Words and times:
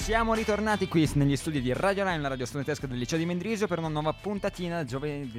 Siamo 0.00 0.32
ritornati 0.32 0.88
qui 0.88 1.08
negli 1.14 1.36
studi 1.36 1.60
di 1.60 1.74
Radio 1.74 2.04
Line, 2.04 2.20
la 2.20 2.28
radio 2.28 2.46
studentesca 2.46 2.86
del 2.86 2.96
liceo 2.96 3.18
di 3.18 3.26
Mendrisio, 3.26 3.66
per 3.66 3.78
una 3.78 3.88
nuova 3.88 4.14
puntatina 4.14 4.82
giovedì. 4.82 5.30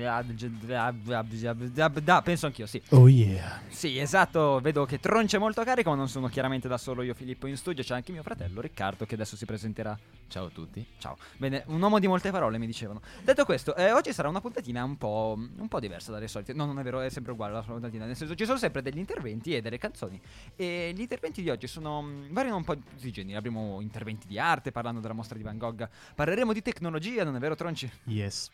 Penso 2.24 2.46
anch'io, 2.46 2.68
sì. 2.68 2.80
Oh 2.90 3.10
yeah. 3.10 3.60
Sì, 3.70 3.98
esatto, 3.98 4.60
vedo 4.62 4.86
che 4.86 5.00
tronce 5.00 5.40
molto 5.40 5.64
carico, 5.64 5.90
ma 5.90 5.96
non 5.96 6.08
sono 6.08 6.28
chiaramente 6.28 6.68
da 6.68 6.78
solo 6.78 7.02
io 7.02 7.16
Filippo 7.16 7.48
in 7.48 7.58
studio, 7.58 7.84
c'è 7.84 7.96
anche 7.96 8.12
mio 8.12 8.22
fratello 8.22 8.62
Riccardo 8.62 9.06
che 9.06 9.16
adesso 9.16 9.36
si 9.36 9.46
presenterà. 9.46 9.98
Ciao 10.28 10.46
a 10.46 10.50
tutti. 10.50 10.86
Ciao. 11.00 11.18
Bene, 11.38 11.64
un 11.68 11.82
uomo 11.82 12.00
di 12.00 12.08
molte 12.08 12.32
parole 12.32 12.58
mi 12.58 12.68
dicevano. 12.68 13.02
Detto 13.24 13.44
questo, 13.44 13.76
eh, 13.76 13.92
oggi 13.92 14.14
sarà 14.14 14.30
una 14.30 14.40
puntatina 14.40 14.82
un 14.84 14.96
po', 14.96 15.36
un 15.38 15.68
po' 15.68 15.80
diversa 15.80 16.12
dalle 16.12 16.30
solite. 16.30 16.54
No, 16.54 16.66
non 16.66 16.80
è 16.80 16.84
vero, 16.84 17.02
è 17.02 17.10
sempre 17.10 17.34
uguale 17.34 17.54
la 17.54 17.64
puntatina, 17.64 18.06
nel 18.06 18.16
senso 18.16 18.36
ci 18.36 18.46
sono 18.46 18.58
sempre 18.58 18.82
degli 18.82 19.00
interventi 19.00 19.56
e 19.56 19.62
delle 19.62 19.78
canzoni. 19.78 20.22
E 20.56 20.94
gli 20.96 21.02
interventi 21.02 21.42
di 21.42 21.50
oggi 21.50 21.68
sono 21.68 22.02
mm, 22.04 22.32
variano 22.32 22.58
un 22.58 22.64
po' 22.64 22.76
di 22.76 23.12
generi. 23.12 23.36
Avremo 23.36 23.82
interventi 23.82 24.28
di 24.28 24.40
arte 24.40 24.61
parlando 24.70 25.00
della 25.00 25.16
mostra 25.16 25.36
di 25.36 25.44
Van 25.44 25.58
Gogh. 25.58 25.90
Parleremo 26.14 26.54
di 26.54 26.62
tecnologia, 26.62 27.24
non 27.24 27.36
è 27.36 27.40
vero 27.40 27.56
Tronci? 27.56 27.90
Yes. 28.04 28.52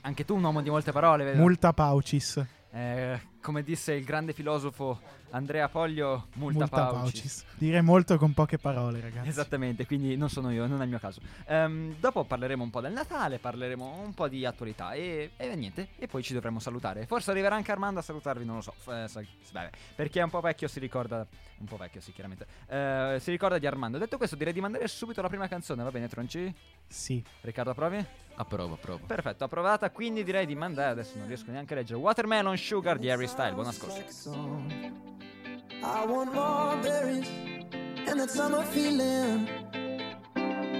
Anche 0.00 0.24
tu 0.24 0.34
un 0.34 0.42
uomo 0.42 0.62
di 0.62 0.70
molte 0.70 0.92
parole, 0.92 1.24
vedo. 1.24 1.38
Multa 1.38 1.74
paucis. 1.74 2.42
Eh, 2.70 3.20
come 3.42 3.62
disse 3.62 3.92
il 3.92 4.04
grande 4.04 4.32
filosofo 4.32 4.98
Andrea 5.32 5.66
Poglio, 5.68 6.28
multa, 6.34 6.68
paucis. 6.68 7.44
Dire 7.56 7.80
molto 7.80 8.18
con 8.18 8.34
poche 8.34 8.58
parole, 8.58 9.00
ragazzi. 9.00 9.28
Esattamente, 9.28 9.86
quindi 9.86 10.14
non 10.14 10.28
sono 10.28 10.50
io, 10.50 10.66
non 10.66 10.80
è 10.80 10.84
il 10.84 10.90
mio 10.90 10.98
caso. 10.98 11.20
Ehm, 11.46 11.96
dopo 11.98 12.24
parleremo 12.24 12.62
un 12.62 12.68
po' 12.68 12.82
del 12.82 12.92
Natale, 12.92 13.38
parleremo 13.38 14.02
un 14.04 14.12
po' 14.12 14.28
di 14.28 14.44
attualità 14.44 14.92
e, 14.92 15.30
e 15.36 15.54
niente, 15.56 15.88
e 15.96 16.06
poi 16.06 16.22
ci 16.22 16.34
dovremo 16.34 16.58
salutare. 16.58 17.06
Forse 17.06 17.30
arriverà 17.30 17.54
anche 17.54 17.72
Armando 17.72 18.00
a 18.00 18.02
salutarvi, 18.02 18.44
non 18.44 18.56
lo 18.56 18.60
so. 18.60 18.74
Eh, 18.92 19.06
vabbè, 19.52 19.70
perché 19.94 20.20
è 20.20 20.22
un 20.22 20.30
po' 20.30 20.40
vecchio, 20.40 20.68
si 20.68 20.78
ricorda. 20.78 21.26
Un 21.58 21.66
po' 21.66 21.76
vecchio, 21.76 22.00
sì, 22.02 22.12
chiaramente. 22.12 22.46
Eh, 22.66 23.18
si 23.18 23.30
ricorda 23.30 23.56
di 23.56 23.66
Armando. 23.66 23.96
Detto 23.96 24.18
questo, 24.18 24.36
direi 24.36 24.52
di 24.52 24.60
mandare 24.60 24.86
subito 24.86 25.22
la 25.22 25.28
prima 25.28 25.48
canzone, 25.48 25.82
va 25.82 25.90
bene, 25.90 26.08
Tronci? 26.08 26.54
Sì. 26.86 27.24
Riccardo, 27.40 27.70
approvi? 27.70 28.04
Approvo, 28.36 28.74
approvo. 28.74 29.04
Perfetto, 29.06 29.44
approvata, 29.44 29.90
quindi 29.90 30.24
direi 30.24 30.46
di 30.46 30.54
mandare. 30.54 30.90
Adesso 30.92 31.18
non 31.18 31.26
riesco 31.26 31.50
neanche 31.50 31.74
a 31.74 31.76
leggere. 31.76 31.98
Watermelon 31.98 32.56
Sugar 32.56 32.98
di 32.98 33.08
Harry 33.08 33.26
Style. 33.26 33.52
Buon 33.52 33.66
ascolto. 33.66 34.00
I 35.84 36.06
want 36.06 36.32
more 36.32 36.76
berries 36.80 37.28
and 38.06 38.18
that 38.20 38.30
summer 38.30 38.62
feeling. 38.64 39.48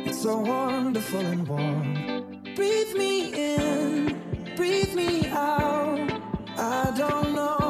It's 0.05 0.21
so 0.21 0.39
wonderful 0.39 1.21
and 1.21 1.47
warm. 1.49 2.43
Breathe 2.55 2.95
me 2.95 3.33
in, 3.35 4.55
breathe 4.57 4.95
me 4.95 5.29
out. 5.31 6.21
I 6.57 6.93
don't 6.97 7.35
know 7.35 7.62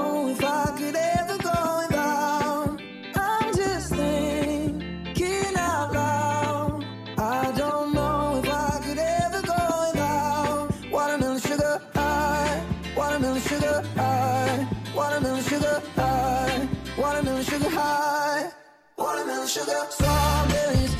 sugar 19.52 19.86
strawberries 19.90 20.94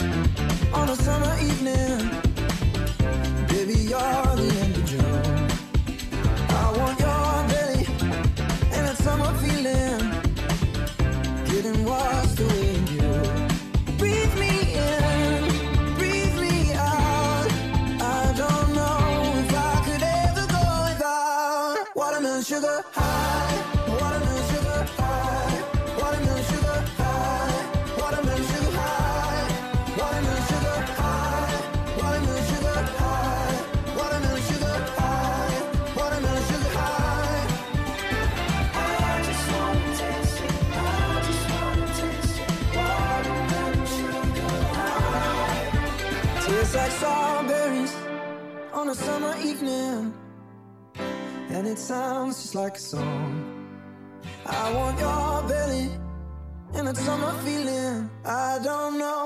on 0.74 0.90
a 0.90 0.96
summer 0.96 1.34
evening. 1.40 2.21
And 51.62 51.70
it 51.70 51.78
sounds 51.78 52.42
just 52.42 52.56
like 52.56 52.76
a 52.76 52.80
song. 52.80 53.68
I 54.46 54.74
want 54.74 54.98
your 54.98 55.48
belly 55.48 55.90
and 56.74 56.88
that 56.88 56.96
summer 56.96 57.32
feeling. 57.44 58.10
I 58.24 58.58
don't 58.64 58.98
know 58.98 59.21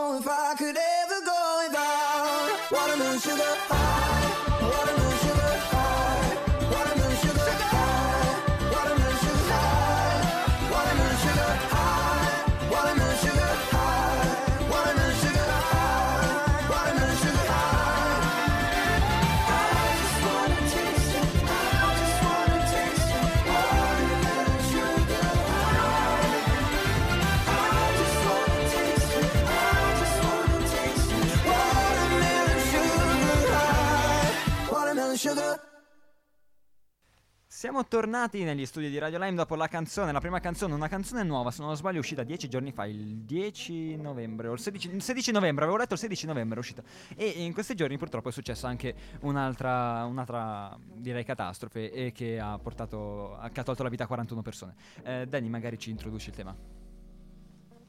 Siamo 37.67 37.85
tornati 37.85 38.45
negli 38.45 38.65
studi 38.65 38.89
di 38.89 38.97
Radio 38.97 39.19
Lime 39.19 39.35
dopo 39.35 39.57
la 39.57 39.67
canzone, 39.67 40.13
la 40.13 40.21
prima 40.21 40.39
canzone, 40.39 40.73
una 40.73 40.87
canzone 40.87 41.25
nuova, 41.25 41.51
se 41.51 41.63
non 41.63 41.75
sbaglio 41.75 41.99
uscita 41.99 42.23
dieci 42.23 42.49
giorni 42.49 42.71
fa, 42.71 42.87
il 42.87 43.23
10 43.25 43.97
novembre, 43.97 44.47
o 44.47 44.53
il 44.53 44.61
16, 44.61 44.95
il 44.95 45.03
16 45.03 45.33
novembre, 45.33 45.65
avevo 45.65 45.77
letto 45.77 45.95
il 45.95 45.99
16 45.99 46.27
novembre 46.27 46.55
è 46.55 46.61
uscita. 46.61 46.85
E 47.17 47.27
in 47.27 47.53
questi 47.53 47.75
giorni 47.75 47.99
purtroppo 47.99 48.29
è 48.29 48.33
successa 48.33 48.69
anche 48.69 48.95
un'altra, 49.23 50.05
un'altra 50.05 50.79
direi 50.95 51.25
catastrofe 51.25 51.91
e 51.91 52.13
che 52.13 52.39
ha 52.39 52.57
portato, 52.57 53.37
che 53.51 53.59
ha 53.59 53.65
tolto 53.65 53.83
la 53.83 53.89
vita 53.89 54.05
a 54.05 54.07
41 54.07 54.43
persone. 54.43 54.75
Eh, 55.03 55.27
Danny 55.27 55.49
magari 55.49 55.77
ci 55.77 55.91
introduci 55.91 56.29
il 56.29 56.37
tema. 56.37 56.55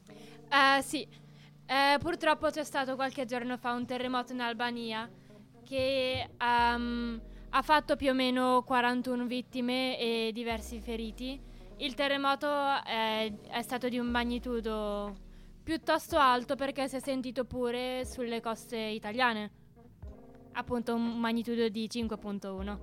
Eh, 0.08 0.82
sì, 0.82 1.06
Eh, 1.66 1.98
purtroppo 2.00 2.50
c'è 2.50 2.64
stato 2.64 2.96
qualche 2.96 3.26
giorno 3.26 3.56
fa 3.56 3.74
un 3.74 3.86
terremoto 3.86 4.32
in 4.32 4.40
Albania 4.40 5.08
che 5.62 6.30
ehm, 6.36 7.20
ha 7.50 7.62
fatto 7.62 7.96
più 7.96 8.10
o 8.10 8.14
meno 8.14 8.62
41 8.64 9.26
vittime 9.26 9.98
e 9.98 10.30
diversi 10.32 10.80
feriti. 10.80 11.40
Il 11.78 11.94
terremoto 11.94 12.48
è, 12.84 13.32
è 13.48 13.62
stato 13.62 13.88
di 13.88 13.98
un 13.98 14.06
magnitudo 14.06 15.16
piuttosto 15.62 16.18
alto 16.18 16.56
perché 16.56 16.88
si 16.88 16.96
è 16.96 17.00
sentito 17.00 17.44
pure 17.44 18.04
sulle 18.04 18.40
coste 18.40 18.76
italiane. 18.76 19.50
appunto 20.52 20.94
un 20.94 21.18
magnitudo 21.20 21.68
di 21.68 21.86
5.1. 21.86 22.78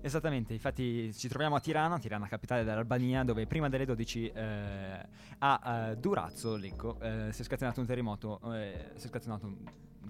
Esattamente, 0.00 0.52
infatti 0.52 1.12
ci 1.14 1.28
troviamo 1.28 1.54
a 1.54 1.60
Tirana, 1.60 1.98
Tirana 2.00 2.26
capitale 2.26 2.64
dell'Albania, 2.64 3.22
dove 3.22 3.46
prima 3.46 3.68
delle 3.68 3.84
12 3.84 4.32
eh, 4.34 5.06
a 5.38 5.90
eh, 5.90 5.96
Durazzo, 5.96 6.56
leggo, 6.56 6.98
eh, 7.00 7.28
si 7.30 7.42
è 7.42 7.44
scatenato 7.44 7.78
un 7.78 7.86
terremoto, 7.86 8.40
eh, 8.52 8.90
si 8.96 9.06
è 9.06 9.08
scatenato 9.08 9.46
un 9.46 9.56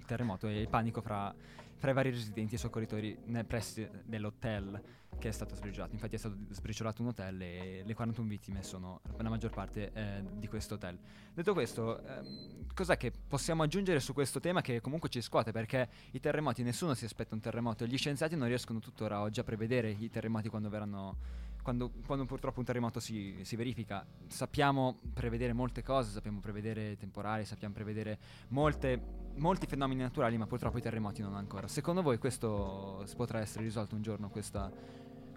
terremoto 0.05 0.47
e 0.47 0.59
il 0.59 0.69
panico 0.69 1.01
fra, 1.01 1.33
fra 1.75 1.91
i 1.91 1.93
vari 1.93 2.09
residenti 2.09 2.55
e 2.55 2.57
soccorritori 2.57 3.17
nei 3.25 3.43
pressi 3.43 3.87
dell'hotel 4.05 4.81
che 5.19 5.29
è 5.29 5.31
stato 5.31 5.55
sbriciolato. 5.55 5.93
Infatti 5.93 6.15
è 6.15 6.17
stato 6.17 6.35
sbriciolato 6.49 7.01
un 7.01 7.09
hotel 7.09 7.41
e 7.41 7.83
le 7.85 7.93
41 7.93 8.27
vittime 8.27 8.63
sono 8.63 9.01
la 9.17 9.29
maggior 9.29 9.51
parte 9.51 9.91
eh, 9.93 10.23
di 10.33 10.47
questo 10.47 10.75
hotel. 10.75 10.97
Detto 11.33 11.53
questo, 11.53 12.03
ehm, 12.03 12.73
cos'è 12.73 12.97
che 12.97 13.11
possiamo 13.27 13.63
aggiungere 13.63 13.99
su 13.99 14.13
questo 14.13 14.39
tema 14.39 14.61
che 14.61 14.81
comunque 14.81 15.09
ci 15.09 15.21
scuote? 15.21 15.51
Perché 15.51 15.87
i 16.11 16.19
terremoti, 16.19 16.63
nessuno 16.63 16.93
si 16.93 17.05
aspetta 17.05 17.35
un 17.35 17.41
terremoto 17.41 17.85
gli 17.85 17.97
scienziati 17.97 18.35
non 18.35 18.47
riescono 18.47 18.79
tuttora 18.79 19.21
oggi 19.21 19.39
a 19.39 19.43
prevedere 19.43 19.89
i 19.91 20.09
terremoti 20.09 20.49
quando 20.49 20.69
verranno... 20.69 21.41
Quando, 21.63 21.91
quando 22.05 22.25
purtroppo 22.25 22.59
un 22.59 22.65
terremoto 22.65 22.99
si, 22.99 23.39
si 23.43 23.55
verifica, 23.55 24.05
sappiamo 24.27 24.99
prevedere 25.13 25.53
molte 25.53 25.81
cose, 25.81 26.11
sappiamo 26.11 26.41
prevedere 26.41 26.97
temporali, 26.97 27.45
sappiamo 27.45 27.73
prevedere 27.73 28.19
molte, 28.49 29.01
molti 29.35 29.65
fenomeni 29.65 30.01
naturali, 30.01 30.37
ma 30.37 30.45
purtroppo 30.45 30.77
i 30.77 30.81
terremoti 30.81 31.21
non 31.21 31.35
ancora. 31.35 31.69
Secondo 31.69 32.01
voi 32.01 32.17
questo 32.17 33.05
potrà 33.15 33.39
essere 33.39 33.63
risolto 33.63 33.95
un 33.95 34.01
giorno, 34.01 34.29
questa, 34.29 34.69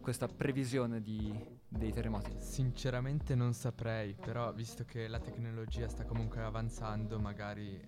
questa 0.00 0.26
previsione 0.26 1.00
di- 1.00 1.32
dei 1.68 1.92
terremoti? 1.92 2.34
Sinceramente 2.38 3.36
non 3.36 3.54
saprei, 3.54 4.14
però 4.14 4.52
visto 4.52 4.84
che 4.84 5.06
la 5.06 5.20
tecnologia 5.20 5.86
sta 5.86 6.04
comunque 6.04 6.42
avanzando, 6.42 7.20
magari 7.20 7.80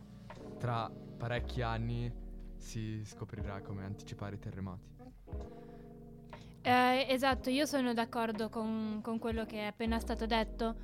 tra 0.59 0.89
parecchi 0.89 1.61
anni 1.61 2.13
si 2.57 3.03
scoprirà 3.05 3.61
come 3.63 3.85
anticipare 3.85 4.37
i 4.37 4.39
terremoti. 4.39 4.87
Eh, 6.69 7.07
esatto, 7.09 7.49
io 7.49 7.65
sono 7.65 7.95
d'accordo 7.95 8.51
con, 8.51 9.01
con 9.03 9.19
quello 9.19 9.47
che 9.47 9.61
è 9.61 9.65
appena 9.65 9.99
stato 10.01 10.27
detto. 10.27 10.75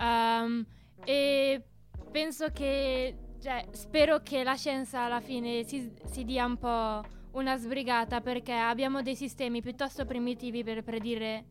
Ehm, 0.00 0.64
e 1.04 1.62
penso 2.10 2.50
che, 2.52 3.14
cioè, 3.42 3.66
spero 3.72 4.22
che 4.22 4.42
la 4.42 4.54
scienza 4.54 5.00
alla 5.02 5.20
fine 5.20 5.62
si, 5.64 5.92
si 6.06 6.24
dia 6.24 6.46
un 6.46 6.56
po' 6.56 7.04
una 7.32 7.58
sbrigata 7.58 8.22
perché 8.22 8.54
abbiamo 8.54 9.02
dei 9.02 9.14
sistemi 9.14 9.60
piuttosto 9.60 10.06
primitivi 10.06 10.64
per 10.64 10.82
predire, 10.82 11.44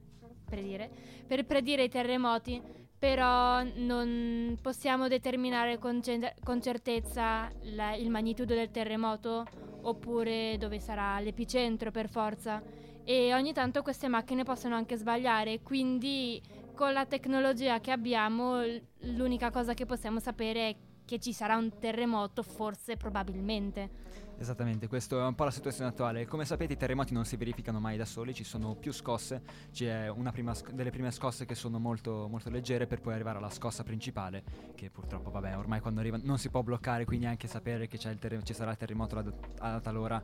predire, 0.46 0.90
per 1.28 1.46
predire 1.46 1.84
i 1.84 1.90
terremoti, 1.90 2.60
però 2.98 3.62
non 3.62 4.58
possiamo 4.64 5.08
determinare 5.08 5.78
con, 5.78 6.02
ce- 6.02 6.34
con 6.44 6.60
certezza 6.60 7.52
la- 7.76 7.94
il 7.94 8.10
magnitudo 8.10 8.56
del 8.56 8.72
terremoto 8.72 9.46
oppure 9.82 10.58
dove 10.58 10.80
sarà 10.80 11.20
l'epicentro 11.20 11.92
per 11.92 12.10
forza 12.10 12.60
e 13.06 13.34
ogni 13.34 13.54
tanto 13.54 13.84
queste 13.84 14.08
macchine 14.08 14.44
possono 14.44 14.76
anche 14.76 14.98
sbagliare, 14.98 15.62
quindi 15.62 16.42
con 16.74 16.92
la 16.92 17.06
tecnologia 17.06 17.80
che 17.80 17.92
abbiamo 17.92 18.62
l'unica 19.02 19.52
cosa 19.52 19.74
che 19.74 19.86
possiamo 19.86 20.20
sapere 20.20 20.70
è 20.70 20.76
che 21.06 21.20
ci 21.20 21.32
sarà 21.32 21.56
un 21.56 21.78
terremoto, 21.80 22.42
forse 22.42 22.98
probabilmente. 22.98 23.90
Esattamente, 24.38 24.88
questa 24.88 25.18
è 25.18 25.22
un 25.22 25.36
po' 25.36 25.46
la 25.46 25.52
situazione 25.52 25.90
attuale. 25.90 26.26
Come 26.26 26.44
sapete 26.44 26.74
i 26.74 26.78
terremoti 26.78 27.14
non 27.14 27.24
si 27.26 27.38
verificano 27.38 27.80
mai 27.80 27.96
da 27.96 28.06
soli, 28.06 28.34
ci 28.34 28.44
sono 28.44 28.76
più 28.76 28.92
scosse, 28.92 29.44
c'è 29.72 30.10
una 30.10 30.32
prima 30.32 30.54
sc- 30.54 30.72
delle 30.72 30.90
prime 30.90 31.12
scosse 31.12 31.46
che 31.46 31.56
sono 31.56 31.80
molto, 31.80 32.28
molto 32.28 32.50
leggere 32.50 32.88
per 32.88 33.00
poi 33.00 33.14
arrivare 33.14 33.38
alla 33.38 33.52
scossa 33.52 33.84
principale, 33.84 34.44
che 34.74 34.90
purtroppo 34.90 35.30
vabbè 35.30 35.56
ormai 35.56 35.80
quando 35.80 36.00
arriva 36.02 36.20
non 36.22 36.40
si 36.40 36.50
può 36.50 36.64
bloccare, 36.64 37.06
quindi 37.06 37.28
anche 37.28 37.48
sapere 37.48 37.88
che 37.88 37.98
terre- 37.98 38.44
ci 38.44 38.54
sarà 38.54 38.72
il 38.72 38.78
terremoto 38.78 39.18
alla, 39.18 39.34
alla 39.60 39.80
tal 39.80 39.96
ora. 39.96 40.24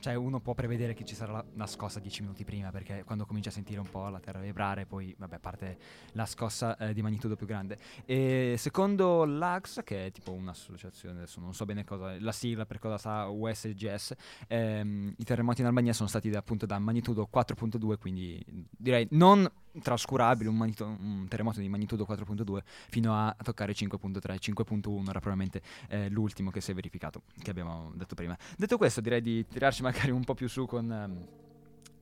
Cioè 0.00 0.14
uno 0.14 0.40
può 0.40 0.54
prevedere 0.54 0.94
che 0.94 1.04
ci 1.04 1.14
sarà 1.14 1.32
la, 1.32 1.44
la 1.54 1.66
scossa 1.66 1.98
10 1.98 2.22
minuti 2.22 2.44
prima 2.44 2.70
perché 2.70 3.02
quando 3.04 3.26
comincia 3.26 3.48
a 3.50 3.52
sentire 3.52 3.80
un 3.80 3.88
po' 3.90 4.08
la 4.08 4.20
terra 4.20 4.38
vibrare 4.40 4.86
poi 4.86 5.14
vabbè 5.18 5.38
parte 5.38 5.78
la 6.12 6.26
scossa 6.26 6.76
eh, 6.76 6.94
di 6.94 7.02
magnitudo 7.02 7.36
più 7.36 7.46
grande. 7.46 7.78
E 8.04 8.54
secondo 8.58 9.24
l'AX, 9.24 9.82
che 9.82 10.06
è 10.06 10.10
tipo 10.12 10.32
un'associazione, 10.32 11.18
adesso 11.18 11.40
non 11.40 11.54
so 11.54 11.64
bene 11.64 11.84
cosa, 11.84 12.16
la 12.20 12.32
sigla 12.32 12.66
per 12.66 12.78
cosa 12.78 12.98
sa 12.98 13.26
USGS, 13.28 14.14
ehm, 14.46 15.14
i 15.16 15.24
terremoti 15.24 15.60
in 15.60 15.66
Albania 15.66 15.92
sono 15.92 16.08
stati 16.08 16.30
appunto 16.30 16.66
da 16.66 16.78
magnitudo 16.78 17.28
4.2, 17.32 17.98
quindi 17.98 18.44
direi 18.70 19.06
non 19.10 19.50
trascurabile 19.80 20.48
un, 20.48 20.56
magnito- 20.56 20.86
un 20.86 21.26
terremoto 21.28 21.60
di 21.60 21.68
magnitudo 21.68 22.06
4.2 22.08 22.60
fino 22.88 23.14
a 23.14 23.34
toccare 23.42 23.72
5.3, 23.72 24.20
5.1 24.20 25.08
era 25.08 25.20
probabilmente 25.20 25.62
eh, 25.88 26.08
l'ultimo 26.08 26.50
che 26.50 26.60
si 26.60 26.70
è 26.70 26.74
verificato, 26.74 27.22
che 27.40 27.50
abbiamo 27.50 27.92
detto 27.94 28.14
prima. 28.14 28.36
Detto 28.56 28.76
questo 28.76 29.00
direi 29.00 29.22
di 29.22 29.46
tirarci 29.46 29.82
magari 29.88 30.10
un 30.10 30.24
po' 30.24 30.34
più 30.34 30.48
su 30.48 30.66
con... 30.66 30.90
ehm, 30.90 31.26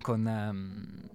con 0.00 0.26
ehm, 0.26 1.08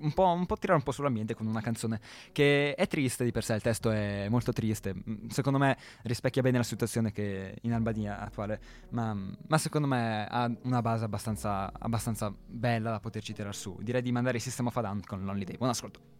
un 0.00 0.12
po', 0.12 0.26
un 0.26 0.46
po' 0.46 0.56
tirare 0.56 0.78
un 0.78 0.84
po' 0.84 0.92
sull'ambiente 0.92 1.34
con 1.34 1.46
una 1.46 1.60
canzone 1.60 2.00
che 2.32 2.74
è 2.74 2.86
triste 2.86 3.24
di 3.24 3.32
per 3.32 3.44
sé, 3.44 3.54
il 3.54 3.62
testo 3.62 3.90
è 3.90 4.28
molto 4.28 4.52
triste, 4.52 4.94
Mm, 5.08 5.28
secondo 5.28 5.58
me 5.58 5.76
rispecchia 6.02 6.42
bene 6.42 6.58
la 6.58 6.62
situazione 6.64 7.12
che 7.12 7.56
in 7.62 7.72
Albania 7.72 8.20
attuale, 8.20 8.60
ma, 8.90 9.14
ma 9.14 9.58
secondo 9.58 9.86
me 9.86 10.26
ha 10.28 10.50
una 10.62 10.82
base 10.82 11.04
abbastanza, 11.04 11.72
abbastanza 11.72 12.32
bella 12.46 12.90
da 12.90 13.00
poterci 13.00 13.32
tirar 13.32 13.54
su. 13.54 13.78
Direi 13.80 14.02
di 14.02 14.12
mandare 14.12 14.36
il 14.36 14.42
System 14.42 14.66
of 14.66 14.76
a 14.76 14.80
Down 14.82 15.00
con 15.04 15.24
Lonely 15.24 15.44
Day. 15.44 15.56
Buon 15.56 15.70
ascolto. 15.70 16.19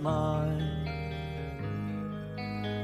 Mine. 0.00 0.86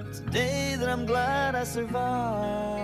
It's 0.08 0.20
a 0.20 0.30
day 0.30 0.76
that 0.76 0.88
I'm 0.88 1.04
glad 1.06 1.54
I 1.54 1.64
survived. 1.64 2.82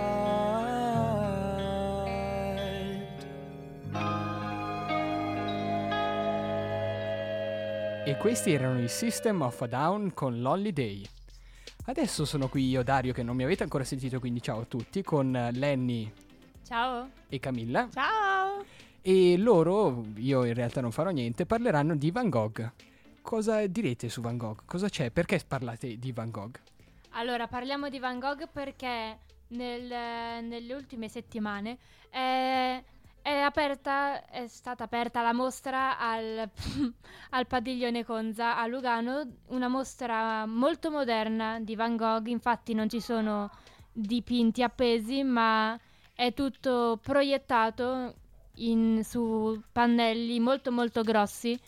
E 8.03 8.17
questi 8.17 8.51
erano 8.51 8.81
i 8.81 8.87
System 8.87 9.41
of 9.41 9.61
a 9.61 9.67
Down 9.67 10.13
con 10.13 10.41
l'Holiday. 10.41 11.03
Adesso 11.85 12.25
sono 12.25 12.47
qui 12.49 12.67
io, 12.67 12.83
Dario, 12.83 13.13
che 13.13 13.23
non 13.23 13.35
mi 13.35 13.43
avete 13.43 13.63
ancora 13.63 13.83
sentito, 13.83 14.19
quindi 14.19 14.41
ciao 14.41 14.61
a 14.61 14.65
tutti, 14.65 15.01
con 15.03 15.49
Lenny 15.53 16.11
Ciao. 16.65 17.09
e 17.29 17.39
Camilla. 17.39 17.87
Ciao! 17.93 18.63
E 19.01 19.37
loro, 19.37 20.03
io 20.17 20.43
in 20.45 20.53
realtà 20.53 20.81
non 20.81 20.91
farò 20.91 21.09
niente, 21.09 21.45
parleranno 21.45 21.95
di 21.95 22.11
Van 22.11 22.29
Gogh. 22.29 22.71
Cosa 23.21 23.65
direte 23.67 24.09
su 24.09 24.19
Van 24.21 24.37
Gogh? 24.37 24.63
Cosa 24.65 24.89
c'è? 24.89 25.11
Perché 25.11 25.41
parlate 25.47 25.97
di 25.97 26.11
Van 26.11 26.31
Gogh? 26.31 26.59
Allora, 27.11 27.47
parliamo 27.47 27.89
di 27.89 27.99
Van 27.99 28.19
Gogh 28.19 28.47
perché 28.51 29.19
nel- 29.49 30.43
nelle 30.43 30.73
ultime 30.73 31.07
settimane 31.07 31.77
è, 32.09 32.83
è 33.21 33.33
aperta, 33.37 34.25
è 34.25 34.47
stata 34.47 34.83
aperta 34.83 35.21
la 35.21 35.33
mostra 35.33 35.97
al, 35.99 36.49
al 37.31 37.47
padiglione 37.47 38.03
Conza 38.03 38.57
a 38.57 38.65
Lugano, 38.65 39.27
una 39.47 39.67
mostra 39.67 40.45
molto 40.45 40.89
moderna 40.89 41.59
di 41.59 41.75
Van 41.75 41.95
Gogh, 41.95 42.27
infatti 42.27 42.73
non 42.73 42.89
ci 42.89 42.99
sono 42.99 43.49
dipinti 43.91 44.63
appesi, 44.63 45.23
ma 45.23 45.77
è 46.13 46.33
tutto 46.33 46.99
proiettato 47.01 48.15
in- 48.55 49.03
su 49.03 49.61
pannelli 49.71 50.39
molto 50.39 50.71
molto 50.71 51.01
grossi 51.03 51.59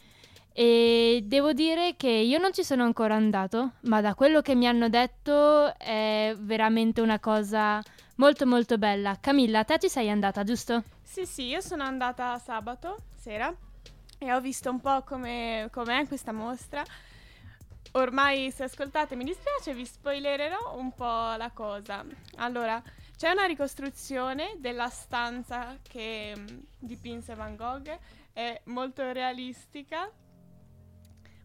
e 0.53 1.21
devo 1.25 1.51
dire 1.51 1.95
che 1.97 2.09
io 2.09 2.37
non 2.37 2.53
ci 2.53 2.63
sono 2.63 2.83
ancora 2.83 3.15
andato, 3.15 3.73
ma 3.81 4.01
da 4.01 4.13
quello 4.13 4.41
che 4.41 4.53
mi 4.55 4.67
hanno 4.67 4.87
detto 4.87 5.77
è 5.77 6.35
veramente 6.37 7.01
una 7.01 7.19
cosa 7.19 7.81
molto 8.15 8.45
molto 8.45 8.77
bella. 8.77 9.17
Camilla, 9.19 9.63
te 9.63 9.79
ci 9.79 9.89
sei 9.89 10.09
andata, 10.09 10.43
giusto? 10.43 10.83
Sì, 11.01 11.25
sì, 11.25 11.47
io 11.47 11.59
sono 11.59 11.83
andata 11.83 12.37
sabato 12.37 12.97
sera 13.15 13.53
e 14.17 14.31
ho 14.31 14.39
visto 14.39 14.69
un 14.69 14.79
po' 14.79 15.01
come 15.03 15.67
com'è 15.71 16.07
questa 16.07 16.31
mostra. 16.31 16.83
Ormai, 17.93 18.51
se 18.51 18.63
ascoltate, 18.63 19.15
mi 19.15 19.23
dispiace, 19.23 19.73
vi 19.73 19.85
spoilererò 19.85 20.75
un 20.77 20.93
po' 20.93 21.35
la 21.35 21.51
cosa. 21.53 22.03
Allora, 22.37 22.81
c'è 23.15 23.29
una 23.29 23.45
ricostruzione 23.45 24.55
della 24.57 24.89
stanza 24.89 25.77
che 25.81 26.33
mm, 26.35 26.45
dipinse 26.79 27.35
Van 27.35 27.55
Gogh, 27.55 27.95
è 28.33 28.61
molto 28.65 29.11
realistica. 29.11 30.09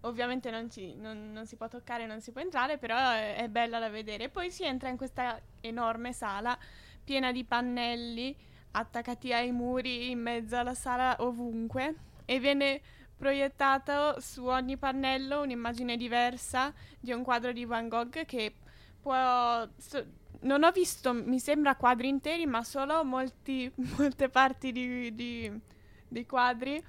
Ovviamente 0.03 0.51
non, 0.51 0.71
ci- 0.71 0.95
non- 0.95 1.33
non 1.33 1.47
si 1.47 1.57
può 1.57 1.69
toccare, 1.69 2.07
non 2.07 2.21
si 2.21 2.31
può 2.31 2.41
entrare, 2.41 2.79
però 2.79 2.97
è, 3.13 3.47
bella 3.51 3.79
da 3.81 3.89
vedere. 3.89 4.29
Poi 4.29 4.51
si 4.51 4.65
entra 4.65 4.89
in 4.89 4.97
questa 4.97 5.41
enorme 5.61 6.13
sala 6.13 6.57
piena 7.03 7.33
di 7.33 7.45
pannelli 7.45 8.35
attaccati 8.73 9.33
ai 9.33 9.51
muri 9.51 10.11
in 10.11 10.21
mezzo 10.21 10.57
alla 10.57 10.75
sala 10.75 11.17
ovunque 11.21 11.95
e 12.27 12.39
viene 12.39 12.81
proiettato 13.17 14.21
su 14.21 14.45
ogni 14.45 14.77
pannello 14.77 15.41
un'immagine 15.41 15.97
diversa 15.97 16.73
di 17.01 17.11
un 17.13 17.25
quadro 17.25 17.51
di 17.53 17.65
Van 17.65 17.89
Gogh 17.89 18.25
che 18.25 18.53
può 19.01 19.67
so- 19.77 20.05
non 20.41 20.63
ho 20.63 20.71
visto 20.71 21.13
mi 21.13 21.41
sembra 21.41 21.75
quadri 21.75 22.09
interi 22.09 22.47
ma 22.47 22.63
solo 22.63 23.03
molti, 23.05 23.71
molte 23.97 24.29
parti 24.29 24.71
di, 24.71 25.15
di- 25.15 25.61
di 26.07 26.27
quadri 26.27 26.83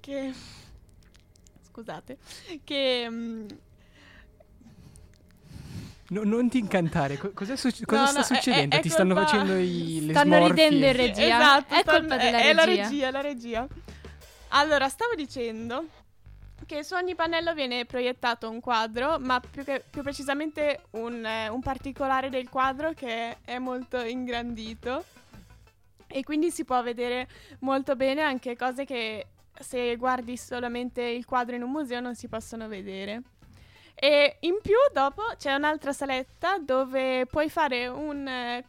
che 0.00 0.32
scusate 1.70 2.18
che 2.64 3.06
mm, 3.08 3.46
No- 6.08 6.24
non 6.24 6.48
ti 6.48 6.58
incantare, 6.58 7.16
co- 7.16 7.32
succe- 7.56 7.84
cosa 7.86 8.00
No, 8.02 8.06
sta 8.08 8.18
no, 8.18 8.24
succedendo? 8.24 8.74
è- 8.74 8.78
è 8.80 8.82
ti 8.82 8.88
stanno 8.88 9.14
colpa- 9.14 9.28
facendo 9.30 9.54
i, 9.56 10.06
le 10.06 10.12
Stanno 10.12 10.36
smorfie? 10.38 10.48
ridendo 10.68 10.86
in 10.86 10.92
regia. 10.96 11.24
Esatto, 11.36 11.74
è 11.74 11.78
stanno- 11.82 11.98
colpa 11.98 12.16
della 12.16 12.38
è, 12.38 12.48
è 12.48 12.52
la 12.52 12.64
regia. 12.64 12.82
regia, 12.82 13.10
la 13.12 13.20
regia. 13.20 13.66
Allora, 14.48 14.88
stavo 14.88 15.14
dicendo 15.14 15.84
che 16.66 16.82
su 16.82 16.94
ogni 16.94 17.14
pannello 17.14 17.54
viene 17.54 17.84
proiettato 17.84 18.50
un 18.50 18.58
quadro, 18.58 19.20
ma 19.20 19.38
più, 19.40 19.62
che- 19.62 19.84
più 19.88 20.02
precisamente 20.02 20.80
un, 20.90 21.24
eh, 21.24 21.48
un 21.48 21.60
particolare 21.60 22.28
del 22.28 22.48
quadro 22.48 22.92
che 22.92 23.36
è 23.44 23.58
molto 23.58 24.00
ingrandito. 24.00 25.04
E 26.08 26.24
quindi 26.24 26.50
si 26.50 26.64
può 26.64 26.82
vedere 26.82 27.28
molto 27.60 27.94
bene 27.94 28.22
anche 28.22 28.56
cose 28.56 28.84
che 28.84 29.26
se 29.58 29.96
guardi 29.96 30.36
solamente 30.36 31.02
il 31.02 31.24
quadro 31.24 31.56
in 31.56 31.62
un 31.62 31.70
museo 31.70 32.00
non 32.00 32.14
si 32.14 32.28
possono 32.28 32.68
vedere. 32.68 33.22
E 33.94 34.36
in 34.40 34.58
più 34.62 34.76
dopo 34.92 35.22
c'è 35.36 35.52
un'altra 35.54 35.92
saletta 35.92 36.58
dove 36.58 37.26
puoi 37.26 37.50
fare 37.50 37.86
un 37.86 38.26
eh, 38.26 38.64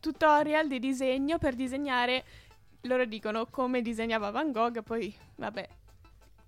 tutorial 0.00 0.66
di 0.66 0.78
disegno 0.78 1.38
per 1.38 1.54
disegnare, 1.54 2.24
loro 2.82 3.04
dicono 3.04 3.46
come 3.46 3.80
disegnava 3.82 4.30
Van 4.30 4.50
Gogh, 4.50 4.82
poi 4.82 5.14
vabbè, 5.36 5.68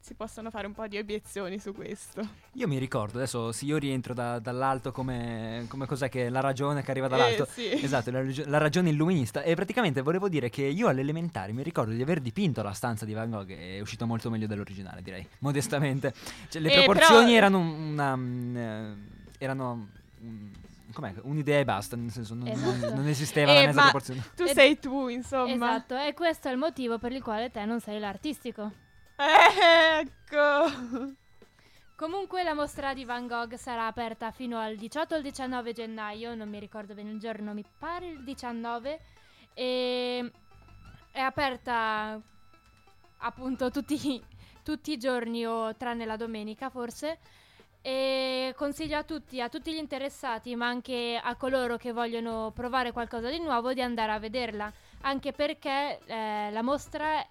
si 0.08 0.14
possono 0.14 0.48
fare 0.50 0.66
un 0.66 0.72
po' 0.72 0.86
di 0.86 0.96
obiezioni 0.96 1.58
su 1.58 1.74
questo. 1.74 2.26
Io 2.54 2.66
mi 2.66 2.78
ricordo, 2.78 3.18
adesso 3.18 3.52
se 3.52 3.66
io 3.66 3.76
rientro 3.76 4.14
da- 4.14 4.38
dall'alto 4.38 4.90
come, 4.90 5.66
come 5.68 5.84
cos'è 5.84 6.08
che 6.08 6.26
è 6.26 6.28
la 6.30 6.40
ragione 6.40 6.82
che 6.82 6.90
arriva 6.90 7.08
dall'alto. 7.08 7.42
Eh, 7.42 7.46
sì. 7.46 7.84
Esatto, 7.84 8.10
la, 8.10 8.22
la 8.46 8.56
ragione 8.56 8.88
illuminista. 8.88 9.42
E 9.42 9.54
praticamente 9.54 10.00
volevo 10.00 10.30
dire 10.30 10.48
che 10.48 10.62
io 10.62 10.88
all'elementare 10.88 11.52
mi 11.52 11.62
ricordo 11.62 11.92
di 11.92 12.00
aver 12.00 12.20
dipinto 12.20 12.62
la 12.62 12.72
stanza 12.72 13.04
di 13.04 13.12
Van 13.12 13.28
Gogh 13.28 13.50
e 13.50 13.76
è 13.76 13.80
uscito 13.80 14.06
molto 14.06 14.30
meglio 14.30 14.46
dell'originale, 14.46 15.02
direi, 15.02 15.26
modestamente. 15.40 16.14
Cioè, 16.48 16.62
le 16.62 16.70
Eh, 16.72 16.84
proporzioni 16.84 17.24
però- 17.26 17.36
erano 17.36 17.58
una... 17.60 18.16
mm, 18.16 18.56
eh, 18.56 18.94
erano... 19.36 19.88
mm, 20.24 20.46
com'è? 20.94 21.12
Un'idea 21.20 21.58
e 21.58 21.64
basta, 21.66 21.96
nel 21.96 22.10
senso 22.10 22.32
non, 22.32 22.48
Esatto. 22.48 22.94
non 22.94 23.06
esisteva 23.08 23.52
Eh, 23.52 23.54
la 23.60 23.66
mezza 23.66 23.82
proporzione. 23.82 24.24
Tu 24.34 24.46
sei 24.46 24.78
tu, 24.78 25.08
insomma. 25.08 25.52
Esatto, 25.52 25.98
e 25.98 26.14
questo 26.14 26.48
è 26.48 26.50
il 26.50 26.56
motivo 26.56 26.98
per 26.98 27.12
il 27.12 27.22
quale 27.22 27.50
te 27.50 27.62
non 27.66 27.78
sei 27.78 27.98
l'artistico. 27.98 28.86
Ecco. 29.20 31.16
Comunque 31.96 32.44
la 32.44 32.54
mostra 32.54 32.94
di 32.94 33.04
Van 33.04 33.26
Gogh 33.26 33.54
sarà 33.54 33.86
aperta 33.88 34.30
fino 34.30 34.60
al 34.60 34.76
18 34.76 35.14
o 35.14 35.16
il 35.16 35.24
19 35.24 35.72
gennaio, 35.72 36.36
non 36.36 36.48
mi 36.48 36.60
ricordo 36.60 36.94
bene 36.94 37.10
il 37.10 37.18
giorno, 37.18 37.52
mi 37.52 37.64
pare 37.78 38.06
il 38.06 38.22
19 38.22 39.00
e 39.54 40.32
è 41.10 41.18
aperta 41.18 42.20
appunto 43.18 43.72
tutti, 43.72 44.22
tutti 44.62 44.92
i 44.92 44.98
giorni 44.98 45.44
o 45.44 45.74
tranne 45.74 46.04
la 46.04 46.16
domenica 46.16 46.70
forse 46.70 47.18
e 47.82 48.54
consiglio 48.56 48.98
a 48.98 49.02
tutti, 49.02 49.40
a 49.40 49.48
tutti 49.48 49.72
gli 49.72 49.78
interessati 49.78 50.54
ma 50.54 50.68
anche 50.68 51.20
a 51.20 51.34
coloro 51.34 51.76
che 51.76 51.90
vogliono 51.90 52.52
provare 52.54 52.92
qualcosa 52.92 53.30
di 53.30 53.40
nuovo 53.40 53.72
di 53.72 53.82
andare 53.82 54.12
a 54.12 54.18
vederla 54.20 54.72
anche 55.00 55.32
perché 55.32 55.98
eh, 56.06 56.50
la 56.52 56.62
mostra 56.62 57.26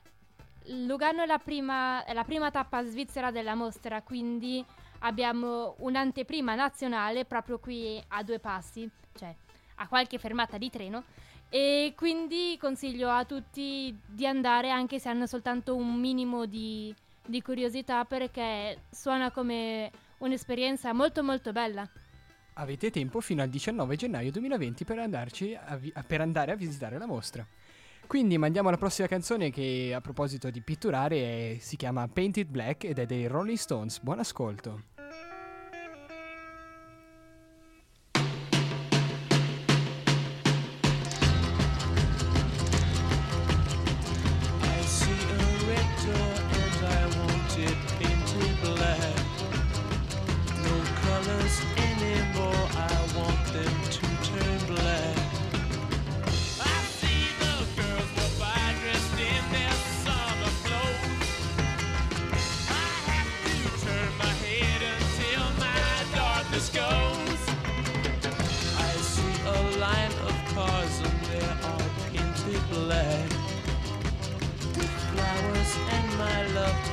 Lugano 0.67 1.23
è 1.23 1.25
la, 1.25 1.37
prima, 1.37 2.03
è 2.05 2.13
la 2.13 2.23
prima 2.23 2.51
tappa 2.51 2.83
svizzera 2.83 3.31
della 3.31 3.55
mostra, 3.55 4.01
quindi 4.01 4.63
abbiamo 4.99 5.75
un'anteprima 5.79 6.55
nazionale 6.55 7.25
proprio 7.25 7.59
qui 7.59 8.01
a 8.09 8.23
due 8.23 8.39
passi, 8.39 8.89
cioè 9.15 9.33
a 9.75 9.87
qualche 9.87 10.17
fermata 10.17 10.57
di 10.57 10.69
treno. 10.69 11.03
E 11.49 11.93
quindi 11.95 12.57
consiglio 12.59 13.09
a 13.09 13.23
tutti 13.23 13.97
di 14.05 14.27
andare 14.27 14.69
anche 14.69 14.99
se 14.99 15.07
hanno 15.07 15.25
soltanto 15.25 15.75
un 15.75 15.97
minimo 15.97 16.45
di, 16.45 16.93
di 17.25 17.41
curiosità 17.41 18.03
perché 18.03 18.81
suona 18.89 19.31
come 19.31 19.89
un'esperienza 20.17 20.93
molto 20.93 21.23
molto 21.23 21.53
bella. 21.53 21.87
Avete 22.53 22.89
tempo 22.89 23.21
fino 23.21 23.41
al 23.43 23.49
19 23.49 23.95
gennaio 23.95 24.31
2020 24.31 24.83
per, 24.83 24.99
andarci 24.99 25.55
a 25.55 25.75
vi- 25.77 25.93
per 26.05 26.21
andare 26.21 26.51
a 26.51 26.55
visitare 26.55 26.97
la 26.97 27.05
mostra. 27.05 27.45
Quindi 28.07 28.37
mandiamo 28.37 28.69
la 28.69 28.77
prossima 28.77 29.07
canzone 29.07 29.51
che 29.51 29.91
a 29.93 29.99
proposito 29.99 30.49
di 30.49 30.61
pitturare 30.61 31.55
è- 31.55 31.57
si 31.59 31.75
chiama 31.75 32.07
Painted 32.07 32.47
Black 32.47 32.85
ed 32.85 32.99
è 32.99 33.05
dei 33.05 33.27
Rolling 33.27 33.57
Stones. 33.57 33.99
Buon 33.99 34.19
ascolto. 34.19 34.95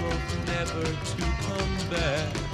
hope 0.05 0.47
never 0.47 0.83
to 0.83 1.23
come 1.47 1.91
back. 1.91 2.54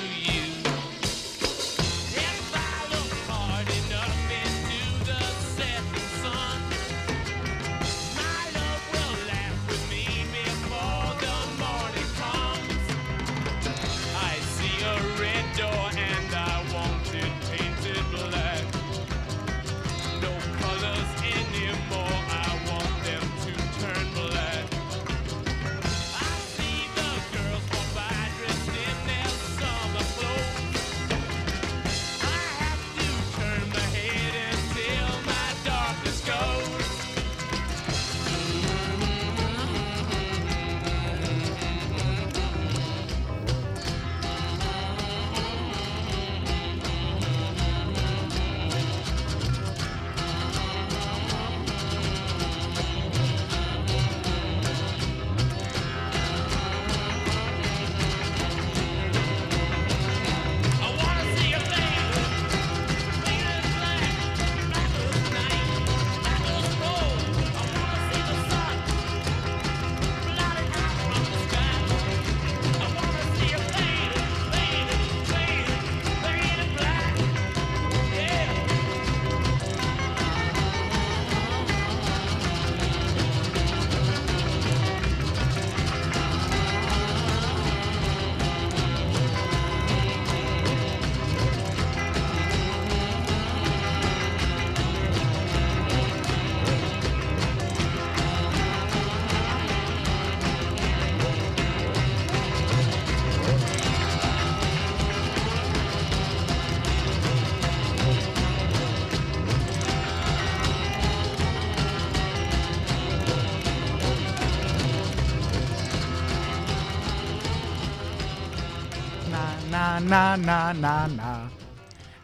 Na 120.07 120.35
na 120.35 120.73
na 120.73 121.07
na 121.07 121.49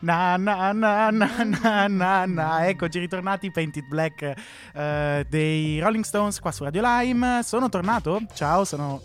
na 0.01 0.37
na. 0.37 0.73
Na 0.73 0.73
na 0.73 1.11
na 1.11 1.87
na 1.87 2.25
na. 2.25 2.67
Eccoci 2.67 2.99
ritornati 2.99 3.51
Painted 3.51 3.85
Black 3.87 4.21
eh, 4.73 5.25
dei 5.29 5.79
Rolling 5.79 6.03
Stones 6.03 6.39
qua 6.39 6.51
su 6.51 6.63
Radio 6.63 6.81
Lime. 6.83 7.41
Sono 7.43 7.69
tornato? 7.69 8.21
Ciao, 8.33 8.63
sono 8.65 9.01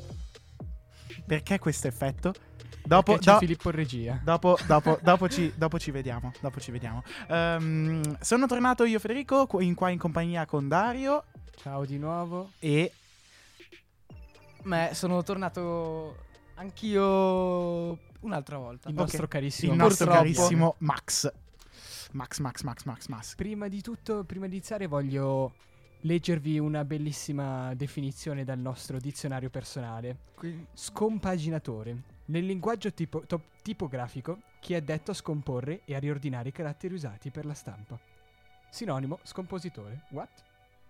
Perché 1.27 1.59
questo 1.59 1.87
effetto? 1.89 2.35
Dopo, 2.85 3.17
do- 3.17 3.39
Filippo 3.39 3.71
in 3.71 3.77
regia. 3.77 4.21
dopo, 4.25 4.59
dopo, 4.67 4.99
dopo 5.03 5.29
ci, 5.29 5.53
dopo 5.57 5.79
ci 5.79 5.91
vediamo. 5.91 6.33
Dopo 6.41 6.61
ci 6.61 6.71
vediamo. 6.73 7.03
Ehm, 7.29 8.17
sono 8.21 8.47
tornato 8.47 8.85
io, 8.85 8.99
Federico, 8.99 9.49
in, 9.61 9.75
qua 9.75 9.89
in 9.91 9.99
compagnia 9.99 10.47
con 10.47 10.69
Dario 10.69 11.25
Ciao 11.57 11.85
di 11.85 11.97
nuovo. 11.99 12.51
e 12.59 12.93
Beh, 14.65 14.91
sono 14.93 15.23
tornato 15.23 16.17
anch'io 16.57 17.99
un'altra 18.23 18.57
volta. 18.59 18.89
Il 18.89 18.95
nostro 18.95 19.29
carissimo 19.29 19.73
il 19.73 19.79
nostro 19.79 20.11
carissimo 20.11 20.75
Max. 20.79 21.33
Max, 22.13 22.39
Max, 22.41 22.63
Max, 22.63 22.85
Max, 22.85 23.07
Max. 23.07 23.35
Prima 23.37 23.69
di 23.69 23.81
tutto, 23.81 24.25
prima 24.25 24.47
di 24.47 24.57
iniziare, 24.57 24.87
voglio 24.87 25.55
leggervi 26.01 26.59
una 26.59 26.85
bellissima 26.85 27.73
definizione 27.75 28.45
dal 28.45 28.59
nostro 28.59 28.99
dizionario 28.99 29.49
personale. 29.51 30.17
Quindi- 30.35 30.67
Scompaginatore. 30.75 32.03
Nel 32.27 32.45
linguaggio 32.45 32.93
tipo- 32.93 33.25
to- 33.27 33.43
tipografico, 33.63 34.41
chi 34.61 34.75
è 34.75 34.83
detto 34.83 35.11
a 35.13 35.15
scomporre 35.15 35.83
e 35.85 35.95
a 35.95 35.99
riordinare 35.99 36.51
i 36.51 36.53
caratteri 36.53 36.95
usati 36.95 37.31
per 37.31 37.47
la 37.47 37.55
stampa. 37.55 37.99
Sinonimo, 38.71 39.19
scompositore. 39.23 40.07
What? 40.11 40.31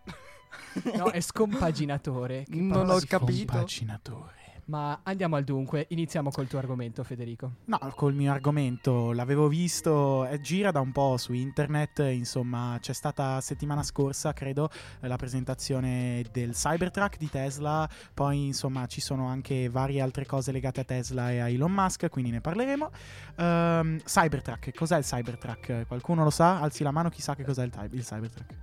no, 0.97 1.11
è 1.11 1.21
scompaginatore. 1.21 2.45
Che 2.45 2.61
Non 2.61 2.91
ho 2.91 2.99
capito. 3.07 3.53
Compaginatore. 3.53 4.41
Ma 4.65 5.01
andiamo 5.03 5.35
al 5.35 5.43
dunque, 5.43 5.87
iniziamo 5.91 6.31
col 6.31 6.47
tuo 6.47 6.59
argomento, 6.59 7.03
Federico. 7.03 7.57
No, 7.65 7.79
col 7.97 8.15
mio 8.15 8.31
argomento 8.31 9.11
l'avevo 9.11 9.49
visto, 9.49 10.25
eh, 10.27 10.41
gira 10.41 10.71
da 10.71 10.79
un 10.79 10.93
po' 10.93 11.17
su 11.17 11.33
internet, 11.33 11.99
insomma 11.99 12.79
c'è 12.81 12.93
stata 12.93 13.41
settimana 13.41 13.83
scorsa, 13.83 14.33
credo, 14.33 14.71
eh, 15.01 15.09
la 15.09 15.17
presentazione 15.17 16.25
del 16.31 16.53
Cybertruck 16.53 17.19
di 17.19 17.29
Tesla, 17.29 17.89
poi 18.15 18.47
insomma 18.47 18.87
ci 18.87 19.01
sono 19.01 19.27
anche 19.27 19.69
varie 19.69 20.01
altre 20.01 20.27
cose 20.27 20.53
legate 20.53 20.81
a 20.81 20.85
Tesla 20.85 21.33
e 21.33 21.41
a 21.41 21.49
Elon 21.49 21.73
Musk, 21.73 22.09
quindi 22.09 22.31
ne 22.31 22.41
parleremo. 22.41 22.91
Ehm, 23.37 24.01
Cybertruck, 24.05 24.73
cos'è 24.75 24.97
il 24.97 25.05
Cybertruck? 25.05 25.87
Qualcuno 25.89 26.23
lo 26.23 26.31
sa? 26.31 26.61
Alzi 26.61 26.85
la 26.85 26.93
mano 26.93 27.09
chi 27.09 27.21
sa 27.21 27.35
che 27.35 27.45
cos'è 27.45 27.65
il, 27.65 27.71
ty- 27.71 27.93
il 27.93 28.05
Cybertruck. 28.05 28.55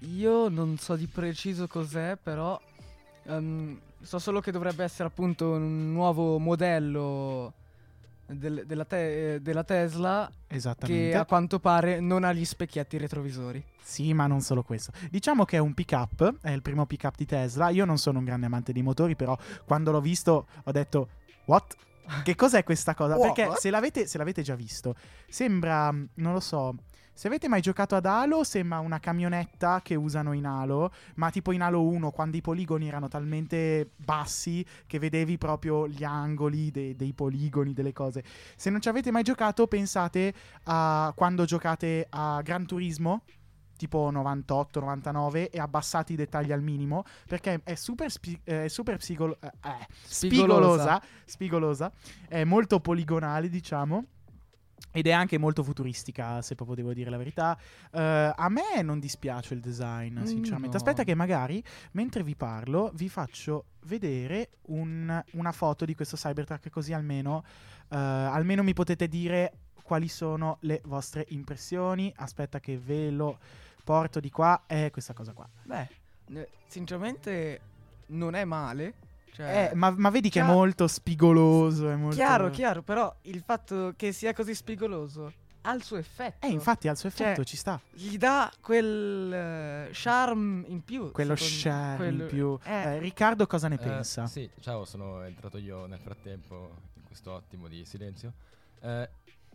Io 0.00 0.48
non 0.48 0.76
so 0.76 0.94
di 0.94 1.06
preciso 1.06 1.66
cos'è, 1.66 2.18
però 2.22 2.60
ehm, 3.24 3.80
so 4.00 4.18
solo 4.18 4.40
che 4.40 4.50
dovrebbe 4.52 4.84
essere 4.84 5.08
appunto 5.08 5.50
un 5.52 5.92
nuovo 5.92 6.38
modello 6.38 7.52
del- 8.26 8.64
della, 8.66 8.84
te- 8.84 9.34
eh, 9.34 9.40
della 9.40 9.62
Tesla 9.64 10.30
Esattamente. 10.48 11.10
che 11.10 11.16
a 11.16 11.24
quanto 11.24 11.58
pare 11.60 12.00
non 12.00 12.24
ha 12.24 12.32
gli 12.32 12.44
specchietti 12.44 12.98
retrovisori. 12.98 13.62
Sì, 13.80 14.12
ma 14.14 14.26
non 14.26 14.40
solo 14.40 14.62
questo. 14.62 14.90
Diciamo 15.10 15.44
che 15.44 15.56
è 15.56 15.60
un 15.60 15.74
pick-up, 15.74 16.40
è 16.42 16.50
il 16.50 16.60
primo 16.62 16.86
pick-up 16.86 17.14
di 17.16 17.24
Tesla. 17.26 17.68
Io 17.68 17.84
non 17.84 17.98
sono 17.98 18.18
un 18.18 18.24
grande 18.24 18.46
amante 18.46 18.72
di 18.72 18.82
motori, 18.82 19.14
però 19.14 19.36
quando 19.64 19.92
l'ho 19.92 20.00
visto 20.00 20.46
ho 20.64 20.72
detto 20.72 21.08
"What? 21.44 21.76
Che 22.24 22.34
cos'è 22.34 22.64
questa 22.64 22.94
cosa?" 22.94 23.14
Perché 23.18 23.50
se 23.56 23.70
l'avete, 23.70 24.06
se 24.08 24.18
l'avete 24.18 24.42
già 24.42 24.56
visto, 24.56 24.96
sembra, 25.28 25.92
mm, 25.92 26.04
non 26.14 26.32
lo 26.32 26.40
so, 26.40 26.74
se 27.16 27.28
avete 27.28 27.48
mai 27.48 27.62
giocato 27.62 27.94
ad 27.96 28.04
Halo, 28.04 28.44
sembra 28.44 28.78
una 28.80 29.00
camionetta 29.00 29.80
che 29.82 29.94
usano 29.94 30.34
in 30.34 30.44
Halo, 30.44 30.92
ma 31.14 31.30
tipo 31.30 31.50
in 31.50 31.62
Halo 31.62 31.82
1, 31.82 32.10
quando 32.10 32.36
i 32.36 32.42
poligoni 32.42 32.88
erano 32.88 33.08
talmente 33.08 33.92
bassi 33.96 34.62
che 34.86 34.98
vedevi 34.98 35.38
proprio 35.38 35.88
gli 35.88 36.04
angoli 36.04 36.70
de- 36.70 36.94
dei 36.94 37.14
poligoni, 37.14 37.72
delle 37.72 37.94
cose. 37.94 38.22
Se 38.54 38.68
non 38.68 38.82
ci 38.82 38.90
avete 38.90 39.10
mai 39.10 39.22
giocato, 39.22 39.66
pensate 39.66 40.34
a 40.64 41.10
quando 41.16 41.46
giocate 41.46 42.06
a 42.10 42.42
Gran 42.42 42.66
Turismo, 42.66 43.22
tipo 43.78 44.10
98, 44.10 44.80
99 44.80 45.48
e 45.48 45.58
abbassati 45.58 46.12
i 46.12 46.16
dettagli 46.16 46.52
al 46.52 46.62
minimo 46.62 47.04
perché 47.26 47.62
è 47.64 47.76
super, 47.76 48.10
spi- 48.10 48.38
eh, 48.44 48.68
super 48.68 48.98
psicolo- 48.98 49.38
eh, 49.40 49.46
eh, 49.64 49.86
spigolosa, 50.02 51.00
spigolosa, 51.24 51.90
è 52.28 52.44
molto 52.44 52.78
poligonale 52.80 53.48
diciamo. 53.48 54.04
Ed 54.92 55.06
è 55.06 55.10
anche 55.12 55.36
molto 55.38 55.62
futuristica, 55.62 56.40
se 56.42 56.54
proprio 56.54 56.76
devo 56.76 56.94
dire 56.94 57.10
la 57.10 57.16
verità. 57.18 57.58
Eh, 57.90 58.32
a 58.34 58.48
me 58.48 58.80
non 58.82 58.98
dispiace 58.98 59.52
il 59.54 59.60
design, 59.60 60.22
sinceramente. 60.24 60.68
no. 60.70 60.76
Aspetta 60.76 61.04
che 61.04 61.14
magari, 61.14 61.62
mentre 61.92 62.22
vi 62.22 62.34
parlo, 62.34 62.90
vi 62.94 63.08
faccio 63.10 63.66
vedere 63.84 64.50
un- 64.68 65.22
una 65.32 65.52
foto 65.52 65.84
di 65.84 65.94
questo 65.94 66.16
Cybertruck, 66.16 66.70
così 66.70 66.92
almeno, 66.94 67.44
eh, 67.88 67.96
almeno 67.96 68.62
mi 68.62 68.72
potete 68.72 69.06
dire 69.08 69.52
quali 69.82 70.08
sono 70.08 70.56
le 70.60 70.80
vostre 70.86 71.26
impressioni. 71.28 72.12
Aspetta 72.16 72.58
che 72.58 72.78
ve 72.78 73.10
lo 73.10 73.38
porto 73.84 74.18
di 74.18 74.30
qua. 74.30 74.62
È 74.66 74.90
questa 74.90 75.12
cosa 75.12 75.32
qua. 75.32 75.48
Beh, 75.62 75.88
eh, 76.32 76.48
sinceramente 76.66 77.60
non 78.06 78.34
è 78.34 78.44
male. 78.44 78.94
Cioè, 79.36 79.68
Eh, 79.70 79.74
ma, 79.74 79.90
ma 79.90 80.08
vedi 80.08 80.30
che 80.30 80.40
è 80.40 80.42
molto 80.42 80.86
spigoloso. 80.86 81.90
È 81.90 81.94
molto... 81.94 82.16
Chiaro, 82.16 82.48
chiaro, 82.48 82.80
però 82.82 83.14
il 83.22 83.42
fatto 83.44 83.92
che 83.94 84.12
sia 84.12 84.32
così 84.32 84.54
spigoloso 84.54 85.30
ha 85.60 85.74
il 85.74 85.82
suo 85.82 85.98
effetto. 85.98 86.46
Eh, 86.46 86.48
infatti, 86.50 86.88
al 86.88 86.96
suo 86.96 87.10
effetto 87.10 87.36
Cioè, 87.36 87.44
ci 87.44 87.56
sta. 87.58 87.78
Gli 87.90 88.16
dà 88.16 88.50
quel 88.62 89.32
eh, 89.32 89.88
charm 89.92 90.64
in 90.68 90.82
più. 90.82 91.10
Quello 91.10 91.34
charme 91.36 91.96
quello- 91.96 92.22
in 92.22 92.28
più. 92.28 92.58
Eh, 92.62 92.72
Eh, 92.94 92.98
Riccardo, 93.00 93.46
cosa 93.46 93.68
ne 93.68 93.74
Eh, 93.74 93.78
pensa? 93.78 94.26
Sì, 94.26 94.48
ciao, 94.60 94.86
sono 94.86 95.22
entrato 95.24 95.58
io 95.58 95.84
nel 95.86 95.98
frattempo 95.98 96.70
in 96.94 97.02
questo 97.04 97.34
attimo 97.34 97.68
di 97.68 97.84
silenzio. 97.84 98.32
Eh, 98.80 99.08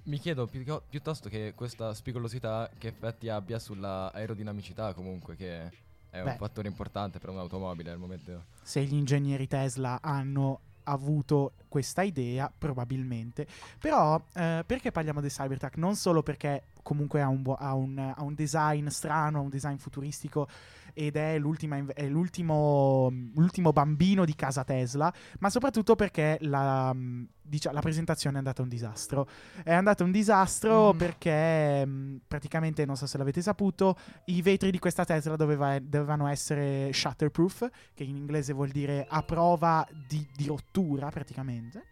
mi 0.04 0.20
chiedo 0.20 0.46
che- 0.48 0.82
piuttosto 0.90 1.28
che 1.28 1.54
questa 1.56 1.94
spigolosità 1.96 2.70
che 2.78 2.90
effetti 2.90 3.30
abbia 3.30 3.58
sulla 3.58 4.12
aerodinamicità 4.14 4.94
comunque, 4.94 5.36
che 5.36 5.72
è 6.12 6.22
Beh. 6.22 6.32
un 6.32 6.38
fattore 6.38 6.68
importante 6.68 7.18
per 7.18 7.30
un'automobile 7.30 7.90
al 7.90 7.98
momento. 7.98 8.44
Se 8.62 8.84
gli 8.84 8.94
ingegneri 8.94 9.48
Tesla 9.48 10.00
hanno 10.02 10.60
avuto 10.84 11.54
questa 11.68 12.02
idea, 12.02 12.52
probabilmente. 12.56 13.48
Però, 13.80 14.22
eh, 14.34 14.64
perché 14.66 14.92
parliamo 14.92 15.22
del 15.22 15.30
Cybertruck? 15.32 15.78
Non 15.78 15.96
solo 15.96 16.22
perché 16.22 16.64
comunque 16.84 17.22
ha 17.22 17.28
un, 17.30 17.42
buo- 17.42 17.56
ha 17.56 17.74
un- 17.74 17.98
ha 18.16 18.22
un 18.24 18.34
design 18.34 18.88
strano, 18.88 19.38
ha 19.40 19.42
un 19.42 19.50
design 19.50 19.76
futuristico 19.78 20.48
ed 20.94 21.16
è, 21.16 21.34
è 21.36 22.08
l'ultimo, 22.08 23.10
l'ultimo 23.36 23.72
bambino 23.72 24.26
di 24.26 24.36
casa 24.36 24.64
Tesla, 24.64 25.14
ma 25.40 25.50
soprattutto 25.50 25.96
perché 25.96 26.38
la, 26.42 26.94
mh, 26.94 27.28
dicia- 27.42 27.72
la 27.72 27.82
presentazione 27.82 28.36
è 28.36 28.40
andata 28.40 28.62
un 28.62 28.70
disastro. 28.70 29.28
È 29.64 29.74
andata 29.74 30.04
un 30.04 30.12
disastro 30.12 30.92
Mhm. 30.92 30.98
perché 30.98 31.86
mh, 31.86 32.22
praticamente, 32.28 32.86
non 32.86 32.96
so 32.96 33.06
se 33.06 33.18
l'avete 33.18 33.42
saputo, 33.42 33.96
i 34.26 34.42
vetri 34.42 34.72
di 34.72 34.80
questa 34.80 35.06
Tesla 35.06 35.36
doveva- 35.36 35.80
dovevano 35.80 36.28
essere 36.28 36.92
shutterproof, 36.94 37.70
che 37.94 38.04
in 38.04 38.16
inglese 38.16 38.54
vuol 38.54 38.70
dire 38.70 39.06
a 39.10 39.22
prova 39.24 39.88
di, 40.08 40.28
di 40.36 40.46
rottura 40.48 41.10
praticamente. 41.10 41.86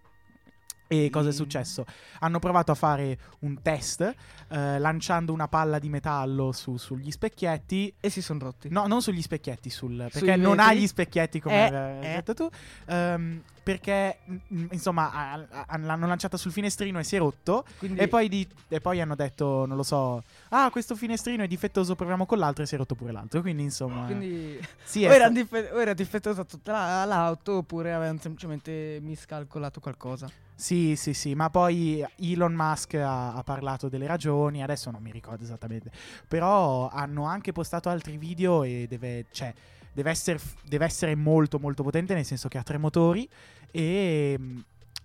E 0.91 1.11
cosa 1.11 1.29
è 1.29 1.31
successo? 1.31 1.85
Hanno 2.21 2.39
provato 2.39 2.71
a 2.71 2.75
fare 2.75 3.19
un 3.41 3.61
test 3.61 4.01
eh, 4.47 4.79
lanciando 4.79 5.31
una 5.31 5.47
palla 5.47 5.77
di 5.77 5.87
metallo 5.87 6.51
su- 6.51 6.77
sugli 6.77 7.11
specchietti. 7.11 7.93
E 7.99 8.09
si 8.09 8.23
sono 8.23 8.39
rotti. 8.39 8.69
No, 8.69 8.87
non 8.87 9.03
sugli 9.03 9.21
specchietti, 9.21 9.69
sul, 9.69 10.07
perché 10.11 10.35
non 10.35 10.57
ha 10.57 10.69
vetri? 10.69 10.79
gli 10.81 10.87
specchietti 10.87 11.39
come 11.39 11.69
Eh, 11.69 11.75
hai 11.75 11.97
eh. 11.99 12.15
detto 12.15 12.33
tu. 12.33 12.49
Ehm, 12.87 13.43
perché, 13.61 14.17
mm, 14.31 14.65
insomma, 14.71 15.11
ha- 15.13 15.45
ha- 15.67 15.77
l'hanno 15.77 16.07
lanciata 16.07 16.37
sul 16.37 16.51
finestrino 16.51 16.97
e 16.97 17.03
si 17.03 17.15
è 17.17 17.19
rotto. 17.19 17.65
Quindi- 17.77 17.99
E 17.99 18.07
poi, 18.07 18.27
di- 18.27 18.47
e 18.67 18.81
poi 18.81 18.99
hanno 18.99 19.13
detto, 19.13 19.67
non 19.67 19.77
lo 19.77 19.83
so, 19.83 20.23
ah, 20.49 20.71
questo 20.71 20.95
finestrino 20.95 21.43
è 21.43 21.47
difettoso, 21.47 21.93
proviamo 21.93 22.25
con 22.25 22.39
l'altro 22.39 22.63
e 22.63 22.65
si 22.65 22.73
è 22.73 22.77
rotto 22.79 22.95
pure 22.95 23.11
l'altro. 23.11 23.41
Quindi, 23.41 23.61
insomma, 23.61 24.05
Quindi 24.05 24.59
sì, 24.83 25.05
o, 25.05 25.13
era 25.13 25.29
sta- 25.29 25.57
o 25.75 25.79
era 25.81 25.93
difettosa 25.93 26.43
tutta 26.45 26.71
la- 26.71 27.05
l'auto 27.05 27.57
oppure 27.57 27.93
avevano 27.93 28.17
semplicemente 28.19 28.97
miscalcolato 29.03 29.79
qualcosa. 29.79 30.27
Sì, 30.59 30.97
sì, 30.97 31.13
sì, 31.13 31.35
ma 31.35 31.49
poi 31.49 32.03
Elon 32.17 32.53
Musk 32.53 32.95
ha, 32.95 33.33
ha 33.33 33.43
parlato 33.43 33.87
delle 33.87 34.05
ragioni, 34.07 34.61
adesso 34.61 34.91
non 34.91 35.01
mi 35.01 35.09
ricordo 35.09 35.45
esattamente, 35.45 35.89
però 36.27 36.89
hanno 36.89 37.23
anche 37.23 37.53
postato 37.53 37.87
altri 37.87 38.17
video 38.17 38.63
e 38.63 38.85
deve, 38.89 39.27
cioè, 39.31 39.53
deve, 39.93 40.09
essere, 40.09 40.37
deve 40.67 40.83
essere 40.83 41.15
molto 41.15 41.59
molto 41.59 41.81
potente, 41.81 42.13
nel 42.13 42.25
senso 42.25 42.49
che 42.49 42.57
ha 42.57 42.63
tre 42.63 42.77
motori 42.77 43.27
e 43.71 44.35
mh, 44.37 44.59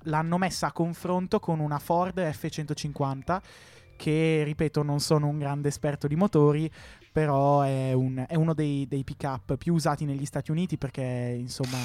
l'hanno 0.08 0.38
messa 0.38 0.66
a 0.66 0.72
confronto 0.72 1.38
con 1.38 1.60
una 1.60 1.78
Ford 1.78 2.18
F150 2.18 3.40
che, 3.96 4.42
ripeto, 4.44 4.82
non 4.82 4.98
sono 4.98 5.28
un 5.28 5.38
grande 5.38 5.68
esperto 5.68 6.08
di 6.08 6.16
motori, 6.16 6.68
però 7.12 7.60
è, 7.62 7.92
un- 7.92 8.24
è 8.26 8.34
uno 8.34 8.54
dei, 8.54 8.88
dei 8.88 9.04
pick-up 9.04 9.56
più 9.56 9.72
usati 9.74 10.04
negli 10.04 10.26
Stati 10.26 10.50
Uniti 10.50 10.76
perché, 10.78 11.36
insomma... 11.38 11.78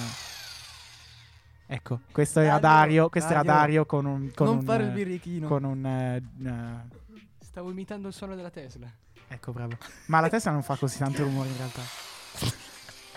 Ecco, 1.72 2.00
questo 2.12 2.40
era 2.40 2.58
Dario, 2.58 2.60
Dario, 2.60 3.10
questo 3.10 3.30
era 3.30 3.44
Dario, 3.44 3.62
Dario 3.62 3.86
con 3.86 4.06
un... 4.06 4.32
Con 4.34 4.48
non 4.48 4.58
un, 4.58 4.64
fare 4.64 4.84
il 4.86 4.90
eh, 4.90 4.94
birichino. 4.94 5.48
Con 5.48 5.64
un... 5.64 5.86
eh, 5.86 6.16
eh, 6.44 6.98
Stavo 7.40 7.70
imitando 7.70 8.08
il 8.08 8.14
suono 8.16 8.34
della 8.34 8.50
Tesla. 8.50 8.92
ecco, 9.28 9.52
bravo. 9.52 9.78
Ma 10.08 10.20
la 10.20 10.30
testa 10.30 10.50
non 10.50 10.64
fa 10.64 10.76
così 10.76 10.98
tanto 10.98 11.22
rumore 11.22 11.50
in 11.50 11.58
realtà. 11.58 11.82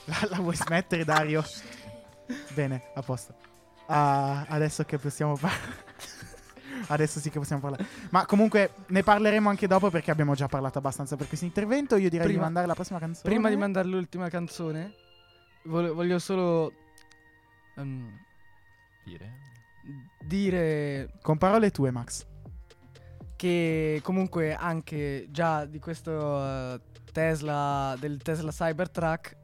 La, 0.05 0.29
la 0.29 0.37
vuoi 0.37 0.55
smettere, 0.55 1.03
Dario? 1.05 1.43
Bene, 2.53 2.83
a 2.95 3.01
posto. 3.01 3.35
Ah, 3.87 4.45
adesso 4.49 4.85
che 4.85 4.99
possiamo 4.99 5.35
parlare... 5.35 5.91
Adesso 6.88 7.21
sì 7.21 7.31
che 7.31 7.38
possiamo 7.38 7.62
parlare. 7.62 7.87
Ma 8.11 8.27
comunque 8.27 8.73
ne 8.88 9.03
parleremo 9.03 9.49
anche 9.49 9.67
dopo 9.67 9.88
perché 9.88 10.11
abbiamo 10.11 10.35
già 10.35 10.49
parlato 10.49 10.77
abbastanza 10.77 11.17
per 11.17 11.27
questo 11.27 11.47
intervento. 11.47 11.97
Io 11.97 12.11
direi 12.11 12.27
di 12.27 12.33
Prima- 12.33 12.45
mandare 12.45 12.67
la 12.67 12.75
prossima 12.75 12.99
canzone. 12.99 13.33
Prima 13.33 13.49
di 13.49 13.57
mandare 13.57 13.88
l'ultima 13.88 14.29
canzone, 14.29 14.93
vole- 15.65 15.91
voglio 15.91 16.19
solo 16.19 16.73
ehm, 17.77 18.21
Dire? 19.05 19.41
dire 20.25 21.11
Con 21.21 21.38
parole 21.38 21.71
tue, 21.71 21.91
Max. 21.91 22.25
che 23.37 24.01
comunque 24.05 24.55
anche 24.55 25.27
già 25.31 25.65
di 25.65 25.81
questo 25.81 26.45
eh, 26.45 26.81
Tesla, 27.11 27.97
del 27.99 28.23
Tesla 28.23 28.53
Cybertruck, 28.53 29.37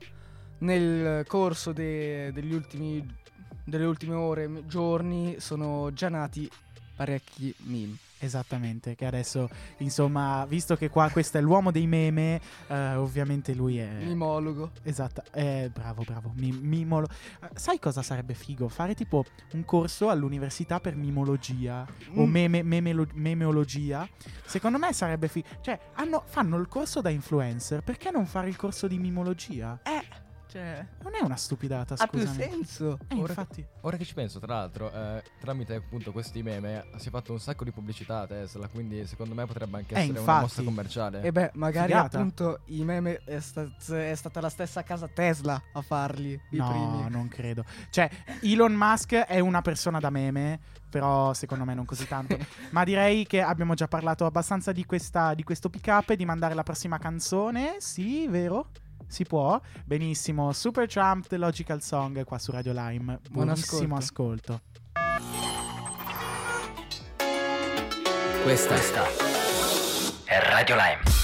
nel 0.58 1.26
corso 1.26 1.72
de- 1.72 2.32
degli 2.32 2.54
ultimi, 2.54 3.04
delle 3.64 3.84
ultime 3.84 4.14
ore, 4.14 4.66
giorni, 4.66 5.40
sono 5.40 5.92
già 5.92 6.08
nati 6.08 6.48
parecchi 6.94 7.52
meme. 7.64 7.96
Esattamente, 8.20 8.94
che 8.96 9.06
adesso, 9.06 9.48
insomma, 9.78 10.44
visto 10.46 10.76
che 10.76 10.88
qua 10.90 11.08
questo 11.10 11.38
è 11.38 11.40
l'uomo 11.40 11.70
dei 11.70 11.86
meme, 11.86 12.40
eh, 12.66 12.94
ovviamente 12.94 13.54
lui 13.54 13.78
è... 13.78 13.88
Mimologo. 14.02 14.72
Esatto, 14.82 15.22
eh, 15.32 15.70
bravo, 15.72 16.02
bravo, 16.04 16.32
mi- 16.36 16.50
mimolo. 16.50 17.06
Eh, 17.42 17.48
sai 17.54 17.78
cosa 17.78 18.02
sarebbe 18.02 18.34
figo? 18.34 18.68
Fare 18.68 18.94
tipo 18.94 19.24
un 19.52 19.64
corso 19.64 20.08
all'università 20.10 20.80
per 20.80 20.96
mimologia 20.96 21.86
o 22.14 22.26
Mm. 22.26 22.30
meme- 22.30 22.62
memelo- 22.62 23.06
memeologia. 23.14 24.08
Secondo 24.44 24.78
me 24.78 24.92
sarebbe 24.92 25.28
figo. 25.28 25.46
Cioè, 25.60 25.78
hanno- 25.94 26.24
fanno 26.26 26.56
il 26.58 26.66
corso 26.68 27.00
da 27.00 27.10
influencer, 27.10 27.82
perché 27.82 28.10
non 28.10 28.26
fare 28.26 28.48
il 28.48 28.56
corso 28.56 28.88
di 28.88 28.98
mimologia? 28.98 29.78
Eh, 29.84 30.26
cioè, 30.48 30.84
Non 31.02 31.14
è 31.14 31.22
una 31.22 31.36
stupidata, 31.36 31.94
ha 31.96 32.06
più 32.06 32.20
scusami. 32.20 32.36
senso. 32.42 32.98
Eh, 33.08 33.14
Ora 33.16 33.28
infatti. 33.28 33.66
Ora 33.82 33.96
che 33.96 34.04
ci 34.04 34.14
penso, 34.14 34.38
tra 34.38 34.54
l'altro, 34.54 34.92
eh, 34.92 35.22
tramite 35.40 35.74
appunto 35.74 36.10
questi 36.12 36.42
meme 36.42 36.86
si 36.96 37.08
è 37.08 37.10
fatto 37.10 37.32
un 37.32 37.38
sacco 37.40 37.64
di 37.64 37.70
pubblicità 37.70 38.20
a 38.20 38.26
Tesla, 38.26 38.66
quindi 38.68 39.06
secondo 39.06 39.34
me 39.34 39.44
potrebbe 39.46 39.76
anche 39.78 39.94
Eh, 39.94 39.98
essere 39.98 40.12
una 40.12 40.20
infatti. 40.20 40.40
mossa 40.42 40.62
commerciale. 40.62 41.22
E 41.22 41.32
beh, 41.32 41.50
magari 41.54 41.92
Figata. 41.92 42.16
appunto 42.18 42.60
i 42.66 42.82
meme 42.84 43.20
è, 43.24 43.38
sta- 43.40 43.70
è 43.94 44.14
stata 44.14 44.40
la 44.40 44.48
stessa 44.48 44.82
casa 44.82 45.06
Tesla 45.08 45.60
a 45.72 45.82
farli 45.82 46.32
i 46.50 46.56
No, 46.56 46.68
primi. 46.68 47.10
non 47.10 47.28
credo. 47.28 47.64
Cioè, 47.90 48.08
Elon 48.42 48.72
Musk 48.72 49.14
è 49.14 49.38
una 49.40 49.60
persona 49.62 49.98
da 50.00 50.10
meme, 50.10 50.58
però 50.88 51.34
secondo 51.34 51.64
me 51.64 51.74
non 51.74 51.84
così 51.84 52.06
tanto. 52.08 52.36
Ma 52.70 52.84
direi 52.84 53.26
che 53.26 53.42
abbiamo 53.42 53.74
già 53.74 53.86
parlato 53.88 54.24
abbastanza 54.26 54.72
di, 54.72 54.84
questa, 54.86 55.34
di 55.34 55.42
questo 55.44 55.68
pick 55.68 55.86
up 55.88 56.10
e 56.10 56.16
di 56.16 56.24
mandare 56.24 56.54
la 56.54 56.62
prossima 56.62 56.98
canzone. 56.98 57.76
Sì, 57.78 58.26
vero? 58.28 58.70
Si 59.08 59.24
può? 59.24 59.60
Benissimo. 59.84 60.52
Super 60.52 60.86
Trump 60.86 61.26
The 61.26 61.38
Logical 61.38 61.82
Song 61.82 62.22
qua 62.24 62.38
su 62.38 62.52
Radio 62.52 62.72
Lime. 62.72 63.18
Buon 63.30 63.46
Buonissimo 63.46 63.96
ascolto. 63.96 64.60
Questa 68.42 68.74
è 70.24 70.38
Radio 70.50 70.76
Lime. 70.76 71.17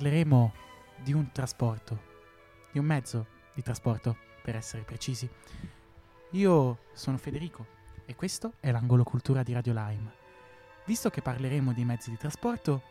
Parleremo 0.00 0.54
di 0.96 1.12
un 1.12 1.30
trasporto, 1.30 2.00
di 2.72 2.78
un 2.78 2.86
mezzo 2.86 3.26
di 3.52 3.60
trasporto, 3.60 4.16
per 4.42 4.56
essere 4.56 4.82
precisi. 4.82 5.28
Io 6.30 6.78
sono 6.94 7.18
Federico 7.18 7.66
e 8.06 8.14
questo 8.14 8.54
è 8.60 8.70
l'angolo 8.70 9.04
cultura 9.04 9.42
di 9.42 9.52
Radio 9.52 9.74
Lime. 9.74 10.12
Visto 10.86 11.10
che 11.10 11.20
parleremo 11.20 11.74
di 11.74 11.84
mezzi 11.84 12.08
di 12.08 12.16
trasporto, 12.16 12.82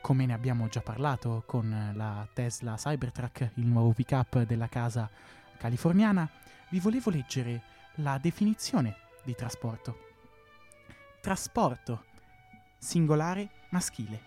come 0.00 0.24
ne 0.24 0.32
abbiamo 0.32 0.68
già 0.68 0.80
parlato 0.80 1.42
con 1.44 1.92
la 1.94 2.26
Tesla 2.32 2.76
Cybertruck, 2.76 3.50
il 3.56 3.66
nuovo 3.66 3.92
pick-up 3.92 4.44
della 4.44 4.68
casa 4.68 5.10
californiana, 5.58 6.26
vi 6.70 6.80
volevo 6.80 7.10
leggere 7.10 7.62
la 7.96 8.16
definizione 8.16 8.96
di 9.24 9.34
trasporto. 9.34 10.08
Trasporto, 11.20 12.06
singolare 12.78 13.50
maschile. 13.68 14.22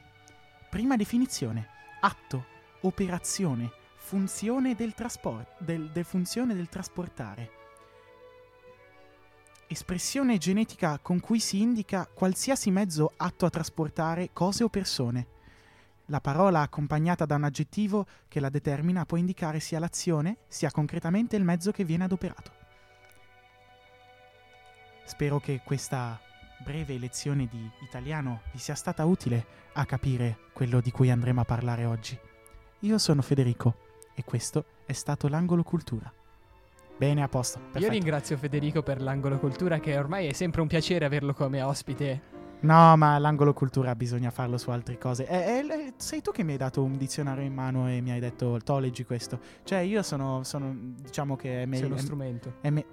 Prima 0.69 0.95
definizione, 0.95 1.72
atto, 2.05 2.45
operazione, 2.81 3.71
funzione 3.95 4.75
del 4.75 4.93
trasporto, 4.93 5.63
del, 5.63 5.89
del 5.91 6.03
funzione 6.03 6.53
del 6.53 6.67
trasportare. 6.67 7.61
Espressione 9.67 10.37
genetica 10.37 10.99
con 10.99 11.21
cui 11.21 11.39
si 11.39 11.61
indica 11.61 12.05
qualsiasi 12.13 12.71
mezzo 12.71 13.13
atto 13.15 13.45
a 13.45 13.49
trasportare 13.49 14.31
cose 14.33 14.65
o 14.65 14.69
persone. 14.69 15.27
La 16.07 16.19
parola 16.19 16.59
accompagnata 16.59 17.25
da 17.25 17.35
un 17.35 17.45
aggettivo 17.45 18.05
che 18.27 18.41
la 18.41 18.49
determina 18.49 19.05
può 19.05 19.15
indicare 19.15 19.61
sia 19.61 19.79
l'azione 19.79 20.39
sia 20.49 20.71
concretamente 20.71 21.37
il 21.37 21.45
mezzo 21.45 21.71
che 21.71 21.85
viene 21.85 22.03
adoperato. 22.03 22.51
Spero 25.05 25.39
che 25.39 25.61
questa 25.63 26.19
breve 26.63 26.97
lezione 26.97 27.47
di 27.47 27.69
italiano 27.81 28.41
vi 28.51 28.59
sia 28.59 28.75
stata 28.75 29.05
utile 29.05 29.45
a 29.73 29.85
capire 29.85 30.37
quello 30.53 30.81
di 30.81 30.91
cui 30.91 31.09
andremo 31.09 31.41
a 31.41 31.45
parlare 31.45 31.85
oggi. 31.85 32.17
Io 32.79 32.97
sono 32.97 33.21
Federico 33.21 33.75
e 34.13 34.23
questo 34.23 34.65
è 34.85 34.93
stato 34.93 35.27
l'angolo 35.27 35.63
cultura. 35.63 36.11
Bene, 36.97 37.23
a 37.23 37.27
posto. 37.27 37.57
Io 37.57 37.65
perfetto. 37.71 37.91
ringrazio 37.91 38.37
Federico 38.37 38.83
per 38.83 39.01
l'angolo 39.01 39.39
cultura, 39.39 39.79
che 39.79 39.97
ormai 39.97 40.27
è 40.27 40.33
sempre 40.33 40.61
un 40.61 40.67
piacere 40.67 41.05
averlo 41.05 41.33
come 41.33 41.61
ospite. 41.61 42.31
No, 42.61 42.95
ma 42.95 43.17
l'angolo 43.17 43.53
cultura 43.53 43.93
bisogna 43.95 44.29
farlo 44.29 44.57
su 44.57 44.69
altre 44.69 44.97
cose. 44.97 45.27
Eh, 45.27 45.65
eh, 45.67 45.93
sei 45.97 46.21
tu 46.21 46.31
che 46.31 46.43
mi 46.43 46.53
hai 46.53 46.57
dato 46.57 46.81
un 46.81 46.97
dizionario 46.97 47.43
in 47.43 47.53
mano 47.53 47.89
e 47.89 47.99
mi 47.99 48.11
hai 48.11 48.19
detto, 48.19 48.57
to, 48.63 48.79
leggi 48.79 49.03
questo. 49.03 49.39
Cioè, 49.63 49.79
io 49.79 50.01
sono, 50.01 50.43
sono 50.43 50.73
diciamo 51.01 51.35
che 51.35 51.63
è 51.63 51.65
meglio... 51.65 51.83
Sei 51.83 51.91
uno 51.91 51.97
strumento. 51.97 52.53
È 52.61 52.69
me- 52.69 52.85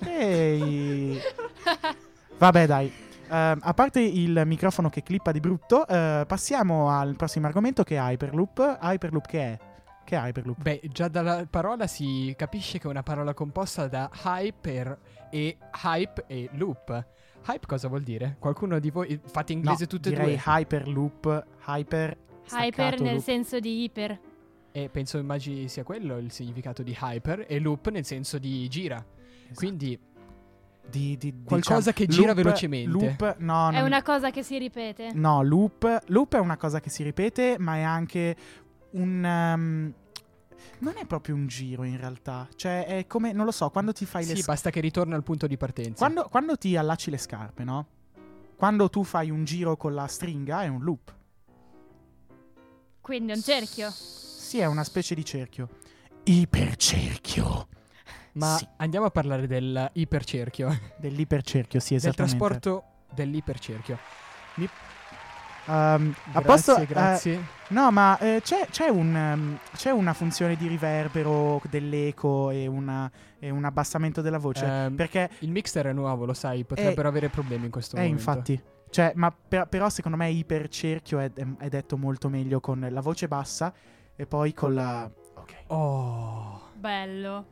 Ehi... 0.04 1.18
Vabbè, 2.38 2.66
dai. 2.66 2.92
Ehm, 3.30 3.58
a 3.62 3.74
parte 3.74 4.00
il 4.00 4.42
microfono 4.44 4.90
che 4.90 5.02
clippa 5.02 5.32
di 5.32 5.40
brutto, 5.40 5.86
eh, 5.86 6.24
passiamo 6.26 6.90
al 6.90 7.16
prossimo 7.16 7.46
argomento 7.46 7.82
che 7.82 7.96
è 7.96 7.98
Hyperloop. 7.98 8.78
Hyperloop 8.80 9.26
che 9.26 9.40
è? 9.40 9.58
Che 10.04 10.16
è 10.16 10.18
Hyperloop? 10.18 10.60
Beh, 10.60 10.80
già 10.92 11.08
dalla 11.08 11.46
parola 11.48 11.86
si 11.86 12.34
capisce 12.36 12.78
che 12.78 12.86
è 12.86 12.90
una 12.90 13.02
parola 13.02 13.32
composta 13.32 13.88
da 13.88 14.10
hyper 14.24 14.98
e 15.30 15.56
hype 15.84 16.24
e 16.26 16.48
loop. 16.52 17.06
Hype 17.46 17.66
cosa 17.66 17.88
vuol 17.88 18.02
dire? 18.02 18.36
Qualcuno 18.38 18.78
di 18.78 18.90
voi 18.90 19.18
fate 19.24 19.52
inglese 19.52 19.82
no, 19.82 19.88
tutte 19.88 20.08
e 20.08 20.12
direi 20.12 20.34
due? 20.34 20.42
Hyperloop, 20.44 21.46
Hyper... 21.66 22.16
Hyper 22.50 23.00
nel 23.00 23.14
loop. 23.14 23.22
senso 23.22 23.58
di 23.58 23.84
iper. 23.84 24.18
E 24.70 24.88
penso 24.90 25.18
immagini 25.18 25.68
sia 25.68 25.82
quello 25.82 26.18
il 26.18 26.30
significato 26.30 26.82
di 26.82 26.96
hyper 27.00 27.46
e 27.48 27.58
loop 27.58 27.88
nel 27.88 28.04
senso 28.04 28.38
di 28.38 28.68
gira. 28.68 29.02
Quindi 29.54 29.98
Di, 30.88 31.16
di- 31.16 31.34
Qualcosa 31.44 31.90
diciamo, 31.90 31.94
che 31.96 32.06
gira 32.06 32.26
loop- 32.26 32.42
velocemente. 32.42 32.90
Loop, 32.90 33.36
no, 33.38 33.70
È 33.70 33.72
non- 33.72 33.84
una 33.84 34.02
cosa 34.02 34.30
che 34.30 34.42
si 34.42 34.58
ripete. 34.58 35.10
No, 35.14 35.42
loop, 35.42 36.02
loop 36.06 36.34
è 36.36 36.38
una 36.38 36.56
cosa 36.56 36.80
che 36.80 36.90
si 36.90 37.02
ripete, 37.02 37.56
ma 37.58 37.76
è 37.76 37.82
anche 37.82 38.36
un... 38.90 39.24
ehm, 39.24 39.94
non 40.78 40.94
è 40.96 41.04
proprio 41.06 41.34
un 41.34 41.46
giro 41.46 41.82
in 41.84 41.98
realtà. 41.98 42.46
Cioè, 42.54 42.86
è 42.86 43.06
come, 43.06 43.32
non 43.32 43.44
lo 43.44 43.50
so, 43.50 43.70
quando 43.70 43.92
ti 43.92 44.04
fai 44.06 44.22
le 44.22 44.28
sì, 44.28 44.34
scarpe... 44.36 44.52
basta 44.52 44.70
che 44.70 44.80
ritorna 44.80 45.16
al 45.16 45.22
punto 45.22 45.46
di 45.46 45.56
partenza. 45.56 46.04
Quando, 46.04 46.28
quando 46.30 46.56
ti 46.56 46.76
allacci 46.76 47.10
le 47.10 47.18
scarpe, 47.18 47.64
no? 47.64 47.86
Quando 48.56 48.88
tu 48.88 49.02
fai 49.02 49.30
un 49.30 49.44
giro 49.44 49.76
con 49.76 49.94
la 49.94 50.06
stringa 50.06 50.62
è 50.62 50.68
un 50.68 50.82
loop. 50.82 51.12
Quindi 53.00 53.32
è 53.32 53.34
un 53.34 53.42
cerchio. 53.42 53.90
Sì, 53.90 54.58
è 54.58 54.66
una 54.66 54.84
specie 54.84 55.14
di 55.14 55.24
cerchio. 55.24 55.68
Ipercerchio. 56.22 57.68
Ma 58.34 58.56
Sì. 58.56 58.66
andiamo 58.76 59.06
a 59.06 59.10
parlare 59.10 59.46
del 59.46 59.90
ipercerchio. 59.94 60.68
Dell'ipercerchio, 60.98 61.80
sì, 61.80 61.90
del 61.96 61.98
esattamente. 61.98 62.36
trasporto 62.38 62.84
dell'ipercerchio. 63.12 63.98
Ehm, 65.66 66.14
a 66.32 66.40
Grazie, 66.40 66.42
posto, 66.42 66.76
eh, 66.76 66.86
grazie. 66.86 67.44
no, 67.68 67.90
ma 67.90 68.18
eh, 68.18 68.40
c'è, 68.42 68.66
c'è 68.70 68.88
un, 68.88 69.16
ehm, 69.16 69.58
c'è 69.76 69.90
una 69.90 70.12
funzione 70.12 70.56
di 70.56 70.66
riverbero 70.66 71.60
dell'eco 71.70 72.50
e, 72.50 72.66
una- 72.66 73.10
e 73.38 73.48
un 73.48 73.64
abbassamento 73.64 74.20
della 74.20 74.36
voce. 74.38 74.64
Ehm, 74.66 74.94
perché 74.94 75.30
il 75.38 75.50
mixer 75.50 75.86
è 75.86 75.92
nuovo, 75.94 76.26
lo 76.26 76.34
sai, 76.34 76.64
potrebbero 76.64 77.08
avere 77.08 77.30
problemi 77.30 77.64
in 77.66 77.70
questo 77.70 77.96
Eh, 77.96 78.00
momento. 78.00 78.18
infatti. 78.18 78.62
Cioè, 78.90 79.12
ma 79.16 79.32
per- 79.32 79.66
però 79.68 79.88
secondo 79.88 80.16
me 80.18 80.28
ipercerchio 80.30 81.18
è, 81.18 81.32
è- 81.32 81.46
è 81.58 81.68
detto 81.70 81.96
molto 81.96 82.28
meglio 82.28 82.60
con 82.60 82.86
la 82.90 83.00
voce 83.00 83.26
bassa 83.26 83.72
e 84.14 84.26
poi 84.26 84.52
con 84.52 84.74
la... 84.74 85.10
Ok. 85.36 85.52
Oh. 85.68 86.60
Bello. 86.74 87.46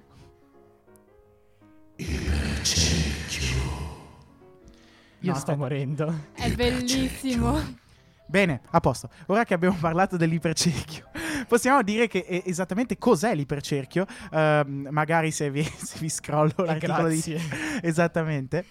Io 5.20 5.32
No, 5.32 5.38
sto 5.38 5.56
morendo. 5.56 6.28
È 6.34 6.50
bellissimo. 6.50 7.80
Bene, 8.26 8.62
a 8.70 8.80
posto. 8.80 9.10
Ora 9.26 9.44
che 9.44 9.54
abbiamo 9.54 9.76
parlato 9.78 10.16
dell'ipercerchio, 10.16 11.10
possiamo 11.46 11.82
dire 11.82 12.08
che 12.08 12.24
eh, 12.26 12.42
esattamente 12.46 12.96
cos'è 12.96 13.34
l'ipercerchio. 13.34 14.06
Ehm, 14.32 14.88
magari 14.90 15.30
se 15.30 15.50
vi, 15.50 15.62
se 15.76 15.98
vi 15.98 16.08
scrollo 16.08 16.54
l'articolo 16.64 17.08
di... 17.08 17.20
grazie. 17.20 17.40
Esattamente. 17.82 18.64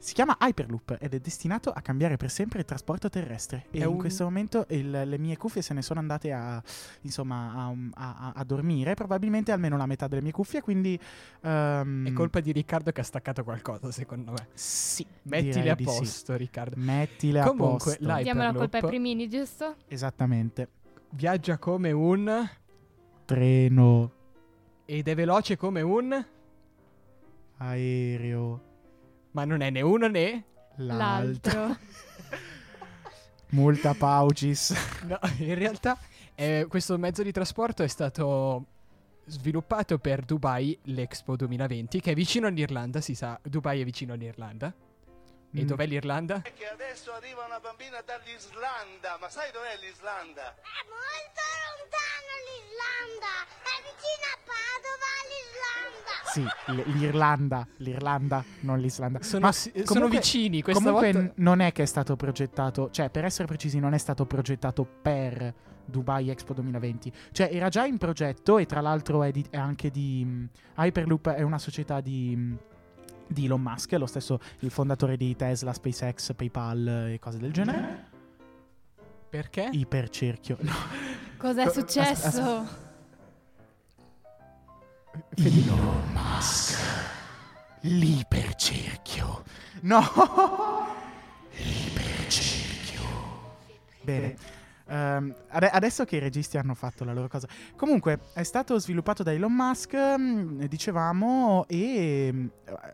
Si 0.00 0.14
chiama 0.14 0.36
Hyperloop 0.40 0.96
ed 1.00 1.12
è 1.12 1.18
destinato 1.18 1.70
a 1.70 1.80
cambiare 1.80 2.16
per 2.16 2.30
sempre 2.30 2.60
il 2.60 2.64
trasporto 2.64 3.08
terrestre. 3.08 3.66
E 3.70 3.78
È 3.80 3.82
in 3.82 3.88
un- 3.88 3.98
questo 3.98 4.22
momento 4.22 4.64
il- 4.68 4.90
le 4.90 5.18
mie 5.18 5.36
cuffie 5.36 5.60
se 5.60 5.74
ne 5.74 5.82
sono 5.82 5.98
andate 5.98 6.32
a, 6.32 6.62
insomma, 7.00 7.52
a, 7.54 7.66
a- 7.94 8.16
a- 8.28 8.32
a 8.36 8.44
dormire. 8.44 8.94
Probabilmente 8.94 9.50
almeno 9.50 9.76
la 9.76 9.86
metà 9.86 10.06
delle 10.06 10.22
mie 10.22 10.30
cuffie. 10.32 10.60
Quindi. 10.62 10.98
ehm, 11.42 12.06
È 12.06 12.12
colpa 12.12 12.38
di 12.40 12.52
Riccardo 12.52 12.92
che 12.92 13.00
ha 13.00 13.04
staccato 13.04 13.42
qualcosa, 13.42 13.90
secondo 13.90 14.30
me. 14.30 14.46
Sì. 14.54 15.04
Mettile 15.22 15.70
a 15.70 15.74
di 15.74 15.84
sì. 15.84 15.98
posto, 15.98 16.36
Riccardo. 16.36 16.76
Mettile 16.78 17.40
a 17.40 17.46
Comunque, 17.48 17.76
posto. 17.78 17.90
l'Hyperloop 18.00 18.22
Diamo 18.22 18.42
la 18.42 18.52
colpa 18.52 18.78
ai 18.78 18.82
primini, 18.86 19.28
giusto? 19.28 19.74
Esattamente. 19.88 20.68
viaggia 21.10 21.58
come 21.58 21.90
un 21.90 22.48
Treno, 23.24 24.12
ed 24.84 25.08
è 25.08 25.14
veloce 25.14 25.56
come 25.56 25.80
un 25.82 26.24
aereo, 27.58 28.60
ma 29.38 29.44
non 29.44 29.60
è 29.60 29.70
né 29.70 29.82
uno 29.82 30.08
né 30.08 30.44
l'altro. 30.78 31.60
L'altro. 31.60 31.76
Multa 33.50 33.94
Paucis. 33.94 34.74
No, 35.06 35.18
in 35.38 35.54
realtà 35.54 35.96
eh, 36.34 36.66
questo 36.68 36.98
mezzo 36.98 37.22
di 37.22 37.30
trasporto 37.30 37.84
è 37.84 37.86
stato 37.86 38.66
sviluppato 39.26 39.98
per 39.98 40.24
Dubai 40.24 40.76
l'Expo 40.84 41.36
2020, 41.36 42.00
che 42.00 42.10
è 42.10 42.14
vicino 42.14 42.48
all'Irlanda, 42.48 43.00
si 43.00 43.14
sa, 43.14 43.38
Dubai 43.44 43.80
è 43.80 43.84
vicino 43.84 44.12
all'Irlanda. 44.12 44.74
E 45.50 45.62
Mm. 45.62 45.66
dov'è 45.66 45.86
l'Irlanda? 45.86 46.42
Che 46.42 46.66
adesso 46.68 47.12
arriva 47.14 47.44
una 47.46 47.58
bambina 47.58 48.02
dall'Islanda, 48.04 49.16
ma 49.18 49.28
sai 49.30 49.50
dov'è 49.50 49.76
l'Islanda? 49.80 50.54
È 50.60 50.84
molto 50.84 51.44
lontano 51.64 52.32
l'Islanda! 52.48 53.32
È 53.64 53.76
vicino 53.88 54.24
a 54.28 54.38
Padova 54.44 55.10
l'Islanda! 55.32 56.14
Sì, 56.30 56.44
l- 56.72 56.98
l'Irlanda, 56.98 57.66
l'Irlanda, 57.78 58.44
non 58.60 58.78
l'Islanda. 58.78 59.22
Sono, 59.22 59.46
Ma 59.46 59.52
si- 59.52 59.70
sono 59.72 59.84
comunque- 59.86 60.18
vicini, 60.18 60.60
questa 60.60 60.82
Comunque 60.84 61.12
volta... 61.12 61.32
non 61.36 61.60
è 61.60 61.72
che 61.72 61.82
è 61.84 61.86
stato 61.86 62.14
progettato, 62.16 62.90
cioè 62.90 63.08
per 63.08 63.24
essere 63.24 63.46
precisi 63.48 63.78
non 63.78 63.94
è 63.94 63.98
stato 63.98 64.26
progettato 64.26 64.84
per 64.84 65.54
Dubai 65.86 66.28
Expo 66.28 66.52
2020. 66.52 67.10
Cioè 67.32 67.48
era 67.50 67.70
già 67.70 67.86
in 67.86 67.96
progetto 67.96 68.58
e 68.58 68.66
tra 68.66 68.82
l'altro 68.82 69.22
è, 69.22 69.30
di- 69.30 69.46
è 69.48 69.56
anche 69.56 69.90
di... 69.90 70.22
mh, 70.26 70.48
Hyperloop 70.82 71.30
è 71.30 71.40
una 71.40 71.58
società 71.58 72.02
di... 72.02 72.36
mh, 72.36 72.58
di 73.28 73.44
Elon 73.44 73.60
Musk, 73.60 73.92
lo 73.92 74.06
stesso 74.06 74.40
il 74.60 74.70
fondatore 74.70 75.16
di 75.16 75.36
Tesla, 75.36 75.72
SpaceX, 75.72 76.34
PayPal 76.34 77.10
e 77.12 77.18
cose 77.18 77.38
del 77.38 77.52
genere. 77.52 78.06
Perché? 79.28 79.68
Ipercerchio. 79.72 80.56
No. 80.60 80.72
Cos'è 81.36 81.64
Co- 81.64 81.70
successo? 81.72 82.26
as- 82.26 82.36
as- 82.38 82.76
Elon 85.36 86.12
Musk. 86.12 86.78
L'ipercerchio. 87.82 89.44
No. 89.82 90.00
L'ipercerchio. 91.52 93.00
Bene. 94.02 94.36
Ehm, 94.88 95.34
ade- 95.48 95.70
adesso 95.70 96.04
che 96.04 96.16
i 96.16 96.18
registi 96.18 96.56
hanno 96.56 96.74
fatto 96.74 97.04
la 97.04 97.12
loro 97.12 97.28
cosa. 97.28 97.46
Comunque, 97.76 98.20
è 98.32 98.42
stato 98.42 98.78
sviluppato 98.78 99.22
da 99.22 99.32
Elon 99.32 99.52
Musk, 99.52 99.94
mm, 99.96 100.62
dicevamo, 100.64 101.64
e, 101.68 102.30
mm, 102.32 102.46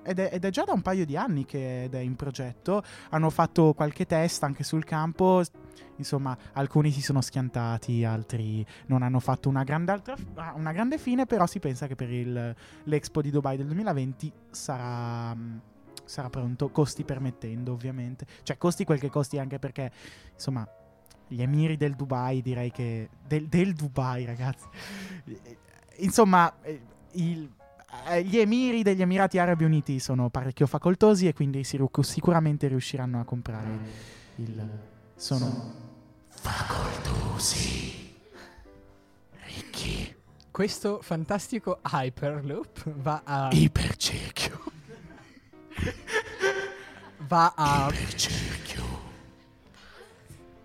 ed, 0.02 0.18
è, 0.18 0.30
ed 0.32 0.44
è 0.44 0.50
già 0.50 0.64
da 0.64 0.72
un 0.72 0.82
paio 0.82 1.06
di 1.06 1.16
anni 1.16 1.44
che 1.44 1.88
è 1.90 1.98
in 1.98 2.16
progetto. 2.16 2.82
Hanno 3.10 3.30
fatto 3.30 3.72
qualche 3.74 4.06
test 4.06 4.42
anche 4.42 4.64
sul 4.64 4.84
campo. 4.84 5.42
Insomma, 5.96 6.36
alcuni 6.54 6.90
si 6.90 7.00
sono 7.00 7.20
schiantati, 7.20 8.04
altri 8.04 8.66
non 8.86 9.02
hanno 9.02 9.20
fatto 9.20 9.48
una 9.48 9.62
grande, 9.62 9.92
altra- 9.92 10.16
ah, 10.34 10.52
una 10.56 10.72
grande 10.72 10.98
fine, 10.98 11.24
però 11.24 11.46
si 11.46 11.60
pensa 11.60 11.86
che 11.86 11.94
per 11.94 12.10
il- 12.10 12.54
l'Expo 12.84 13.22
di 13.22 13.30
Dubai 13.30 13.56
del 13.56 13.66
2020 13.66 14.32
sarà, 14.50 15.32
mm, 15.34 15.56
sarà 16.04 16.28
pronto, 16.30 16.70
costi 16.70 17.04
permettendo 17.04 17.72
ovviamente. 17.72 18.26
Cioè, 18.42 18.58
costi 18.58 18.84
quel 18.84 18.98
che 18.98 19.08
costi 19.08 19.38
anche 19.38 19.60
perché, 19.60 19.92
insomma, 20.32 20.66
gli 21.28 21.42
emiri 21.42 21.76
del 21.76 21.94
Dubai, 21.94 22.42
direi 22.42 22.70
che... 22.70 23.08
Del, 23.26 23.46
del 23.46 23.74
Dubai, 23.74 24.24
ragazzi. 24.24 24.66
Insomma, 25.98 26.52
eh, 26.62 26.80
il- 27.12 27.50
eh, 28.08 28.22
gli 28.24 28.38
emiri 28.38 28.82
degli 28.82 29.02
Emirati 29.02 29.38
Arabi 29.38 29.64
Uniti 29.64 29.98
sono 30.00 30.28
parecchio 30.28 30.66
facoltosi 30.66 31.26
e 31.28 31.32
quindi 31.32 31.62
si- 31.64 31.80
sicuramente 32.00 32.66
riusciranno 32.68 33.20
a 33.20 33.24
comprare 33.24 33.78
il... 34.36 34.68
Sono 35.16 35.72
facoltosi. 36.28 38.12
Ricchi. 39.46 40.14
Questo 40.50 41.00
fantastico 41.02 41.80
Hyperloop 41.90 42.92
va 42.96 43.22
a. 43.24 43.48
Ipercerchio. 43.52 44.60
va 47.28 47.54
a. 47.56 47.88
Ipercerchio. 47.90 48.63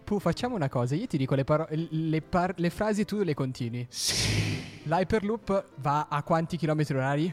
Pu, 0.09 0.17
facciamo 0.17 0.55
una 0.55 0.69
cosa. 0.69 0.95
Io 0.95 1.05
ti 1.05 1.17
dico 1.17 1.35
le, 1.35 1.43
paro- 1.43 1.67
le, 1.69 2.21
par- 2.23 2.55
le 2.57 2.71
frasi, 2.71 3.05
tu 3.05 3.21
le 3.21 3.35
continui. 3.35 3.85
Sì. 3.89 4.81
L'Hyperloop 4.85 5.65
va 5.75 6.07
a 6.09 6.23
quanti 6.23 6.57
chilometri 6.57 6.95
orari? 6.97 7.31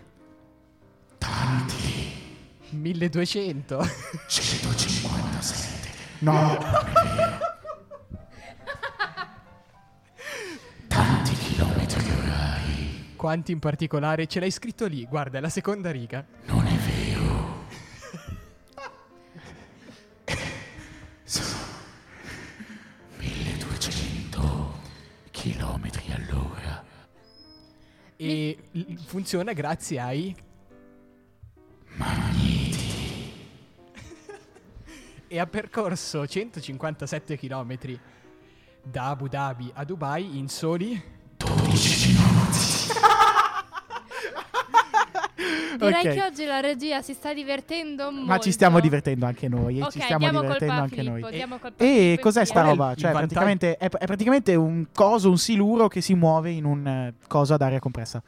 Tanti. 1.17 2.13
1200. 2.69 3.83
157. 4.29 5.89
No. 6.19 6.59
Tanti 10.87 11.33
chilometri 11.33 12.11
orari. 12.11 13.15
Quanti 13.17 13.53
in 13.53 13.59
particolare? 13.59 14.27
Ce 14.27 14.39
l'hai 14.39 14.51
scritto 14.51 14.85
lì. 14.87 15.07
Guarda, 15.07 15.39
è 15.39 15.41
la 15.41 15.49
seconda 15.49 15.91
riga. 15.91 16.23
Non 16.45 16.56
E 28.17 28.59
l- 28.73 28.97
funziona 29.05 29.53
grazie 29.53 30.01
ai. 30.01 30.35
Magneti. 31.97 32.85
e 35.29 35.39
ha 35.39 35.47
percorso 35.47 36.27
157 36.27 37.37
km 37.37 37.99
da 38.83 39.09
Abu 39.09 39.29
Dhabi 39.29 39.71
a 39.75 39.85
Dubai 39.85 40.39
in 40.39 40.49
soli 40.49 41.03
12 41.37 42.09
minuti. 42.09 42.95
Direi 45.77 46.07
Ok. 46.07 46.13
che 46.15 46.23
oggi 46.23 46.45
la 46.45 46.61
regia 46.61 47.03
si 47.03 47.13
sta 47.15 47.33
divertendo 47.35 48.11
molto. 48.11 48.27
Ma 48.27 48.39
ci 48.39 48.53
stiamo 48.53 48.81
divertendo 48.81 49.27
anche 49.27 49.49
noi. 49.49 49.79
e 49.79 49.83
Ok, 49.83 49.91
ci 49.93 50.01
stiamo 50.01 50.29
divertendo 50.31 50.73
anche 50.75 50.95
Filippo, 50.97 51.19
noi. 51.19 51.35
E 51.35 51.39
Filippo 51.77 52.23
cos'è 52.23 52.45
sta 52.45 52.63
roba? 52.63 52.95
Cioè, 52.95 53.13
praticamente 53.13 53.77
è, 53.77 53.89
è 53.89 54.07
praticamente 54.07 54.55
un 54.55 54.87
coso, 54.93 55.29
un 55.31 55.39
siluro 55.39 55.89
che 55.89 56.01
si 56.01 56.15
muove 56.15 56.51
in 56.51 56.65
un 56.65 56.87
eh, 56.87 57.15
coso 57.27 57.55
ad 57.55 57.63
aria 57.63 57.79
compressa. 57.79 58.23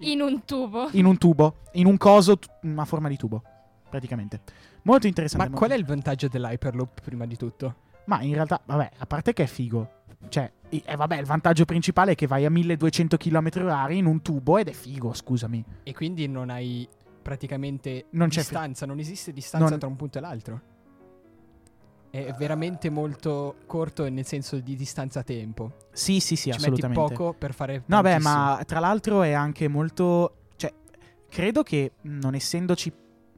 In 0.00 0.20
un 0.20 0.44
tubo. 0.44 0.88
In 0.92 1.06
un 1.06 1.16
tubo. 1.16 1.56
In 1.72 1.86
un 1.86 1.96
coso 1.96 2.38
t- 2.38 2.48
a 2.76 2.84
forma 2.84 3.08
di 3.08 3.16
tubo. 3.16 3.42
Praticamente. 3.88 4.40
Molto 4.82 5.06
interessante. 5.06 5.48
Ma 5.48 5.56
qual 5.56 5.70
è 5.70 5.74
il 5.74 5.84
vantaggio 5.84 6.28
dell'Hyperloop 6.28 7.00
prima 7.00 7.24
di 7.24 7.36
tutto? 7.36 7.74
Ma 8.04 8.20
in 8.22 8.34
realtà, 8.34 8.60
vabbè, 8.64 8.90
a 8.98 9.06
parte 9.06 9.32
che 9.32 9.44
è 9.44 9.46
figo. 9.46 9.90
Cioè, 10.28 10.50
i- 10.70 10.82
eh, 10.84 10.96
vabbè, 10.96 11.18
il 11.18 11.24
vantaggio 11.26 11.64
principale 11.64 12.12
è 12.12 12.14
che 12.14 12.26
vai 12.26 12.44
a 12.44 12.50
1200 12.50 13.16
km 13.16 13.48
orari 13.56 13.98
in 13.98 14.06
un 14.06 14.20
tubo 14.22 14.58
ed 14.58 14.68
è 14.68 14.72
figo, 14.72 15.12
scusami. 15.12 15.64
E 15.82 15.94
quindi 15.94 16.26
non 16.28 16.50
hai 16.50 16.88
praticamente 17.22 18.06
Non 18.10 18.28
c'è 18.28 18.40
distanza, 18.40 18.86
non 18.86 18.98
esiste 18.98 19.32
distanza 19.32 19.68
Non- 19.70 19.78
tra 19.78 19.88
un 19.88 19.96
punto 19.96 20.18
e 20.18 20.20
l'altro. 20.20 20.60
È 22.10 22.32
veramente 22.38 22.88
molto 22.88 23.56
corto 23.66 24.08
nel 24.08 24.24
senso 24.24 24.58
di 24.60 24.74
distanza-tempo. 24.74 25.72
Sì, 25.92 26.18
sì, 26.20 26.34
sì, 26.34 26.50
Ci 26.50 26.56
assolutamente. 26.56 27.00
metti 27.02 27.14
poco 27.14 27.34
per 27.34 27.52
fare 27.52 27.82
No, 27.86 28.00
beh, 28.00 28.10
tantissimo. 28.10 28.34
ma 28.34 28.62
tra 28.64 28.78
l'altro 28.80 29.22
è 29.22 29.32
anche 29.32 29.68
molto. 29.68 30.36
Cioè, 30.56 30.72
credo 31.28 31.62
che 31.62 31.92
non 32.02 32.34
essendoci. 32.34 32.90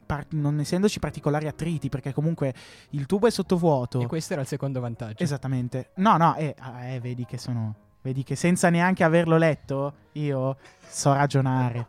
Par- 0.09 0.27
non 0.31 0.59
essendoci 0.59 0.99
particolari 0.99 1.47
attriti, 1.47 1.91
perché 1.91 2.15
comunque 2.15 2.55
il 2.91 3.05
tubo 3.05 3.27
è 3.27 3.31
sottovuoto. 3.31 4.01
E 4.01 4.07
questo 4.07 4.33
era 4.33 4.43
il 4.43 4.49
secondo 4.49 4.81
vantaggio. 4.81 5.23
Esattamente. 5.23 5.91
No, 5.97 6.17
no, 6.17 6.35
eh, 6.35 6.57
eh, 6.83 6.99
vedi 6.99 7.27
che 7.27 7.37
sono. 7.37 7.75
Vedi 8.01 8.25
che 8.25 8.35
senza 8.35 8.71
neanche 8.71 9.05
averlo 9.05 9.37
letto, 9.37 9.93
io 10.13 10.57
so 10.89 11.13
ragionare. 11.13 11.89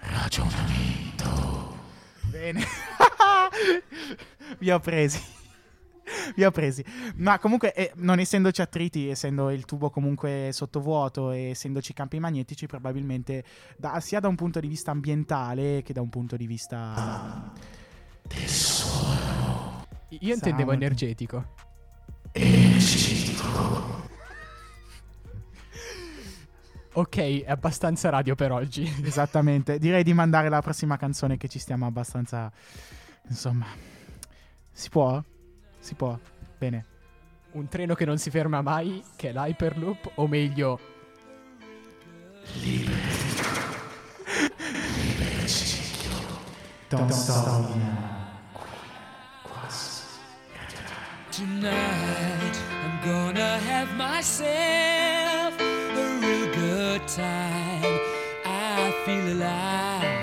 Ragionamento. 0.00 1.76
Bene. 2.24 2.62
Vi 4.58 4.70
ho 4.70 4.78
presi. 4.80 5.20
Vi 6.34 6.44
ho 6.44 6.50
presi. 6.50 6.84
Ma 7.16 7.38
comunque, 7.38 7.72
eh, 7.74 7.92
non 7.96 8.18
essendoci 8.18 8.60
attriti, 8.60 9.08
essendo 9.08 9.50
il 9.50 9.64
tubo 9.64 9.90
comunque 9.90 10.50
sottovuoto 10.52 11.30
e 11.30 11.50
essendoci 11.50 11.92
campi 11.92 12.18
magnetici, 12.18 12.66
probabilmente 12.66 13.44
da- 13.76 14.00
sia 14.00 14.20
da 14.20 14.28
un 14.28 14.36
punto 14.36 14.60
di 14.60 14.68
vista 14.68 14.90
ambientale 14.90 15.82
che 15.82 15.92
da 15.92 16.00
un 16.00 16.08
punto 16.08 16.36
di 16.36 16.46
vista 16.46 17.52
del 18.22 18.48
suono. 18.48 19.86
Io 20.10 20.34
intendevo 20.34 20.70
Sound. 20.70 20.82
energetico. 20.82 21.54
Ok, 26.92 27.44
è 27.44 27.50
abbastanza 27.50 28.08
radio 28.08 28.34
per 28.34 28.50
oggi. 28.52 28.82
Esattamente. 29.04 29.78
Direi 29.78 30.02
di 30.02 30.12
mandare 30.12 30.48
la 30.48 30.60
prossima 30.62 30.96
canzone 30.96 31.36
che 31.36 31.48
ci 31.48 31.58
stiamo 31.58 31.86
abbastanza. 31.86 32.50
Insomma. 33.28 33.66
Si 34.72 34.88
può? 34.88 35.22
Si 35.88 35.94
può. 35.94 36.18
Bene. 36.58 36.84
Un 37.52 37.66
treno 37.66 37.94
che 37.94 38.04
non 38.04 38.18
si 38.18 38.28
ferma 38.28 38.60
mai, 38.60 39.02
che 39.16 39.30
è 39.30 39.32
l'Hyperloop, 39.32 40.10
o 40.16 40.26
meglio, 40.26 40.78
Don't 46.90 47.10
stop 47.10 47.70
Tonight 51.30 52.56
I'm 52.84 53.00
gonna 53.02 53.56
have 53.56 53.90
myself 53.96 55.58
a 55.58 56.18
real 56.20 56.52
good 56.52 57.08
time. 57.08 57.98
I 58.44 58.92
feel 59.06 59.32
alive. 59.32 60.17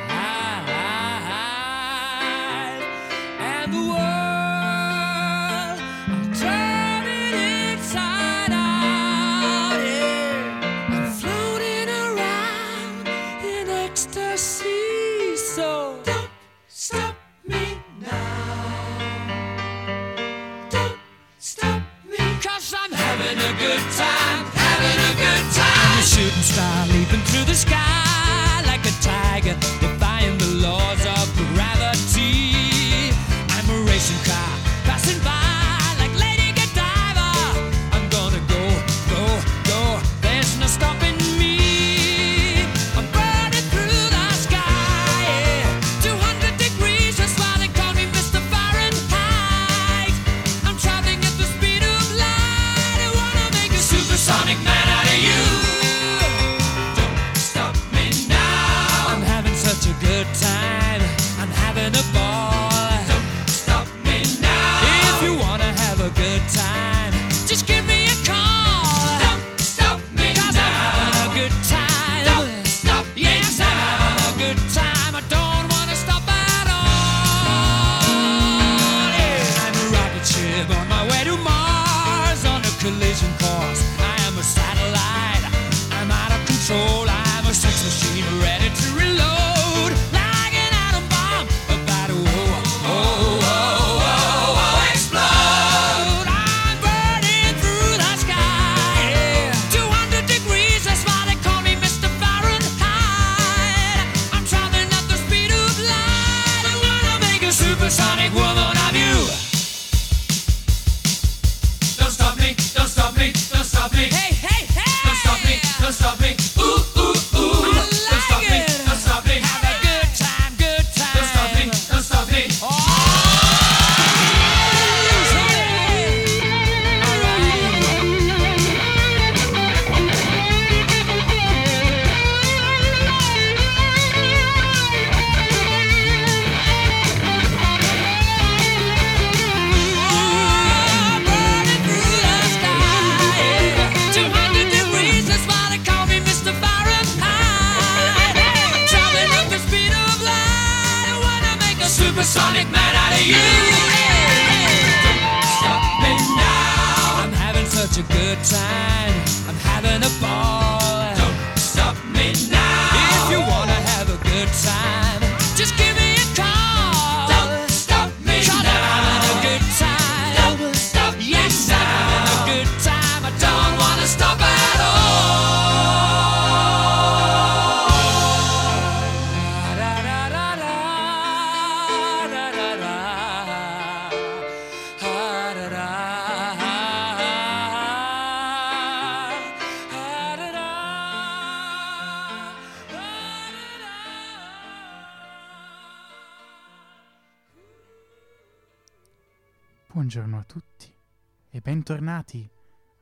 Bentornati 202.05 202.47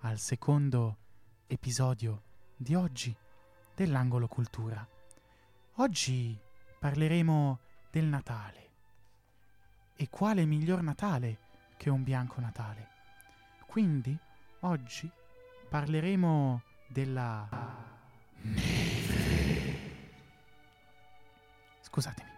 al 0.04 0.18
secondo 0.18 0.98
episodio 1.48 2.22
di 2.56 2.74
oggi 2.74 3.14
dell'Angolo 3.76 4.30
Cultura. 4.30 4.88
Oggi 5.74 6.40
parleremo 6.80 7.60
del 7.92 8.06
Natale. 8.06 8.70
E 9.96 10.08
quale 10.10 10.46
miglior 10.46 10.82
Natale 10.82 11.38
che 11.76 11.90
un 11.90 12.02
bianco 12.02 12.40
Natale? 12.40 12.88
Quindi 13.66 14.18
oggi 14.62 15.12
parleremo 15.68 16.62
della 16.88 17.46
neve. 18.40 19.82
Scusatemi. 21.82 22.30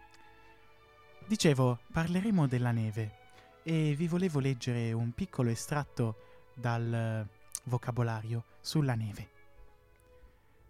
Dicevo, 1.28 1.78
parleremo 1.91 2.47
della 2.47 2.72
neve 2.72 3.18
e 3.61 3.93
vi 3.95 4.07
volevo 4.07 4.39
leggere 4.39 4.91
un 4.93 5.11
piccolo 5.11 5.51
estratto 5.51 6.24
dal 6.56 6.93
eh, 6.93 7.28
vocabolario 7.66 8.45
sulla 8.60 8.95
neve. 8.95 9.30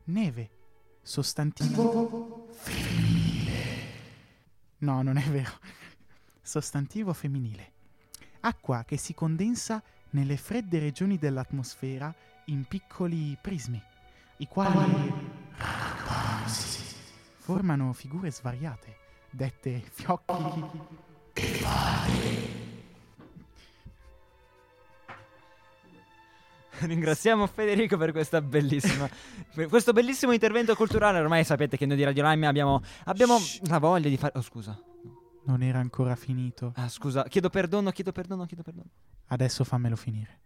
Neve, 0.06 0.50
sostantivo 1.02 2.48
femminile. 2.52 3.94
No, 4.80 5.02
non 5.02 5.18
è 5.18 5.24
vero. 5.24 5.52
Sostantivo 6.42 7.14
femminile. 7.14 7.72
Acqua 8.42 8.84
che 8.84 8.98
si 8.98 9.14
condensa 9.14 9.82
nelle 10.12 10.38
fredde 10.38 10.80
regioni 10.80 11.18
dell'atmosfera 11.18 12.14
in 12.46 12.66
piccoli 12.66 13.38
prismi, 13.42 13.82
i 14.38 14.48
quali 14.48 15.14
formano 17.38 17.94
figure 17.94 18.32
svariate, 18.32 18.98
dette 19.30 19.84
fiocchi 19.92 20.34
e 21.34 21.60
valli. 21.62 22.55
Ringraziamo 26.86 27.48
Federico 27.48 27.98
per 27.98 28.12
questa 28.12 28.42
bellissima 28.42 29.10
per 29.54 29.68
questo 29.68 29.94
bellissimo 29.94 30.32
intervento 30.32 30.76
culturale. 30.76 31.20
Ormai 31.20 31.44
sapete 31.44 31.78
che 31.78 31.86
noi 31.86 31.98
di 31.98 32.04
Radio 32.04 32.28
Lime 32.28 32.48
abbiamo, 32.48 32.82
abbiamo 33.06 33.38
la 33.64 33.80
voglia 33.80 34.10
di 34.10 34.18
fare. 34.18 34.34
Oh, 34.36 34.42
scusa. 34.42 34.78
Non 35.46 35.62
era 35.62 35.80
ancora 35.80 36.16
finito. 36.16 36.74
Ah, 36.76 36.90
scusa, 36.90 37.24
chiedo 37.26 37.50
perdono, 37.50 37.92
chiedo 37.92 38.12
perdono, 38.12 38.46
chiedo 38.46 38.64
perdono. 38.64 38.90
Adesso 39.28 39.64
fammelo 39.64 39.96
finire. 39.96 40.40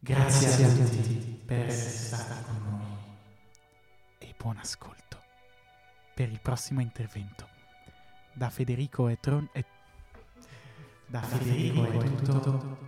Grazie 0.00 0.64
a 0.64 0.68
tutti 0.68 1.42
per 1.46 1.66
essere 1.66 1.90
stati 1.90 2.44
con 2.44 2.62
noi. 2.68 2.86
E 4.18 4.34
buon 4.36 4.58
ascolto 4.58 5.18
per 6.14 6.28
il 6.28 6.40
prossimo 6.40 6.80
intervento. 6.80 7.48
Da 8.32 8.50
Federico 8.50 9.08
e 9.08 9.18
Tron. 9.20 9.48
E... 9.52 9.64
Da 11.06 11.22
Federico 11.22 12.00
è 12.00 12.14
tutto. 12.22 12.40
Buon 12.50 12.83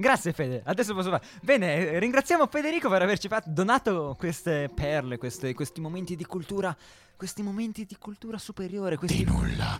Grazie 0.00 0.32
Fede, 0.32 0.62
adesso 0.64 0.94
posso 0.94 1.10
fare. 1.10 1.22
Bene, 1.42 1.90
eh, 1.90 1.98
ringraziamo 1.98 2.46
Federico 2.46 2.88
per 2.88 3.02
averci 3.02 3.28
fatto, 3.28 3.50
donato 3.50 4.16
queste 4.18 4.70
perle, 4.74 5.18
queste- 5.18 5.52
questi 5.52 5.82
momenti 5.82 6.16
di 6.16 6.24
cultura, 6.24 6.74
questi 7.16 7.42
momenti 7.42 7.84
di 7.84 7.96
cultura 7.98 8.38
superiore. 8.38 8.96
Questi... 8.96 9.18
Di 9.18 9.30
nulla. 9.30 9.78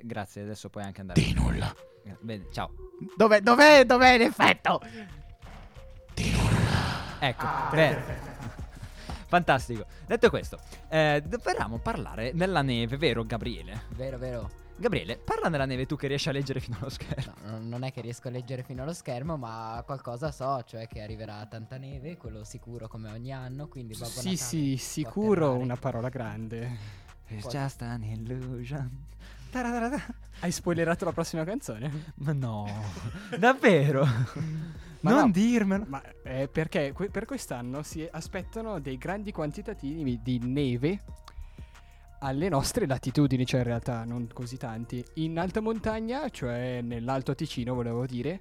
Grazie, 0.00 0.40
adesso 0.42 0.70
puoi 0.70 0.84
anche 0.84 1.02
andare. 1.02 1.20
Di 1.20 1.34
nulla. 1.34 1.74
Bene, 2.20 2.46
ciao. 2.50 2.72
Dov'è, 3.14 3.40
dov'è, 3.42 3.84
dov'è 3.84 4.16
l'effetto? 4.16 4.80
Ecco, 7.18 7.46
bene. 7.70 8.20
Fantastico. 9.26 9.84
Detto 10.06 10.30
questo, 10.30 10.58
eh, 10.88 11.22
dovevamo 11.26 11.78
parlare 11.78 12.32
della 12.34 12.62
neve, 12.62 12.96
vero 12.96 13.22
Gabriele? 13.24 13.82
Vero, 13.90 14.16
vero. 14.16 14.50
Gabriele, 14.76 15.16
parla 15.16 15.48
della 15.48 15.64
neve 15.64 15.86
tu 15.86 15.96
che 15.96 16.08
riesci 16.08 16.28
a 16.28 16.32
leggere 16.32 16.58
fino 16.60 16.76
allo 16.80 16.88
schermo. 16.90 17.34
No, 17.44 17.58
non 17.60 17.84
è 17.84 17.92
che 17.92 18.00
riesco 18.00 18.28
a 18.28 18.30
leggere 18.30 18.62
fino 18.62 18.82
allo 18.82 18.92
schermo, 18.92 19.36
ma 19.36 19.82
qualcosa 19.86 20.32
so, 20.32 20.62
cioè 20.64 20.86
che 20.88 21.02
arriverà 21.02 21.44
tanta 21.46 21.76
neve, 21.76 22.16
quello 22.16 22.42
sicuro 22.44 22.88
come 22.88 23.10
ogni 23.10 23.32
anno, 23.32 23.68
quindi 23.68 23.94
Babbo 23.94 24.06
Sì, 24.06 24.30
Natale 24.30 24.36
sì, 24.36 24.70
può 24.72 25.10
sicuro, 25.10 25.52
una 25.54 25.76
parola 25.76 26.08
grande. 26.08 27.00
It's 27.28 27.48
just 27.48 27.82
an 27.82 28.02
illusion. 28.02 29.06
Taradadada. 29.50 30.02
Hai 30.40 30.50
spoilerato 30.50 31.04
la 31.04 31.12
prossima 31.12 31.44
canzone? 31.44 32.12
Ma 32.16 32.32
no, 32.32 32.66
davvero? 33.38 34.04
Ma 35.00 35.10
non 35.10 35.26
no, 35.26 35.30
dirmelo. 35.30 35.84
Ma 35.88 36.02
eh, 36.22 36.48
perché 36.48 36.92
que- 36.92 37.10
per 37.10 37.24
quest'anno 37.26 37.82
si 37.82 38.06
aspettano 38.10 38.80
dei 38.80 38.96
grandi 38.98 39.32
quantitativi 39.32 40.20
di 40.22 40.38
neve 40.38 41.02
alle 42.22 42.48
nostre 42.48 42.86
latitudini, 42.86 43.44
cioè 43.44 43.60
in 43.60 43.66
realtà 43.66 44.04
non 44.04 44.28
così 44.32 44.56
tanti. 44.56 45.04
In 45.14 45.38
alta 45.38 45.60
montagna, 45.60 46.28
cioè 46.28 46.80
nell'Alto 46.80 47.34
Ticino, 47.34 47.74
volevo 47.74 48.06
dire, 48.06 48.40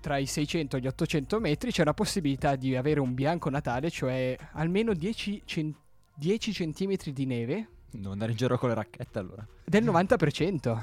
tra 0.00 0.18
i 0.18 0.26
600 0.26 0.76
e 0.76 0.80
gli 0.80 0.86
800 0.86 1.40
metri 1.40 1.72
c'è 1.72 1.84
la 1.84 1.94
possibilità 1.94 2.54
di 2.54 2.76
avere 2.76 3.00
un 3.00 3.14
bianco 3.14 3.50
natale, 3.50 3.90
cioè 3.90 4.36
almeno 4.52 4.94
10, 4.94 5.42
cen- 5.44 5.74
10 6.14 6.52
centimetri 6.52 7.12
di 7.12 7.26
neve 7.26 7.68
Devo 7.90 8.12
andare 8.12 8.32
in 8.32 8.36
giro 8.36 8.58
con 8.58 8.68
le 8.68 8.74
racchette 8.74 9.18
allora. 9.18 9.46
del 9.64 9.84
90%. 9.84 10.82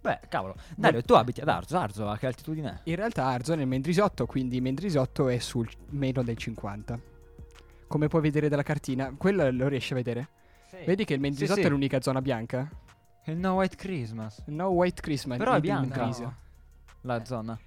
Beh, 0.00 0.20
cavolo. 0.28 0.54
Dario, 0.76 1.02
tu 1.02 1.14
abiti 1.14 1.40
ad 1.40 1.48
Arzo. 1.48 1.76
Arzo 1.76 2.08
a 2.08 2.16
che 2.16 2.26
altitudine 2.26 2.70
è? 2.70 2.90
In 2.90 2.96
realtà 2.96 3.24
Arzo 3.24 3.54
è 3.54 3.56
nel 3.56 3.66
Mendrisotto, 3.66 4.26
quindi 4.26 4.60
Mendrisotto 4.60 5.28
è 5.28 5.38
sul 5.38 5.68
meno 5.90 6.22
del 6.22 6.36
50. 6.36 6.98
Come 7.88 8.08
puoi 8.08 8.22
vedere 8.22 8.48
dalla 8.48 8.62
cartina, 8.62 9.12
quello 9.16 9.50
lo 9.50 9.68
riesci 9.68 9.92
a 9.92 9.96
vedere? 9.96 10.28
Sì. 10.68 10.76
Vedi 10.84 11.04
che 11.04 11.14
il 11.14 11.20
Mendrisotto 11.20 11.54
Sì, 11.54 11.60
sì. 11.62 11.66
è 11.66 11.70
l'unica 11.70 12.00
zona 12.00 12.20
bianca? 12.20 12.68
Il 13.24 13.36
No 13.36 13.54
White 13.54 13.76
Christmas. 13.76 14.42
No 14.46 14.68
White 14.68 15.00
Christmas. 15.00 15.38
Però 15.38 15.52
è 15.52 15.56
il 15.56 15.60
bianca 15.60 15.94
Indonesian. 15.94 16.34
la 17.02 17.24
zona. 17.24 17.58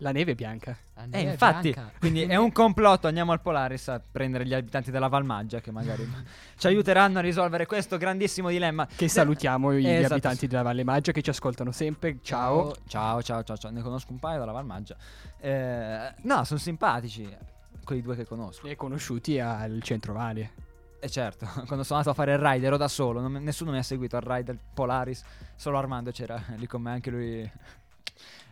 La 0.00 0.12
neve 0.12 0.32
è 0.32 0.34
bianca. 0.34 0.76
Eh, 1.10 1.20
infatti, 1.22 1.74
quindi 1.98 2.22
è 2.24 2.36
un 2.36 2.52
complotto. 2.52 3.06
Andiamo 3.06 3.32
al 3.32 3.40
Polaris 3.40 3.88
a 3.88 3.98
prendere 4.10 4.44
gli 4.44 4.52
abitanti 4.52 4.90
della 4.90 5.08
Valmaggia 5.08 5.60
che 5.60 5.70
magari 5.70 6.06
ci 6.58 6.66
aiuteranno 6.66 7.18
a 7.18 7.22
risolvere 7.22 7.64
questo 7.64 7.96
grandissimo 7.96 8.50
dilemma. 8.50 8.86
Che 8.94 9.08
salutiamo 9.08 9.72
gli 9.72 9.86
Esatto. 9.88 10.12
abitanti 10.14 10.46
della 10.46 10.60
Valle 10.62 10.84
Maggia 10.84 11.12
che 11.12 11.22
ci 11.22 11.30
ascoltano 11.30 11.72
sempre. 11.72 12.18
Ciao. 12.20 12.74
Ciao, 12.86 13.22
ciao, 13.22 13.42
ciao, 13.42 13.56
ciao. 13.56 13.70
Ne 13.70 13.80
conosco 13.80 14.12
un 14.12 14.18
paio 14.18 14.38
dalla 14.38 14.52
Valmaggia. 14.52 14.96
Eh, 15.40 16.14
no, 16.22 16.44
sono 16.44 16.60
simpatici. 16.60 17.34
Quei 17.82 18.02
due 18.02 18.16
che 18.16 18.26
conosco. 18.26 18.66
Hai 18.66 18.76
conosciuti 18.76 19.38
al 19.40 19.80
centro 19.82 20.12
Vale. 20.12 20.52
E 20.98 21.08
certo, 21.08 21.46
quando 21.66 21.84
sono 21.84 21.98
andato 21.98 22.10
a 22.10 22.14
fare 22.14 22.32
il 22.32 22.38
ride 22.38 22.66
ero 22.66 22.76
da 22.76 22.88
solo, 22.88 23.20
non 23.20 23.32
nessuno 23.32 23.70
mi 23.70 23.78
ha 23.78 23.82
seguito 23.82 24.16
al 24.16 24.22
ride 24.22 24.44
del 24.44 24.58
Polaris, 24.74 25.22
solo 25.54 25.78
Armando 25.78 26.10
c'era 26.10 26.42
lì 26.56 26.66
con 26.66 26.82
me, 26.82 26.90
anche 26.90 27.10
lui. 27.10 27.52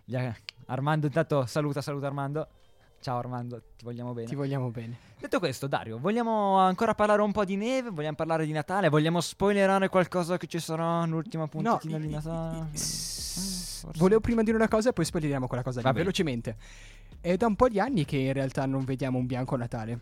Armando, 0.66 1.06
intanto 1.06 1.46
saluta, 1.46 1.80
saluta 1.80 2.06
Armando. 2.06 2.48
Ciao 3.00 3.18
Armando, 3.18 3.60
ti 3.76 3.84
vogliamo 3.84 4.14
bene. 4.14 4.26
Ti 4.28 4.34
vogliamo 4.34 4.70
bene. 4.70 4.96
Detto 5.20 5.38
questo, 5.38 5.66
Dario, 5.66 5.98
vogliamo 5.98 6.56
ancora 6.56 6.94
parlare 6.94 7.20
un 7.20 7.32
po' 7.32 7.44
di 7.44 7.56
neve? 7.56 7.90
Vogliamo 7.90 8.16
parlare 8.16 8.46
di 8.46 8.52
Natale? 8.52 8.88
Vogliamo 8.88 9.20
spoilerare 9.20 9.90
qualcosa 9.90 10.38
che 10.38 10.46
ci 10.46 10.58
sarà 10.58 11.04
l'ultima 11.04 11.46
puntatina 11.46 11.98
di 11.98 12.08
Natale? 12.08 12.68
Volevo 13.96 14.20
prima 14.20 14.42
dire 14.42 14.56
una 14.56 14.68
cosa 14.68 14.88
e 14.88 14.92
poi 14.94 15.04
spoileriamo 15.04 15.46
quella 15.46 15.62
cosa 15.62 15.82
lì, 15.82 15.92
velocemente. 15.92 16.56
È 17.20 17.36
da 17.36 17.46
un 17.46 17.56
po' 17.56 17.68
di 17.68 17.78
anni 17.78 18.06
che 18.06 18.16
in 18.16 18.32
realtà 18.32 18.64
non 18.64 18.84
vediamo 18.84 19.18
un 19.18 19.26
bianco 19.26 19.56
Natale. 19.56 20.00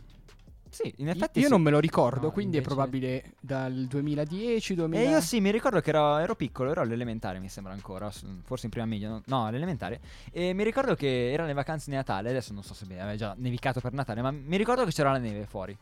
Sì, 0.73 0.91
in 0.97 1.11
effetti 1.11 1.39
Io 1.41 1.45
sì. 1.45 1.51
non 1.51 1.61
me 1.61 1.71
lo 1.71 1.79
ricordo, 1.79 2.29
No, 2.29 2.31
quindi 2.33 2.57
invece- 2.57 2.73
è 2.73 2.75
probabile 2.75 3.33
dal 3.41 3.85
2010, 3.89 4.75
2000... 4.75 5.05
E 5.05 5.11
io 5.11 5.21
sì, 5.21 5.39
mi 5.41 5.51
ricordo 5.51 5.81
che 5.83 5.91
ero, 5.91 6.17
ero 6.17 6.35
piccolo, 6.35 6.71
ero 6.71 6.81
all'elementare 6.81 7.39
mi 7.41 7.51
sembra 7.51 7.75
ancora, 7.75 8.11
forse 8.11 8.65
in 8.65 8.71
prima 8.71 8.87
media, 8.87 9.11
no, 9.11 9.23
no, 9.27 9.45
all'elementare. 9.45 10.01
E 10.33 10.55
mi 10.55 10.65
ricordo 10.65 10.95
che 10.95 11.31
erano 11.31 11.49
le 11.49 11.55
vacanze 11.55 11.91
di 11.91 11.97
Natale, 11.97 12.31
adesso 12.31 12.55
non 12.55 12.63
so 12.63 12.73
se 12.73 12.85
aveva 12.85 13.15
già 13.17 13.35
nevicato 13.37 13.81
per 13.81 13.93
Natale, 13.93 14.23
ma 14.23 14.31
mi 14.31 14.57
ricordo 14.57 14.85
che 14.87 14.93
c'era 14.93 15.13
la 15.13 15.19
neve 15.19 15.45
fuori. 15.45 15.77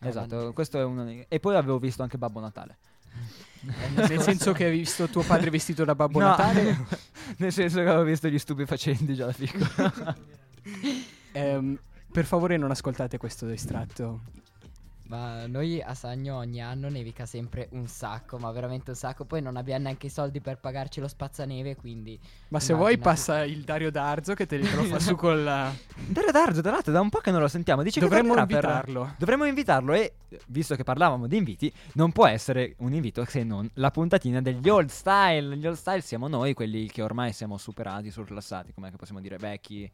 Ah, 0.00 0.08
esatto, 0.08 0.36
ma- 0.36 0.50
questo 0.50 0.80
è 0.80 0.84
uno 0.84 1.04
dei- 1.04 1.24
E 1.28 1.38
poi 1.38 1.54
avevo 1.54 1.78
visto 1.78 2.02
anche 2.02 2.18
Babbo 2.18 2.40
Natale. 2.40 2.76
Nel 3.94 4.20
senso 4.20 4.50
che 4.52 4.64
hai 4.64 4.72
visto 4.72 5.06
tuo 5.06 5.22
padre 5.22 5.48
vestito 5.48 5.84
da 5.84 5.94
Babbo 5.94 6.18
No, 6.18 6.26
Natale? 6.26 6.76
Nel 7.38 7.52
senso 7.52 7.76
che 7.76 7.88
avevo 7.88 8.02
visto 8.02 8.26
gli 8.26 8.38
stupefacenti 8.40 9.14
già 9.14 9.26
da 9.26 9.32
piccolo. 9.32 10.14
Ehm, 11.32 11.78
per 12.14 12.26
favore 12.26 12.56
non 12.56 12.70
ascoltate 12.70 13.18
questo 13.18 13.48
estratto. 13.48 14.20
Ma 15.08 15.46
noi 15.48 15.82
a 15.82 15.94
Sagno 15.94 16.36
ogni 16.36 16.62
anno 16.62 16.88
nevica 16.88 17.26
sempre 17.26 17.66
un 17.72 17.88
sacco, 17.88 18.38
ma 18.38 18.52
veramente 18.52 18.90
un 18.90 18.96
sacco. 18.96 19.24
Poi 19.24 19.42
non 19.42 19.56
abbiamo 19.56 19.82
neanche 19.82 20.06
i 20.06 20.10
soldi 20.10 20.40
per 20.40 20.58
pagarci 20.58 21.00
lo 21.00 21.08
spazzaneve, 21.08 21.74
quindi... 21.74 22.16
Ma 22.48 22.60
se 22.60 22.72
vuoi 22.72 22.98
passa 22.98 23.44
il 23.44 23.62
Dario 23.62 23.90
Darzo 23.90 24.34
che 24.34 24.46
te 24.46 24.58
lo 24.58 24.84
fa 24.84 25.00
su 25.00 25.16
con 25.18 25.42
la... 25.42 25.74
Dario 26.06 26.30
Darzo, 26.30 26.60
tra 26.60 26.70
l'altro, 26.70 26.92
da 26.92 27.00
un 27.00 27.08
po' 27.08 27.18
che 27.18 27.32
non 27.32 27.40
lo 27.40 27.48
sentiamo. 27.48 27.82
Dice 27.82 27.98
che 27.98 28.06
Dovremmo 28.06 28.34
per- 28.34 28.42
invitarlo. 28.42 29.14
Dovremmo 29.18 29.44
invitarlo 29.44 29.92
e, 29.92 30.12
visto 30.46 30.76
che 30.76 30.84
parlavamo 30.84 31.26
di 31.26 31.36
inviti, 31.36 31.72
non 31.94 32.12
può 32.12 32.28
essere 32.28 32.76
un 32.78 32.94
invito 32.94 33.24
se 33.24 33.42
non 33.42 33.68
la 33.74 33.90
puntatina 33.90 34.40
degli 34.40 34.68
old 34.68 34.88
style. 34.88 35.56
Gli 35.56 35.66
old 35.66 35.76
style 35.76 36.00
siamo 36.00 36.28
noi, 36.28 36.54
quelli 36.54 36.86
che 36.86 37.02
ormai 37.02 37.32
siamo 37.32 37.58
superati, 37.58 38.12
surclassati, 38.12 38.72
come 38.72 38.92
che 38.92 38.96
possiamo 38.96 39.20
dire, 39.20 39.36
vecchi, 39.36 39.90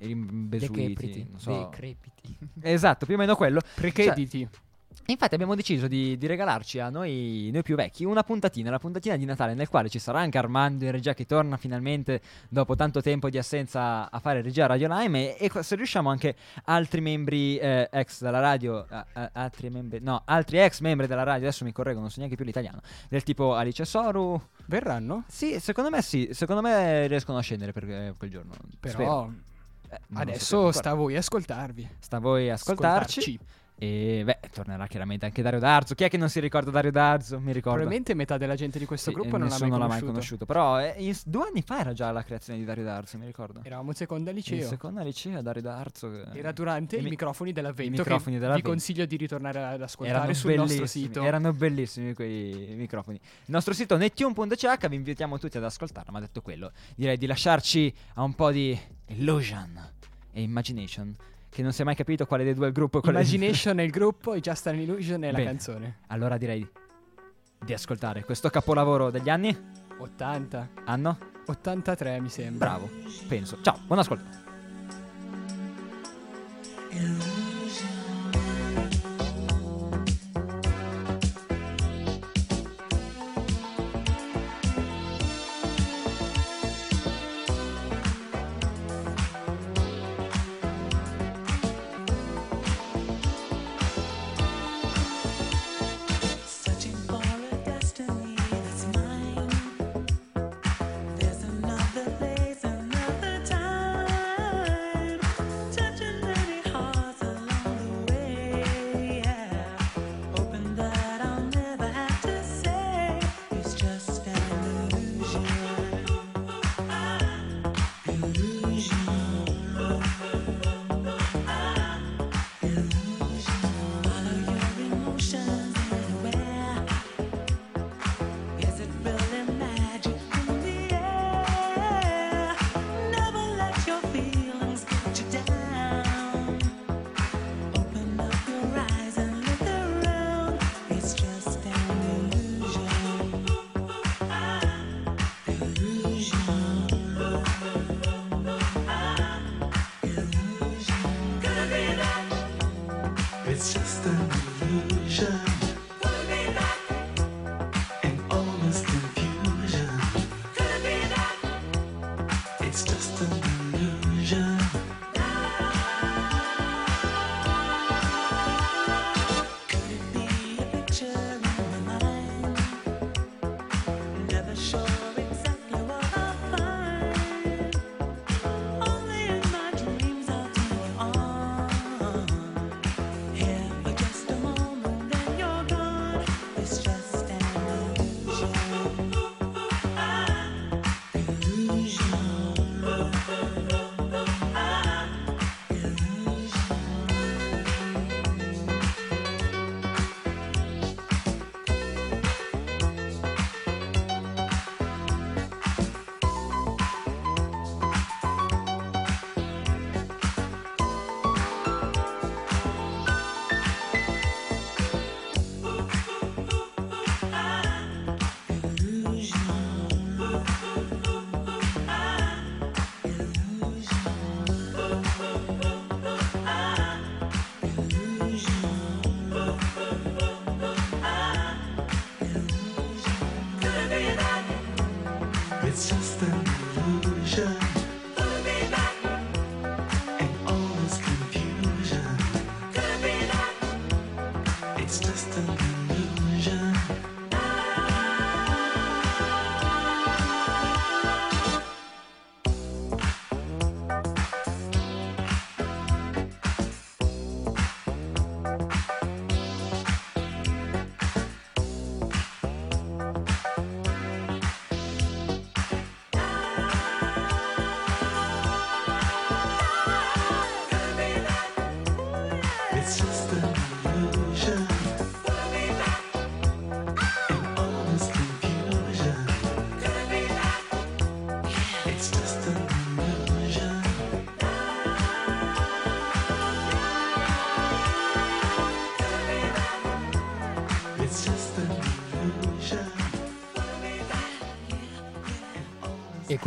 rimbesuiti, 0.00 0.86
Decrepiti, 0.94 1.26
non 1.30 1.38
so. 1.40 1.68
decrepiti. 1.70 2.36
Esatto, 2.62 3.06
più 3.06 3.14
o 3.14 3.18
meno 3.18 3.34
quello. 3.36 3.60
Precrediti. 3.74 4.40
Cioè, 4.40 4.60
Infatti 5.10 5.32
abbiamo 5.34 5.54
deciso 5.54 5.88
di, 5.88 6.18
di 6.18 6.26
regalarci 6.26 6.80
a 6.80 6.90
noi, 6.90 7.48
noi 7.50 7.62
più 7.62 7.76
vecchi 7.76 8.04
una 8.04 8.22
puntatina, 8.22 8.68
la 8.68 8.78
puntatina 8.78 9.16
di 9.16 9.24
Natale 9.24 9.54
nel 9.54 9.68
quale 9.68 9.88
ci 9.88 9.98
sarà 9.98 10.18
anche 10.20 10.36
Armando 10.36 10.84
in 10.84 10.90
regia 10.90 11.14
che 11.14 11.24
torna 11.24 11.56
finalmente 11.56 12.20
dopo 12.50 12.74
tanto 12.74 13.00
tempo 13.00 13.30
di 13.30 13.38
assenza 13.38 14.10
a 14.10 14.18
fare 14.18 14.42
regia 14.42 14.64
a 14.64 14.66
Radio 14.66 14.86
Lime 14.94 15.34
e, 15.38 15.50
e 15.50 15.62
se 15.62 15.76
riusciamo 15.76 16.10
anche 16.10 16.36
altri 16.64 17.00
membri 17.00 17.56
eh, 17.56 17.88
ex 17.90 18.20
della 18.22 18.40
radio, 18.40 18.84
a- 18.86 19.06
a- 19.14 19.30
altri 19.32 19.70
membri, 19.70 19.98
no, 20.02 20.20
altri 20.26 20.58
ex 20.58 20.80
membri 20.80 21.06
della 21.06 21.22
radio, 21.22 21.46
adesso 21.46 21.64
mi 21.64 21.72
correggo, 21.72 22.00
non 22.00 22.10
so 22.10 22.18
neanche 22.18 22.36
più 22.36 22.44
l'italiano, 22.44 22.80
del 23.08 23.22
tipo 23.22 23.54
Alice 23.54 23.86
Soru. 23.86 24.38
Verranno? 24.66 25.24
Sì, 25.28 25.58
secondo 25.58 25.88
me 25.88 26.02
sì, 26.02 26.28
secondo 26.32 26.60
me 26.60 27.06
riescono 27.06 27.38
a 27.38 27.40
scendere 27.40 27.72
per 27.72 27.88
eh, 27.88 28.14
quel 28.18 28.30
giorno. 28.30 28.52
Però 28.78 28.92
Spero. 28.92 29.32
Eh, 29.90 30.00
adesso 30.14 30.70
sta 30.72 30.90
a 30.90 30.94
voi 30.94 31.16
ascoltarvi. 31.16 31.88
Sta 31.98 32.16
a 32.16 32.20
voi 32.20 32.50
ascoltarci. 32.50 33.18
Ascoltarci. 33.20 33.38
E 33.80 34.22
beh, 34.24 34.40
tornerà 34.52 34.88
chiaramente 34.88 35.24
anche 35.24 35.40
Dario 35.40 35.60
Darzo. 35.60 35.94
Chi 35.94 36.02
è 36.02 36.08
che 36.08 36.16
non 36.16 36.28
si 36.28 36.40
ricorda 36.40 36.72
Dario 36.72 36.90
Darzo? 36.90 37.38
Mi 37.38 37.52
ricordo. 37.52 37.78
Probabilmente 37.78 38.12
metà 38.14 38.36
della 38.36 38.56
gente 38.56 38.76
di 38.80 38.86
questo 38.86 39.10
Sì, 39.10 39.14
gruppo 39.16 39.36
non 39.36 39.46
l'ha 39.46 39.56
mai 39.60 39.70
conosciuto. 39.70 40.06
conosciuto. 40.06 40.46
Però 40.46 40.80
eh, 40.80 40.94
in- 40.98 41.16
due 41.24 41.46
anni 41.46 41.62
fa 41.62 41.78
era 41.78 41.92
già 41.92 42.10
la 42.10 42.24
creazione 42.24 42.58
di 42.58 42.64
Dario 42.64 42.82
Darzo, 42.82 43.18
mi 43.18 43.26
ricordo. 43.26 43.60
Eravamo 43.62 43.90
in 43.90 43.94
seconda 43.94 44.30
In 44.30 44.36
liceo. 44.36 44.66
seconda 44.66 45.02
liceo 45.04 45.40
Dario 45.42 45.62
Darzo. 45.62 46.10
che- 46.10 46.24
Era 46.38 46.50
durante 46.50 46.96
i 46.96 47.02
mi- 47.02 47.10
microfoni 47.10 47.52
dell'avvento 47.52 47.94
i 47.94 47.98
microfoni 47.98 48.36
dell'Avvento. 48.38 48.68
vi 48.68 48.74
consiglio 48.74 49.06
di 49.06 49.16
ritornare 49.16 49.62
ad 49.62 49.80
ascoltare 49.82 50.18
Erano 50.18 50.34
sul 50.34 50.54
nostro 50.54 50.86
sito. 50.86 51.22
Erano 51.22 51.52
bellissimi 51.52 52.14
quei 52.14 52.74
microfoni. 52.76 53.16
Il 53.22 53.52
nostro 53.52 53.74
sito 53.74 53.96
nettune.ch 53.96 54.88
vi 54.88 54.96
invitiamo 54.96 55.38
tutti 55.38 55.56
ad 55.56 55.62
ascoltarlo. 55.62 56.10
Ma 56.10 56.18
detto 56.18 56.42
quello, 56.42 56.72
direi 56.96 57.16
di 57.16 57.26
lasciarci 57.26 57.94
a 58.14 58.22
un 58.24 58.34
po' 58.34 58.50
di 58.50 58.76
illusion 59.06 59.88
e 60.32 60.42
imagination. 60.42 61.14
Che 61.58 61.64
non 61.64 61.72
si 61.72 61.82
è 61.82 61.84
mai 61.84 61.96
capito 61.96 62.24
quale 62.24 62.44
dei 62.44 62.54
due 62.54 62.66
è 62.66 62.68
il 62.68 62.72
gruppo. 62.72 63.00
quale- 63.00 63.18
Imagination 63.18 63.80
è 63.80 63.82
il 63.82 63.90
gruppo 63.90 64.32
e 64.32 64.38
Just 64.38 64.68
an 64.68 64.78
Illusion 64.78 65.24
è 65.24 65.32
la 65.32 65.38
Bene. 65.38 65.44
canzone. 65.50 65.96
Allora 66.06 66.36
direi 66.38 66.64
di 67.64 67.72
ascoltare 67.72 68.22
questo 68.22 68.48
capolavoro 68.48 69.10
degli 69.10 69.28
anni. 69.28 69.58
80. 69.98 70.68
Anno? 70.84 71.18
83 71.46 72.20
mi 72.20 72.28
sembra. 72.28 72.68
Bravo, 72.68 72.88
penso. 73.26 73.58
Ciao, 73.60 73.76
buon 73.88 73.98
ascolto. 73.98 74.24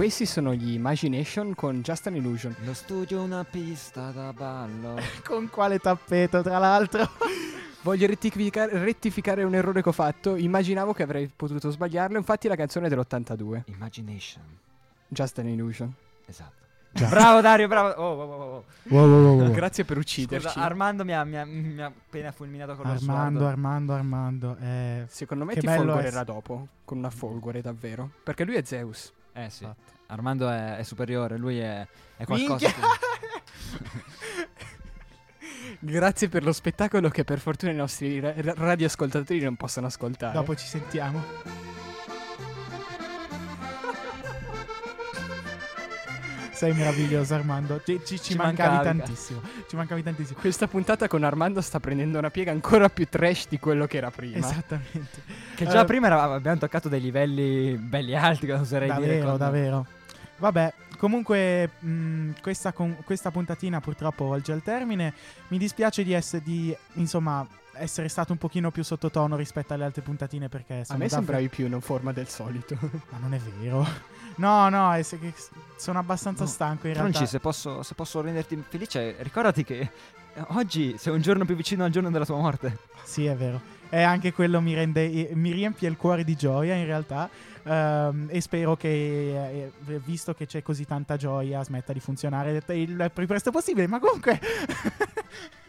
Questi 0.02 0.26
sono 0.26 0.56
gli 0.56 0.74
Imagination 0.74 1.54
con 1.54 1.82
Just 1.84 2.08
an 2.08 2.16
Illusion. 2.16 2.56
Lo 2.64 2.74
studio 2.74 3.20
è 3.20 3.24
una 3.24 3.44
pista 3.44 4.10
da 4.10 4.34
ballo. 4.34 5.00
Con 5.24 5.48
quale 5.52 5.78
tappeto, 5.78 6.42
tra 6.42 6.58
l'altro? 6.58 7.08
Voglio 7.84 8.08
rettificare, 8.08 8.80
rettificare 8.80 9.44
un 9.44 9.54
errore 9.54 9.84
che 9.84 9.90
ho 9.90 9.92
fatto. 9.92 10.36
Immaginavo 10.38 10.92
che 10.94 11.04
avrei 11.04 11.28
potuto 11.28 11.70
sbagliarlo. 11.70 12.18
Infatti, 12.18 12.48
la 12.48 12.56
canzone 12.56 12.88
è 12.88 12.90
dell'82. 12.90 13.62
Imagination. 13.66 14.42
Just 15.08 15.38
an 15.38 15.50
Illusion. 15.50 15.94
Esatto. 16.26 16.66
Già. 16.94 17.08
Bravo 17.08 17.42
Dario, 17.42 17.68
bravo. 17.68 17.90
Oh, 17.90 18.04
oh, 18.04 18.24
oh, 18.24 18.42
oh. 18.56 18.64
Wow, 18.90 19.08
wow, 19.08 19.24
wow, 19.24 19.40
wow. 19.42 19.52
Grazie 19.52 19.86
per 19.86 20.00
ucciderci. 20.00 20.48
Scusa, 20.48 20.66
Armando 20.66 21.06
mi 21.06 21.14
ha, 21.14 21.24
mi 21.24 21.38
ha- 21.38 21.46
mi 21.46 21.80
ha 21.80 21.86
appena 21.86 22.32
fulminato 22.32 22.74
con 22.76 22.88
lo 22.88 22.94
Armando, 22.94 23.38
sguardo. 23.38 23.46
Armando, 23.46 23.94
Armando. 23.94 24.58
eh, 24.60 25.06
Secondo 25.10 25.46
me 25.46 25.54
ti 25.54 25.68
folgorerà 25.68 26.22
ess- 26.22 26.26
dopo. 26.26 26.68
Con 26.84 26.98
una 26.98 27.12
folgore, 27.12 27.62
davvero. 27.62 28.10
Perché 28.24 28.46
lui 28.46 28.56
è 28.56 28.64
Zeus. 28.66 29.14
Eh 29.34 29.50
sì. 29.50 29.68
Armando 30.08 30.50
è, 30.50 30.78
è 30.78 30.84
superiore, 30.84 31.38
lui 31.38 31.60
è, 31.60 31.88
è 32.18 32.26
qualcosa. 32.26 32.70
Grazie 35.80 36.30
per 36.30 36.44
lo 36.44 36.52
spettacolo 36.52 37.10
che 37.10 37.24
per 37.24 37.40
fortuna 37.40 37.72
i 37.72 37.76
nostri 37.76 38.20
ra- 38.20 38.34
radioascoltatori 38.36 39.42
non 39.42 39.56
possono 39.56 39.88
ascoltare. 39.88 40.34
Dopo 40.34 40.56
ci 40.56 40.68
sentiamo. 40.68 41.24
Sei 46.62 46.74
meraviglioso 46.74 47.34
Armando, 47.34 47.82
ci, 47.84 48.00
ci- 48.06 48.18
ci 48.20 48.24
Ci 48.34 48.36
mancavi 48.38 48.76
mancavi. 48.76 48.98
tantissimo, 49.00 49.42
ci 49.68 49.76
mancavi 49.76 50.04
tantissimo. 50.04 50.40
Questa 50.40 50.68
puntata 50.68 51.08
con 51.08 51.24
Armando 51.24 51.60
sta 51.60 51.80
prendendo 51.80 52.20
una 52.20 52.30
piega 52.30 52.52
ancora 52.52 52.88
più 52.88 53.08
trash 53.10 53.48
di 53.50 53.58
quello 53.58 53.88
che 53.88 53.98
era 53.98 54.12
prima. 54.12 54.38
Esattamente. 54.38 55.24
Che 55.56 55.66
già 55.66 55.82
Eh, 55.82 55.86
prima 55.86 56.06
era- 56.06 56.22
abbiamo 56.22 56.60
toccato 56.60 56.88
dei 56.88 57.02
livelli 57.02 57.76
belli 57.78 58.16
alti, 58.16 58.46
cosa 58.46 58.62
oserei 58.62 58.90
dire. 58.94 59.00
Davvero, 59.08 59.28
con- 59.30 59.38
davvero. 59.40 59.86
Vabbè, 60.38 60.74
comunque 61.00 61.72
mh, 61.80 62.30
questa, 62.44 62.74
con- 62.74 62.98
questa 63.06 63.32
puntatina 63.32 63.82
purtroppo 63.82 64.26
volge 64.26 64.52
al 64.52 64.62
termine. 64.62 65.16
Mi 65.48 65.58
dispiace 65.58 66.04
di 66.04 66.14
essere, 66.14 66.44
di, 66.44 66.76
insomma, 66.94 67.44
essere 67.74 68.08
stato 68.10 68.32
un 68.32 68.38
pochino 68.38 68.72
più 68.72 68.84
sottotono 68.84 69.36
rispetto 69.36 69.74
alle 69.74 69.84
altre 69.86 70.02
puntatine 70.02 70.50
perché 70.50 70.74
A 70.74 70.78
me 70.78 70.86
davvero- 70.88 71.10
sembravi 71.10 71.48
più 71.50 71.68
in 71.68 71.82
forma 71.82 72.12
del 72.12 72.28
solito. 72.28 72.78
Ma 72.82 73.18
non 73.20 73.34
è 73.34 73.40
vero. 73.40 73.86
No, 74.34 74.70
no, 74.70 74.94
è 74.94 75.04
sono 75.76 76.00
abbastanza 76.00 76.46
stanco 76.46 76.88
in 76.88 76.94
Tronci, 76.94 77.12
realtà. 77.12 77.30
se 77.30 77.40
posso, 77.42 77.84
se 77.84 77.94
posso 77.96 78.22
renderti 78.22 78.64
felice, 78.68 79.18
ricordati 79.20 79.66
che 79.66 79.80
eh, 79.80 79.92
oggi 80.52 80.96
sei 80.98 81.14
un 81.14 81.22
giorno 81.22 81.44
più 81.44 81.54
vicino 81.54 81.84
al 81.84 81.92
giorno 81.92 82.10
della 82.10 82.26
tua 82.26 82.38
morte. 82.38 82.78
Sì, 83.04 83.26
è 83.26 83.36
vero. 83.36 83.60
E 83.90 84.02
anche 84.02 84.32
quello 84.32 84.62
mi 84.62 84.74
rende 84.74 85.32
mi 85.34 85.52
riempie 85.52 85.90
il 85.90 85.98
cuore 85.98 86.24
di 86.24 86.36
gioia 86.38 86.76
in 86.76 86.86
realtà. 86.86 87.30
Ehm, 87.64 88.28
e 88.32 88.40
spero 88.40 88.78
che, 88.78 88.88
eh, 89.66 90.00
visto 90.06 90.34
che 90.34 90.46
c'è 90.48 90.64
così 90.64 90.86
tanta 90.86 91.18
gioia, 91.18 91.62
smetta 91.64 91.92
di 91.92 92.00
funzionare 92.00 92.64
il 92.70 93.12
più 93.14 93.28
presto 93.28 93.52
possibile. 93.52 93.86
Ma 93.88 94.00
comunque. 94.00 94.40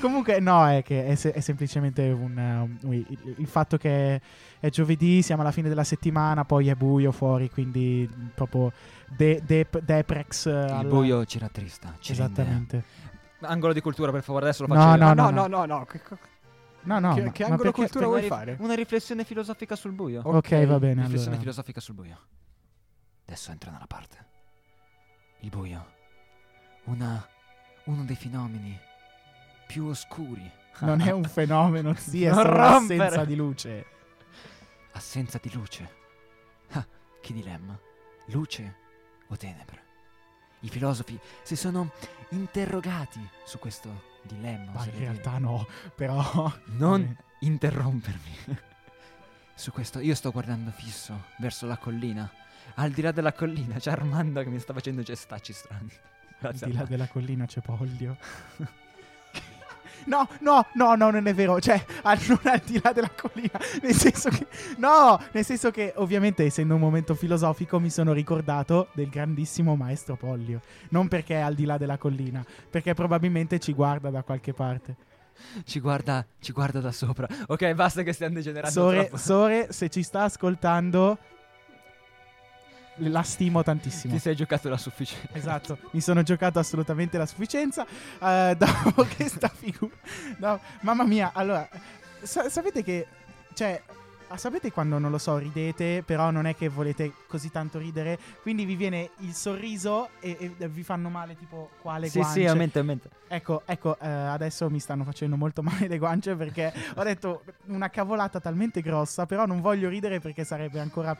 comunque, 0.00 0.40
no, 0.40 0.66
è 0.68 0.82
che 0.82 1.06
è, 1.06 1.14
se- 1.14 1.32
è 1.32 1.40
semplicemente 1.40 2.08
un. 2.10 2.36
um, 2.36 2.88
ui, 2.88 3.04
il, 3.08 3.34
il 3.38 3.46
fatto 3.46 3.76
che 3.76 4.20
è 4.58 4.68
giovedì, 4.68 5.22
siamo 5.22 5.42
alla 5.42 5.52
fine 5.52 5.68
della 5.68 5.84
settimana, 5.84 6.44
poi 6.44 6.68
è 6.68 6.74
buio 6.74 7.12
fuori, 7.12 7.50
quindi 7.50 8.08
proprio 8.34 8.72
de- 9.08 9.42
dep- 9.44 9.80
deprex. 9.80 10.46
eh, 10.46 10.50
Il 10.50 10.56
alla- 10.56 10.82
buio 10.88 11.24
ci 11.24 11.38
rattrista. 11.38 11.94
Ci 11.98 12.12
Esattamente. 12.12 12.72
rende- 12.76 13.08
Angolo 13.42 13.72
di 13.72 13.80
cultura, 13.80 14.10
per 14.12 14.22
favore, 14.22 14.44
adesso 14.46 14.66
lo 14.66 14.74
No, 14.74 14.80
faccio. 14.80 15.02
io. 15.02 15.14
no, 15.14 15.14
no, 15.14 15.30
no, 15.30 15.46
no, 15.46 15.64
no, 15.64 15.76
no. 15.78 15.84
Che, 15.86 16.00
No, 16.82 16.98
no, 16.98 17.14
che, 17.14 17.22
ma- 17.24 17.30
che 17.32 17.44
angolo 17.44 17.72
cultura 17.72 18.06
vuoi 18.06 18.22
fare? 18.22 18.56
Una 18.58 18.74
riflessione 18.74 19.24
filosofica 19.24 19.76
sul 19.76 19.92
buio. 19.92 20.22
Ok, 20.24 20.64
va 20.66 20.78
bene. 20.78 20.94
Riflessione 21.02 21.22
allora. 21.24 21.38
filosofica 21.40 21.80
sul 21.80 21.94
buio. 21.94 22.18
Adesso 23.26 23.50
entra 23.50 23.70
nella 23.70 23.86
parte. 23.86 24.16
Il 25.40 25.48
buio. 25.50 25.86
Una, 26.84 27.26
uno 27.84 28.04
dei 28.04 28.16
fenomeni 28.16 28.78
più 29.70 29.84
oscuri. 29.84 30.50
Non 30.80 31.00
è 31.00 31.12
un 31.12 31.22
fenomeno, 31.30 31.94
sì, 31.94 32.24
è 32.24 32.32
solo 32.32 32.54
l'assenza 32.54 33.24
di 33.24 33.36
luce. 33.36 33.86
Assenza 34.92 35.38
di 35.40 35.52
luce. 35.52 35.90
Ah, 36.72 36.84
che 37.20 37.32
dilemma. 37.32 37.78
Luce 38.26 38.74
o 39.28 39.36
tenebre? 39.36 39.78
I 40.60 40.68
filosofi 40.68 41.16
si 41.42 41.54
sono 41.54 41.92
interrogati 42.30 43.20
su 43.44 43.60
questo 43.60 44.08
dilemma. 44.22 44.72
Ma 44.72 44.84
in 44.84 44.90
dire. 44.90 45.04
realtà 45.04 45.38
no, 45.38 45.68
però... 45.94 46.52
Non 46.76 47.16
interrompermi. 47.38 48.58
Su 49.54 49.70
questo 49.70 50.00
io 50.00 50.16
sto 50.16 50.32
guardando 50.32 50.72
fisso 50.72 51.26
verso 51.38 51.66
la 51.66 51.76
collina. 51.76 52.28
Al 52.74 52.90
di 52.90 53.02
là 53.02 53.12
della 53.12 53.32
collina 53.32 53.76
c'è 53.76 53.92
Armando 53.92 54.42
che 54.42 54.48
mi 54.48 54.58
sta 54.58 54.72
facendo 54.72 55.02
gestacci 55.02 55.52
strani. 55.52 55.92
Al 55.92 56.36
Grazie. 56.40 56.66
di 56.66 56.72
là 56.72 56.82
della 56.84 57.06
collina 57.06 57.46
c'è 57.46 57.60
Pollio. 57.60 58.16
No, 60.06 60.28
no, 60.40 60.66
no, 60.74 60.94
no, 60.94 61.10
non 61.10 61.26
è 61.26 61.34
vero. 61.34 61.60
Cioè, 61.60 61.84
al- 62.02 62.18
non 62.28 62.40
al 62.44 62.60
di 62.64 62.80
là 62.82 62.92
della 62.92 63.10
collina. 63.10 63.58
Nel 63.82 63.94
senso 63.94 64.28
che. 64.30 64.46
No, 64.78 65.20
nel 65.32 65.44
senso 65.44 65.70
che, 65.70 65.92
ovviamente, 65.96 66.44
essendo 66.44 66.74
un 66.74 66.80
momento 66.80 67.14
filosofico, 67.14 67.78
mi 67.78 67.90
sono 67.90 68.12
ricordato 68.12 68.88
del 68.92 69.08
grandissimo 69.08 69.76
maestro 69.76 70.16
Pollio. 70.16 70.60
Non 70.90 71.08
perché 71.08 71.34
è 71.34 71.40
al 71.40 71.54
di 71.54 71.64
là 71.64 71.78
della 71.78 71.98
collina, 71.98 72.44
perché 72.68 72.94
probabilmente 72.94 73.58
ci 73.58 73.72
guarda 73.72 74.10
da 74.10 74.22
qualche 74.22 74.52
parte. 74.52 74.96
Ci 75.64 75.80
guarda, 75.80 76.24
ci 76.38 76.52
guarda 76.52 76.80
da 76.80 76.92
sopra. 76.92 77.26
Ok, 77.46 77.72
basta 77.72 78.02
che 78.02 78.12
stiamo 78.12 78.34
degenerando 78.34 78.70
Sore. 78.72 79.10
Sore, 79.14 79.66
se 79.70 79.88
ci 79.88 80.02
sta 80.02 80.24
ascoltando, 80.24 81.16
la 83.00 83.22
stimo 83.22 83.62
tantissimo. 83.62 84.14
Ti 84.14 84.20
sei 84.20 84.36
giocato 84.36 84.68
la 84.68 84.76
sufficienza. 84.76 85.28
Esatto, 85.32 85.78
mi 85.92 86.00
sono 86.00 86.22
giocato 86.22 86.58
assolutamente 86.58 87.18
la 87.18 87.26
sufficienza. 87.26 87.86
eh, 88.22 88.54
dopo 88.58 89.04
che 89.04 89.28
sta 89.28 89.48
figura. 89.48 89.94
no, 90.38 90.60
mamma 90.80 91.04
mia, 91.04 91.32
allora, 91.34 91.68
sa- 92.22 92.48
sapete 92.48 92.82
che. 92.82 93.06
Cioè. 93.54 93.82
Ah, 94.32 94.36
Sapete 94.36 94.70
quando 94.72 94.98
non 94.98 95.10
lo 95.10 95.18
so, 95.18 95.36
ridete, 95.38 96.02
però 96.04 96.30
non 96.30 96.46
è 96.46 96.54
che 96.56 96.68
volete 96.68 97.12
così 97.26 97.50
tanto 97.50 97.78
ridere, 97.78 98.18
quindi 98.42 98.64
vi 98.64 98.76
viene 98.76 99.10
il 99.18 99.34
sorriso 99.34 100.08
e, 100.20 100.54
e 100.58 100.68
vi 100.68 100.82
fanno 100.82 101.08
male 101.08 101.36
tipo 101.36 101.70
qua 101.80 101.98
le 101.98 102.08
Sì, 102.08 102.18
guance. 102.18 102.40
sì, 102.40 102.46
aumenta, 102.46 102.78
aumenta. 102.78 103.08
Ecco, 103.28 103.62
ecco, 103.66 103.98
eh, 104.00 104.08
adesso 104.08 104.68
mi 104.70 104.80
stanno 104.80 105.04
facendo 105.04 105.36
molto 105.36 105.62
male 105.62 105.86
le 105.88 105.98
guance 105.98 106.34
perché 106.36 106.72
ho 106.96 107.02
detto 107.02 107.42
una 107.66 107.90
cavolata 107.90 108.40
talmente 108.40 108.80
grossa, 108.80 109.26
però 109.26 109.46
non 109.46 109.60
voglio 109.60 109.88
ridere 109.88 110.20
perché 110.20 110.44
sarebbe 110.44 110.80
ancora 110.80 111.16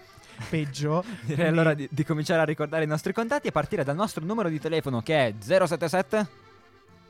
peggio. 0.49 1.03
Direi 1.23 1.35
Quindi- 1.37 1.43
allora 1.43 1.75
di, 1.75 1.89
di 1.91 2.05
cominciare 2.05 2.41
a 2.41 2.45
ricordare 2.45 2.85
i 2.85 2.89
nostri 2.89 3.13
contatti 3.13 3.49
a 3.49 3.53
partire 3.53 3.85
dal 3.85 3.97
nostro 3.97 4.25
numero 4.25 4.49
di 4.49 4.59
telefono 4.59 5.03
che 5.03 5.27
è 5.27 5.35
077 5.67 6.49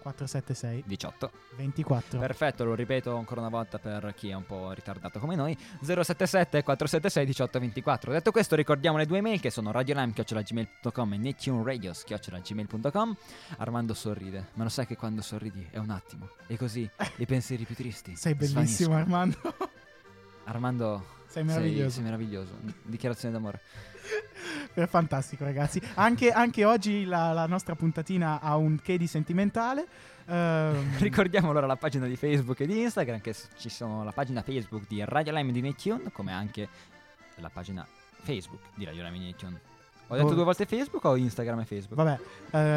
476 0.00 0.84
18 0.86 1.30
24. 1.56 2.18
Perfetto, 2.18 2.64
lo 2.64 2.74
ripeto 2.74 3.14
ancora 3.16 3.40
una 3.40 3.50
volta 3.50 3.78
per 3.78 4.14
chi 4.16 4.30
è 4.30 4.34
un 4.34 4.46
po' 4.46 4.72
ritardato 4.72 5.18
come 5.18 5.36
noi 5.36 5.56
077 5.80 6.62
476 6.62 7.22
1824 7.24 8.12
Detto 8.12 8.30
questo 8.30 8.56
ricordiamo 8.56 8.96
le 8.96 9.06
due 9.06 9.20
mail 9.20 9.40
che 9.40 9.50
sono 9.50 9.70
radiolime.gmail.com 9.70 11.12
e 11.12 11.16
nettuneradio.gmail.com 11.18 13.16
Armando 13.58 13.94
sorride, 13.94 14.48
ma 14.54 14.62
lo 14.64 14.68
sai 14.70 14.86
che 14.86 14.96
quando 14.96 15.22
sorridi 15.22 15.66
è 15.70 15.78
un 15.78 15.90
attimo 15.90 16.30
e 16.46 16.56
così 16.56 16.88
i 17.16 17.26
pensieri 17.26 17.64
più 17.64 17.74
tristi 17.74 18.16
Sei 18.16 18.34
bellissimo, 18.34 18.62
svaniscono. 18.64 18.96
Armando. 18.96 19.38
Armando 20.44 21.18
Sei 21.30 21.44
meraviglioso. 21.44 21.90
Sei 21.90 22.02
meraviglioso. 22.02 22.58
Dichiarazione 22.82 23.32
d'amore. 23.32 23.60
È 24.74 24.84
fantastico, 24.86 25.44
ragazzi. 25.44 25.80
Anche, 25.94 26.32
anche 26.32 26.64
oggi 26.64 27.04
la, 27.04 27.32
la 27.32 27.46
nostra 27.46 27.76
puntatina 27.76 28.40
ha 28.40 28.56
un 28.56 28.80
che 28.80 28.98
di 28.98 29.06
sentimentale. 29.06 29.86
Ehm, 30.26 30.98
Ricordiamo 30.98 31.50
allora 31.50 31.66
la 31.66 31.76
pagina 31.76 32.06
di 32.06 32.16
Facebook 32.16 32.58
e 32.60 32.66
di 32.66 32.80
Instagram, 32.80 33.20
che 33.20 33.34
ci 33.56 33.68
sono 33.68 34.02
la 34.02 34.12
pagina 34.12 34.42
Facebook 34.42 34.88
di 34.88 35.02
Radio 35.04 35.32
Lime 35.32 35.52
di 35.52 35.60
Nation, 35.60 36.10
come 36.12 36.32
anche 36.32 36.68
la 37.36 37.48
pagina 37.48 37.86
Facebook 38.22 38.62
di 38.74 38.84
Radio 38.84 39.04
Lime 39.04 39.18
di 39.18 39.24
Nation. 39.26 39.69
Ho 40.12 40.16
detto 40.16 40.26
Oh. 40.28 40.34
due 40.34 40.42
volte 40.44 40.66
Facebook 40.66 41.04
o 41.04 41.14
Instagram 41.16 41.60
e 41.60 41.64
Facebook? 41.64 41.94
Vabbè, 41.94 42.18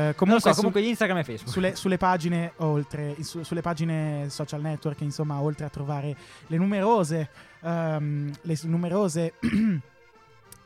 eh, 0.09 0.13
comunque, 0.15 0.41
so, 0.43 0.49
su- 0.49 0.55
comunque 0.57 0.81
Instagram 0.81 1.17
e 1.17 1.23
Facebook. 1.23 1.51
Sulle, 1.51 1.75
sulle 1.75 1.97
pagine 1.97 2.53
oltre, 2.57 3.15
su- 3.23 3.41
sulle 3.43 3.61
pagine 3.61 4.27
social 4.29 4.61
network, 4.61 5.01
insomma, 5.01 5.41
oltre 5.41 5.65
a 5.65 5.69
trovare 5.69 6.15
le 6.47 6.57
numerose, 6.57 7.29
ehm, 7.61 8.31
le 8.41 8.57
numerose 8.63 9.33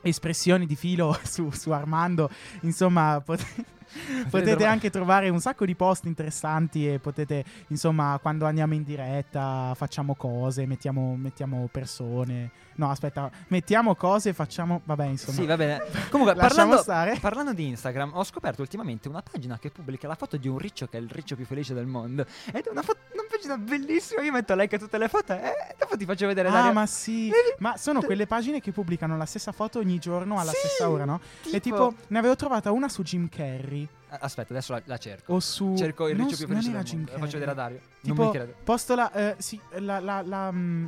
espressioni 0.02 0.66
di 0.66 0.76
filo 0.76 1.18
su, 1.24 1.50
su 1.52 1.72
Armando, 1.72 2.30
insomma, 2.62 3.22
pot- 3.24 3.46
potete 4.30 4.52
trovare- 4.52 4.66
anche 4.66 4.90
trovare 4.90 5.30
un 5.30 5.40
sacco 5.40 5.66
di 5.66 5.76
post 5.76 6.06
interessanti 6.06 6.92
e 6.92 7.00
potete, 7.00 7.44
insomma, 7.68 8.20
quando 8.22 8.46
andiamo 8.46 8.74
in 8.74 8.84
diretta 8.84 9.74
facciamo 9.76 10.16
cose, 10.16 10.66
mettiamo, 10.66 11.16
mettiamo 11.16 11.68
persone. 11.72 12.52
No, 12.76 12.92
aspetta, 12.92 13.32
mettiamo 13.48 13.96
cose, 13.96 14.34
facciamo, 14.34 14.82
vabbè, 14.84 15.06
insomma. 15.06 15.38
Sì, 15.38 15.46
va 15.48 15.58
bene. 15.58 15.82
Comunque, 16.12 16.36
parlando, 16.36 16.84
parlando 17.20 17.54
di 17.54 17.66
Instagram, 17.68 18.12
ho 18.14 18.24
scoperto 18.24 18.62
ultimamente 18.62 19.08
una 19.08 19.24
pagina 19.24 19.58
che 19.58 19.72
pubblica 19.72 20.08
la 20.08 20.14
foto 20.14 20.38
di 20.38 20.48
un 20.48 20.60
riccio 20.60 20.86
che 20.88 20.98
è 20.98 21.02
il 21.02 21.10
riccio 21.10 21.36
più 21.36 21.46
felice 21.46 21.74
del 21.74 21.88
mondo. 21.88 22.24
Ed 22.54 22.66
è 22.66 22.70
una, 22.70 22.84
fo- 22.84 22.96
una 23.14 23.17
pagina 23.38 23.58
bellissima. 23.58 24.22
Io 24.22 24.32
metto 24.32 24.54
like 24.56 24.76
a 24.76 24.80
tutte 24.80 24.98
le 24.98 25.08
foto 25.08 25.34
e 25.34 25.54
dopo 25.78 25.96
ti 25.96 26.06
faccio 26.06 26.28
vedere 26.28 26.50
Ah, 26.50 26.52
Dario. 26.52 26.74
ma 26.74 26.86
sì. 26.86 27.32
Ma 27.60 27.78
sono 27.78 28.02
quelle 28.02 28.28
pagine 28.28 28.60
che 28.60 28.72
pubblicano 28.72 29.16
la 29.18 29.26
stessa 29.26 29.52
foto 29.52 29.80
ogni 29.80 30.00
giorno 30.00 30.40
alla 30.40 30.52
Sì, 30.52 30.58
stessa 30.60 30.90
ora, 30.90 31.06
no? 31.06 31.20
E 31.52 31.60
tipo- 31.60 31.90
tipo, 31.90 31.94
ne 32.08 32.20
avevo 32.20 32.36
trovata 32.36 32.72
una 32.72 32.90
su 32.90 33.04
Jim 33.04 33.30
Carrey. 33.30 33.88
Aspetta, 34.10 34.54
adesso 34.54 34.72
la, 34.74 34.82
la 34.86 34.98
cerco. 34.98 35.34
O 35.34 35.40
su. 35.40 35.76
Cerco 35.78 36.08
il 36.08 36.16
non 36.18 36.28
riccio 36.28 36.38
più 36.46 36.48
felice 36.54 36.72
non 36.72 36.82
Jim 36.84 36.98
mondo. 37.00 37.12
La 37.14 37.18
faccio 37.20 37.38
Carrey. 37.38 37.46
vedere 37.46 37.52
a 37.52 37.64
Dario. 37.64 37.80
Tipo, 38.02 38.16
non 38.16 38.26
mi 38.26 38.32
crede. 38.32 38.56
posto 38.64 38.96
la. 38.96 39.12
eh, 39.12 39.36
sì, 39.40 39.60
la, 39.80 40.00
la, 40.00 40.22
la, 40.22 40.52
mm, 40.52 40.86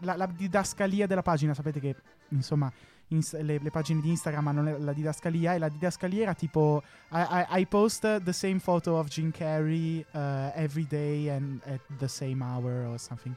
la- 0.00 0.16
la 0.16 0.26
didascalia 0.26 1.06
della 1.06 1.22
pagina. 1.22 1.52
Sapete 1.54 1.80
che, 1.80 1.94
insomma. 2.28 2.70
Ins- 3.08 3.38
le, 3.40 3.58
le 3.58 3.70
pagine 3.70 4.00
di 4.00 4.08
Instagram 4.10 4.48
hanno 4.48 4.78
la 4.78 4.92
didascalia 4.92 5.54
e 5.54 5.58
la 5.58 5.68
didascalia 5.68 6.22
era 6.22 6.34
tipo 6.34 6.82
I, 7.10 7.20
I- 7.50 7.60
I 7.60 7.66
post 7.66 8.22
the 8.22 8.32
same 8.32 8.58
photo 8.58 8.98
of 8.98 9.08
Jim 9.08 9.30
Carrey 9.30 10.04
uh, 10.12 10.50
every 10.54 10.86
day 10.86 11.28
and 11.28 11.60
at 11.64 11.80
the 11.98 12.08
same 12.08 12.42
hour 12.42 12.86
or 12.86 12.98
something. 12.98 13.34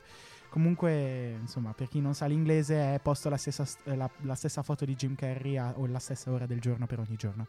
Comunque 0.50 1.36
insomma 1.40 1.74
per 1.74 1.88
chi 1.90 2.00
non 2.00 2.14
sa 2.16 2.26
l'inglese 2.26 2.96
è 2.96 3.00
posto 3.00 3.30
la 3.30 3.38
stessa, 3.38 3.66
st- 3.66 3.86
la, 3.96 4.10
la 4.22 4.36
stessa 4.36 4.64
foto 4.64 4.86
di 4.86 4.96
Jim 4.96 5.14
Carrey 5.16 5.58
a, 5.58 5.74
o 5.76 5.86
la 5.88 6.00
stessa 6.00 6.32
ora 6.32 6.46
del 6.46 6.60
giorno 6.60 6.86
per 6.88 7.00
ogni 7.00 7.16
giorno. 7.16 7.48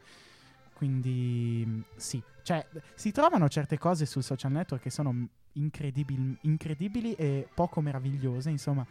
Quindi 0.74 1.82
sì 1.96 2.22
cioè 2.42 2.64
si 2.94 3.10
trovano 3.12 3.48
certe 3.48 3.78
cose 3.78 4.06
sul 4.06 4.22
social 4.22 4.52
network 4.52 4.82
che 4.82 4.90
sono 4.90 5.12
mh, 5.12 5.28
incredibil- 5.54 6.38
incredibili 6.42 7.12
e 7.14 7.46
poco 7.54 7.80
meravigliose 7.80 8.50
insomma. 8.50 8.86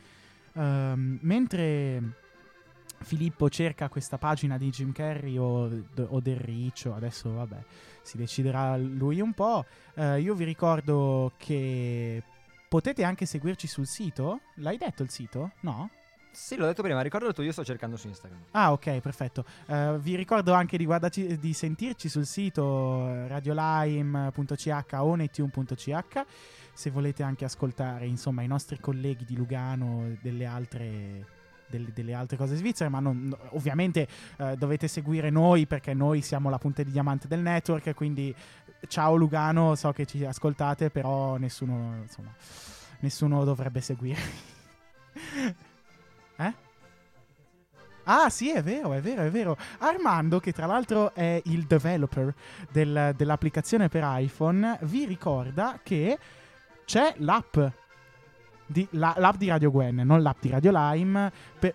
Ehm, 0.53 1.17
mentre 1.21 2.01
Filippo 2.99 3.49
cerca 3.49 3.89
questa 3.89 4.17
pagina 4.17 4.57
di 4.57 4.69
Jim 4.69 4.91
Carrey 4.91 5.37
o, 5.37 5.69
o 5.95 6.19
del 6.19 6.37
Riccio, 6.37 6.93
adesso 6.93 7.33
vabbè, 7.33 7.63
si 8.01 8.17
deciderà 8.17 8.75
lui 8.77 9.21
un 9.21 9.33
po'. 9.33 9.65
Eh, 9.95 10.19
io 10.19 10.33
vi 10.33 10.43
ricordo 10.43 11.33
che 11.37 12.21
potete 12.67 13.03
anche 13.03 13.25
seguirci 13.25 13.67
sul 13.67 13.87
sito. 13.87 14.41
L'hai 14.55 14.77
detto 14.77 15.03
il 15.03 15.09
sito? 15.09 15.51
No? 15.61 15.89
Sì, 16.31 16.55
l'ho 16.55 16.67
detto 16.67 16.83
prima, 16.83 17.01
ricordo 17.01 17.27
il 17.27 17.33
tuo, 17.33 17.43
io 17.43 17.51
sto 17.51 17.65
cercando 17.65 17.97
su 17.97 18.07
Instagram. 18.07 18.39
Ah, 18.51 18.71
ok, 18.71 18.99
perfetto. 18.99 19.43
Eh, 19.65 19.97
vi 19.99 20.15
ricordo 20.15 20.53
anche 20.53 20.77
di, 20.77 20.85
guardarci- 20.85 21.39
di 21.39 21.53
sentirci 21.53 22.09
sul 22.09 22.27
sito 22.27 23.07
eh, 23.07 23.27
radiolime.ch 23.27 24.85
o 24.91 25.15
netune.ch 25.15 26.25
se 26.73 26.91
volete 26.91 27.23
anche 27.23 27.43
ascoltare 27.43 28.05
insomma 28.05 28.43
i 28.43 28.47
nostri 28.47 28.79
colleghi 28.79 29.25
di 29.25 29.35
Lugano 29.35 30.15
delle 30.21 30.45
altre 30.45 31.25
delle, 31.67 31.91
delle 31.93 32.13
altre 32.13 32.37
cose 32.37 32.55
svizzere, 32.55 32.89
ma 32.89 32.99
non- 32.99 33.27
no- 33.27 33.37
ovviamente 33.51 34.07
eh, 34.37 34.55
dovete 34.57 34.87
seguire 34.87 35.29
noi 35.29 35.65
perché 35.65 35.93
noi 35.93 36.21
siamo 36.21 36.49
la 36.49 36.57
punta 36.57 36.83
di 36.83 36.91
diamante 36.91 37.27
del 37.27 37.39
network, 37.41 37.93
quindi 37.93 38.33
ciao 38.87 39.15
Lugano, 39.15 39.75
so 39.75 39.91
che 39.91 40.05
ci 40.05 40.23
ascoltate, 40.25 40.89
però 40.89 41.37
nessuno, 41.37 41.95
insomma, 42.01 42.33
nessuno 42.99 43.43
dovrebbe 43.43 43.81
seguire. 43.81 44.19
eh? 46.37 46.53
Ah 48.09 48.29
sì, 48.29 48.51
è 48.51 48.63
vero, 48.63 48.93
è 48.93 49.01
vero, 49.01 49.23
è 49.23 49.29
vero. 49.29 49.57
Armando, 49.79 50.39
che 50.39 50.53
tra 50.53 50.65
l'altro 50.65 51.13
è 51.13 51.41
il 51.45 51.65
developer 51.65 52.33
del- 52.71 53.13
dell'applicazione 53.15 53.89
per 53.89 54.03
iPhone, 54.05 54.79
vi 54.83 55.05
ricorda 55.05 55.79
che 55.83 56.17
c'è 56.85 57.13
l'app 57.17 57.57
di, 58.67 58.87
la- 58.91 59.15
l'app 59.17 59.35
di 59.37 59.47
Radio 59.47 59.71
Gwen, 59.71 59.95
non 59.95 60.21
l'app 60.21 60.37
di 60.41 60.49
Radio 60.49 60.71
Lime, 60.73 61.31
pe- 61.59 61.73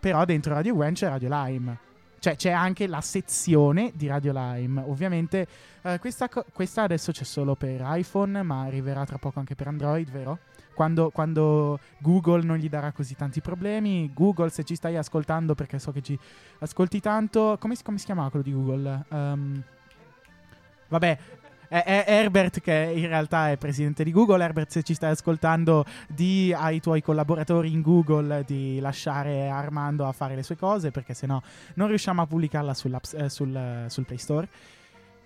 però 0.00 0.24
dentro 0.24 0.54
Radio 0.54 0.74
Gwen 0.74 0.94
c'è 0.94 1.08
Radio 1.08 1.28
Lime. 1.30 1.78
Cioè 2.20 2.34
c'è 2.34 2.50
anche 2.50 2.88
la 2.88 3.00
sezione 3.00 3.92
di 3.94 4.08
Radio 4.08 4.32
Lime. 4.34 4.82
Ovviamente 4.86 5.46
eh, 5.82 5.98
questa, 6.00 6.28
questa 6.28 6.82
adesso 6.82 7.12
c'è 7.12 7.22
solo 7.22 7.54
per 7.54 7.80
iPhone, 7.84 8.42
ma 8.42 8.62
arriverà 8.62 9.04
tra 9.04 9.18
poco 9.18 9.38
anche 9.38 9.54
per 9.54 9.68
Android, 9.68 10.10
vero? 10.10 10.40
Quando, 10.74 11.10
quando 11.10 11.78
Google 11.98 12.42
non 12.42 12.56
gli 12.56 12.68
darà 12.68 12.90
così 12.90 13.14
tanti 13.14 13.40
problemi. 13.40 14.10
Google, 14.12 14.50
se 14.50 14.64
ci 14.64 14.74
stai 14.74 14.96
ascoltando, 14.96 15.54
perché 15.54 15.78
so 15.78 15.92
che 15.92 16.02
ci 16.02 16.18
ascolti 16.58 16.98
tanto. 17.00 17.56
Come, 17.60 17.76
come 17.84 17.98
si 17.98 18.04
chiama 18.04 18.28
quello 18.30 18.44
di 18.44 18.52
Google? 18.52 19.04
Ehm, 19.10 19.62
vabbè, 20.88 21.18
è, 21.68 21.82
è 21.84 22.04
Herbert 22.08 22.60
che 22.60 22.92
in 22.94 23.06
realtà 23.06 23.50
è 23.50 23.56
presidente 23.56 24.02
di 24.04 24.10
Google. 24.10 24.42
Herbert, 24.42 24.70
se 24.70 24.82
ci 24.82 24.94
stai 24.94 25.10
ascoltando, 25.12 25.84
di 26.08 26.52
ai 26.56 26.80
tuoi 26.80 27.02
collaboratori 27.02 27.70
in 27.70 27.82
Google 27.82 28.42
di 28.46 28.80
lasciare 28.80 29.48
Armando 29.48 30.06
a 30.06 30.12
fare 30.12 30.34
le 30.34 30.42
sue 30.42 30.56
cose, 30.56 30.90
perché 30.90 31.14
sennò 31.14 31.40
non 31.74 31.88
riusciamo 31.88 32.22
a 32.22 32.26
pubblicarla 32.26 32.72
eh, 32.72 33.28
sul, 33.28 33.84
sul 33.88 34.04
Play 34.04 34.18
Store. 34.18 34.48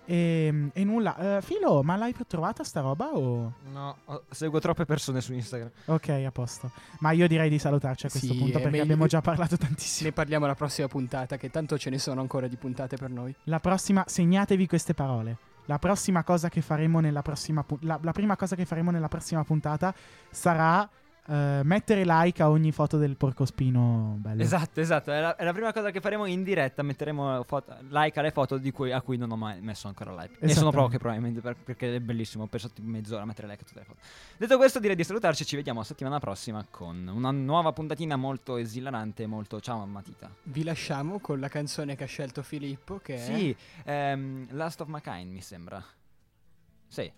E, 0.05 0.69
e 0.73 0.83
nulla, 0.83 1.37
Eh, 1.37 1.41
Filo, 1.41 1.81
ma 1.81 1.95
l'hai 1.95 2.13
trovata 2.27 2.65
sta 2.65 2.81
roba 2.81 3.13
o... 3.13 3.53
No, 3.71 3.95
seguo 4.31 4.59
troppe 4.59 4.83
persone 4.83 5.21
su 5.21 5.31
Instagram. 5.33 5.71
Ok, 5.85 6.09
a 6.09 6.31
posto. 6.31 6.71
Ma 6.99 7.11
io 7.11 7.25
direi 7.25 7.49
di 7.49 7.57
salutarci 7.57 8.07
a 8.07 8.09
questo 8.09 8.33
Sì, 8.33 8.37
punto 8.37 8.53
perché 8.55 8.69
meglio- 8.69 8.83
abbiamo 8.83 9.05
già 9.07 9.21
parlato 9.21 9.55
tantissimo. 9.55 10.09
Ne 10.09 10.13
parliamo 10.13 10.45
la 10.45 10.55
prossima 10.55 10.89
puntata, 10.89 11.37
che 11.37 11.49
tanto 11.49 11.77
ce 11.77 11.89
ne 11.89 11.99
sono 11.99 12.19
ancora 12.19 12.47
di 12.47 12.57
puntate 12.57 12.97
per 12.97 13.11
noi. 13.11 13.33
La 13.45 13.59
prossima, 13.61 14.03
segnatevi 14.05 14.67
queste 14.67 14.93
parole. 14.93 15.37
La 15.65 15.79
prossima 15.79 16.23
cosa 16.23 16.49
che 16.49 16.61
faremo 16.61 16.99
nella 16.99 17.21
prossima 17.21 17.63
pu- 17.63 17.77
la, 17.81 17.97
la 18.01 18.11
prima 18.11 18.35
cosa 18.35 18.55
che 18.55 18.65
faremo 18.65 18.91
nella 18.91 19.07
prossima 19.07 19.43
puntata 19.43 19.93
sarà 20.29 20.87
eh, 21.25 21.61
mettere 21.63 22.03
like 22.05 22.41
a 22.43 22.49
ogni 22.49 22.71
foto 22.71 22.97
del 22.97 23.15
porcospino 23.15 24.15
bello. 24.19 24.41
Esatto, 24.41 24.81
esatto. 24.81 25.11
È 25.11 25.19
la, 25.21 25.35
è 25.35 25.43
la 25.43 25.53
prima 25.53 25.71
cosa 25.71 25.89
che 25.91 26.01
faremo 26.01 26.25
in 26.25 26.43
diretta. 26.43 26.81
Metteremo 26.83 27.43
foto- 27.43 27.75
like 27.89 28.19
alle 28.19 28.31
foto 28.31 28.57
di 28.57 28.71
cui- 28.71 28.91
a 28.91 29.01
cui 29.01 29.15
non 29.17 29.31
ho 29.31 29.37
mai 29.37 29.61
messo 29.61 29.87
ancora 29.87 30.11
like. 30.11 30.31
Ne 30.39 30.49
sono 30.49 30.69
Esattamente. 30.69 30.77
poche, 30.81 30.97
probabilmente, 30.97 31.39
per- 31.41 31.55
perché 31.55 31.95
è 31.95 31.99
bellissimo. 31.99 32.43
Ho 32.43 32.47
perso 32.47 32.69
tipo 32.69 32.87
mezz'ora 32.87 33.21
a 33.21 33.25
mettere 33.25 33.47
like 33.47 33.61
a 33.61 33.65
tutte 33.65 33.79
le 33.79 33.85
foto. 33.85 33.99
Detto 34.37 34.57
questo, 34.57 34.79
direi 34.79 34.95
di 34.95 35.03
salutarci. 35.03 35.45
Ci 35.45 35.55
vediamo 35.55 35.79
la 35.79 35.85
settimana 35.85 36.19
prossima 36.19 36.65
con 36.69 37.07
una 37.13 37.31
nuova 37.31 37.71
puntatina 37.71 38.15
molto 38.17 38.57
esilarante. 38.57 39.25
Molto 39.25 39.59
ciao, 39.61 39.85
Matita. 39.85 40.29
Vi 40.43 40.63
lasciamo 40.63 41.19
con 41.19 41.39
la 41.39 41.47
canzone 41.47 41.95
che 41.95 42.03
ha 42.03 42.07
scelto 42.07 42.41
Filippo, 42.43 42.99
che 43.01 43.15
è... 43.15 43.19
Sì, 43.19 43.55
ehm, 43.85 44.47
Last 44.51 44.81
of 44.81 44.87
My 44.89 44.99
Kind, 44.99 45.31
mi 45.31 45.41
sembra. 45.41 45.81
Sì. 46.87 47.11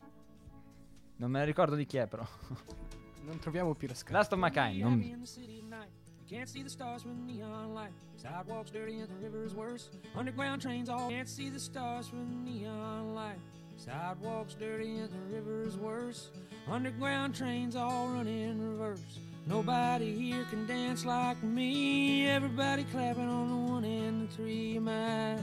Non 1.17 1.31
me 1.31 1.39
ne 1.39 1.45
ricordo 1.45 1.75
di 1.75 1.85
chi 1.85 1.97
è, 1.97 2.07
però. 2.07 2.25
Non 3.25 3.39
troviamo 3.39 3.73
più 3.73 3.87
la 3.87 3.95
scala. 3.95 4.19
Last 4.19 4.33
of 4.33 4.39
My 4.39 4.49
Kind. 4.51 4.79
non- 4.81 5.01
in 5.01 5.19
the 5.19 5.25
city 5.25 5.59
tonight. 5.59 5.89
You 6.27 6.37
can't 6.37 6.47
see 6.49 6.63
the 6.63 6.69
stars 6.69 7.01
from 7.01 7.25
the 7.25 7.33
neon 7.33 7.73
light. 7.73 7.91
Sidewalks 8.15 8.71
dirty 8.71 8.99
and 8.99 9.07
the 9.09 9.15
river's 9.21 9.53
worse. 9.53 9.89
Underground 10.15 10.61
trains 10.61 10.89
all 10.89 11.09
can't 11.09 11.27
see 11.27 11.49
the 11.49 11.59
stars 11.59 12.07
from 12.07 12.27
the 12.29 12.51
neon 12.51 13.13
light. 13.13 13.39
Sidewalks 13.77 14.55
dirty 14.55 14.97
and 14.99 15.09
the 15.11 15.35
river's 15.35 15.77
worse. 15.77 16.31
Underground 16.67 17.35
trains 17.35 17.75
all 17.75 18.07
run 18.07 18.27
in 18.27 18.59
reverse. 18.59 19.19
Nobody 19.45 20.15
here 20.15 20.43
can 20.49 20.65
dance 20.65 21.05
like 21.05 21.41
me. 21.43 22.27
Everybody 22.27 22.85
clapping 22.85 23.27
on 23.27 23.49
the 23.49 23.71
one 23.73 23.83
and 23.83 24.27
the 24.27 24.33
three. 24.33 24.77
Am 24.77 24.87
I 24.87 25.37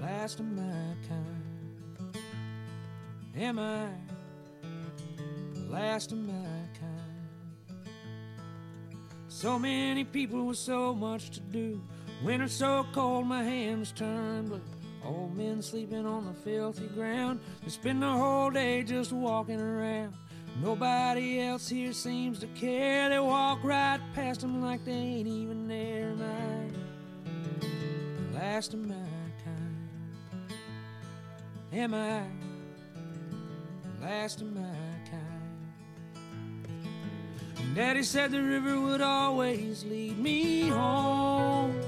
last 0.00 0.40
of 0.40 0.46
my 0.46 0.94
kind? 1.06 1.42
Am 3.36 3.58
I 3.58 3.88
the 4.07 4.07
last 5.68 6.12
of 6.12 6.18
my 6.18 6.32
kind? 6.80 7.88
So 9.28 9.58
many 9.58 10.04
people 10.04 10.46
with 10.46 10.58
so 10.58 10.94
much 10.94 11.30
to 11.30 11.40
do. 11.40 11.80
Winter 12.24 12.48
so 12.48 12.86
cold, 12.92 13.26
my 13.26 13.42
hands 13.44 13.92
turn 13.92 14.46
blue. 14.46 14.60
Old 15.04 15.36
men 15.36 15.62
sleeping 15.62 16.06
on 16.06 16.26
the 16.26 16.32
filthy 16.32 16.88
ground. 16.88 17.40
They 17.62 17.70
spend 17.70 18.02
the 18.02 18.10
whole 18.10 18.50
day 18.50 18.82
just 18.82 19.12
walking 19.12 19.60
around. 19.60 20.14
Nobody 20.60 21.40
else 21.40 21.68
here 21.68 21.92
seems 21.92 22.40
to 22.40 22.46
care. 22.48 23.08
They 23.08 23.20
walk 23.20 23.62
right 23.62 24.00
past 24.14 24.40
them 24.40 24.60
like 24.60 24.84
they 24.84 24.90
ain't 24.92 25.28
even 25.28 25.68
there. 25.68 26.10
Am 26.10 26.22
I 28.34 28.36
last 28.36 28.74
of 28.74 28.80
my 28.80 28.94
kind? 29.44 29.76
Am 31.72 31.94
I 31.94 32.22
last 34.02 34.40
of 34.40 34.52
my 34.52 34.87
Daddy 37.78 38.02
said 38.02 38.32
the 38.32 38.42
river 38.42 38.80
would 38.80 39.00
always 39.00 39.84
lead 39.84 40.18
me 40.18 40.68
home. 40.68 41.80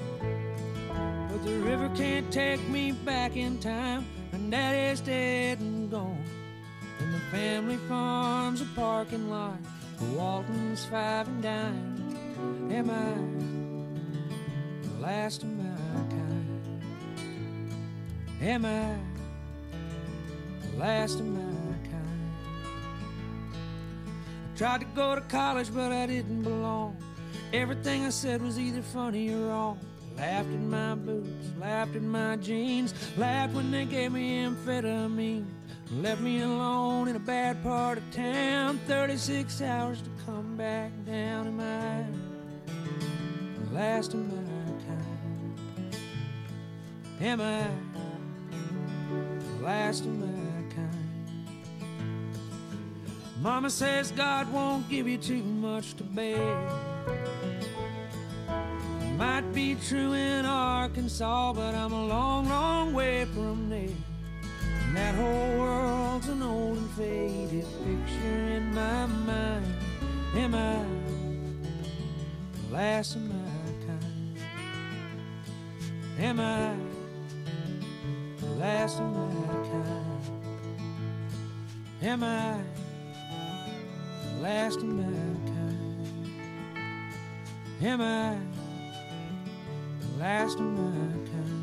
But 0.88 1.44
the 1.44 1.58
river 1.58 1.90
can't 1.96 2.32
take 2.32 2.60
me 2.68 2.92
back 2.92 3.34
in 3.36 3.58
time. 3.58 4.06
And 4.30 4.52
Daddy's 4.52 5.00
dead 5.00 5.58
and 5.58 5.90
gone. 5.90 6.24
And 7.00 7.12
the 7.12 7.18
family 7.32 7.76
farm's 7.88 8.60
a 8.60 8.66
parking 8.76 9.28
lot. 9.30 9.58
for 9.98 10.04
Walton's 10.16 10.84
five 10.84 11.26
and 11.26 11.42
dime. 11.42 12.70
Am 12.70 12.88
I 12.88 13.10
the 14.86 15.02
last 15.02 15.42
of 15.42 15.48
my 15.48 16.08
kind? 16.08 16.82
Am 18.40 18.64
I 18.64 18.94
the 20.70 20.76
last 20.78 21.18
of 21.18 21.26
my 21.26 21.59
tried 24.60 24.80
to 24.80 24.86
go 24.94 25.14
to 25.14 25.22
college, 25.22 25.72
but 25.72 25.90
I 25.90 26.04
didn't 26.04 26.42
belong. 26.42 26.94
Everything 27.50 28.04
I 28.04 28.10
said 28.10 28.42
was 28.42 28.58
either 28.58 28.82
funny 28.82 29.32
or 29.32 29.46
wrong. 29.46 29.78
Laughed 30.18 30.52
at 30.52 30.60
my 30.60 30.94
boots, 30.96 31.46
laughed 31.58 31.96
at 31.96 32.02
my 32.02 32.36
jeans, 32.36 32.92
laughed 33.16 33.54
when 33.54 33.70
they 33.70 33.86
gave 33.86 34.12
me 34.12 34.44
amphetamine. 34.44 35.46
Left 35.92 36.20
me 36.20 36.42
alone 36.42 37.08
in 37.08 37.16
a 37.16 37.20
bad 37.20 37.62
part 37.62 37.96
of 37.96 38.04
town. 38.10 38.78
36 38.86 39.62
hours 39.62 40.02
to 40.02 40.10
come 40.26 40.58
back 40.58 40.92
down. 41.06 41.46
Am 41.46 41.58
I 41.58 42.04
the 43.64 43.74
last 43.74 44.12
of 44.12 44.20
my 44.30 44.72
kind? 44.86 45.96
Am 47.22 47.40
I 47.40 47.66
the 49.56 49.64
last 49.64 50.04
of 50.04 50.18
my 50.18 50.39
Mama 53.40 53.70
says 53.70 54.12
God 54.12 54.52
won't 54.52 54.86
give 54.90 55.08
you 55.08 55.16
too 55.16 55.42
much 55.42 55.94
to 55.94 56.04
bear. 56.04 56.68
Might 59.16 59.50
be 59.54 59.76
true 59.76 60.12
in 60.12 60.44
Arkansas, 60.44 61.54
but 61.54 61.74
I'm 61.74 61.92
a 61.92 62.06
long, 62.06 62.50
long 62.50 62.92
way 62.92 63.24
from 63.24 63.70
there. 63.70 63.96
And 64.84 64.96
that 64.96 65.14
whole 65.14 65.58
world's 65.58 66.28
an 66.28 66.42
old 66.42 66.76
and 66.76 66.90
faded 66.90 67.64
picture 67.78 68.46
in 68.56 68.74
my 68.74 69.06
mind. 69.06 69.74
Am 70.36 70.54
I 70.54 70.84
the 72.52 72.74
last 72.74 73.16
of 73.16 73.22
my 73.22 73.34
kind? 73.86 74.38
Am 76.18 76.40
I 76.40 76.74
the 78.38 78.50
last 78.56 79.00
of 79.00 79.10
my 79.10 79.54
kind? 79.70 80.20
Am 82.02 82.22
I 82.22 82.60
last 84.40 84.80
of? 84.80 85.10
Am 87.82 88.00
I 88.00 88.36
the 90.00 90.18
last 90.18 90.58
of 90.58 90.62
my 90.62 90.90
kind? 91.30 91.59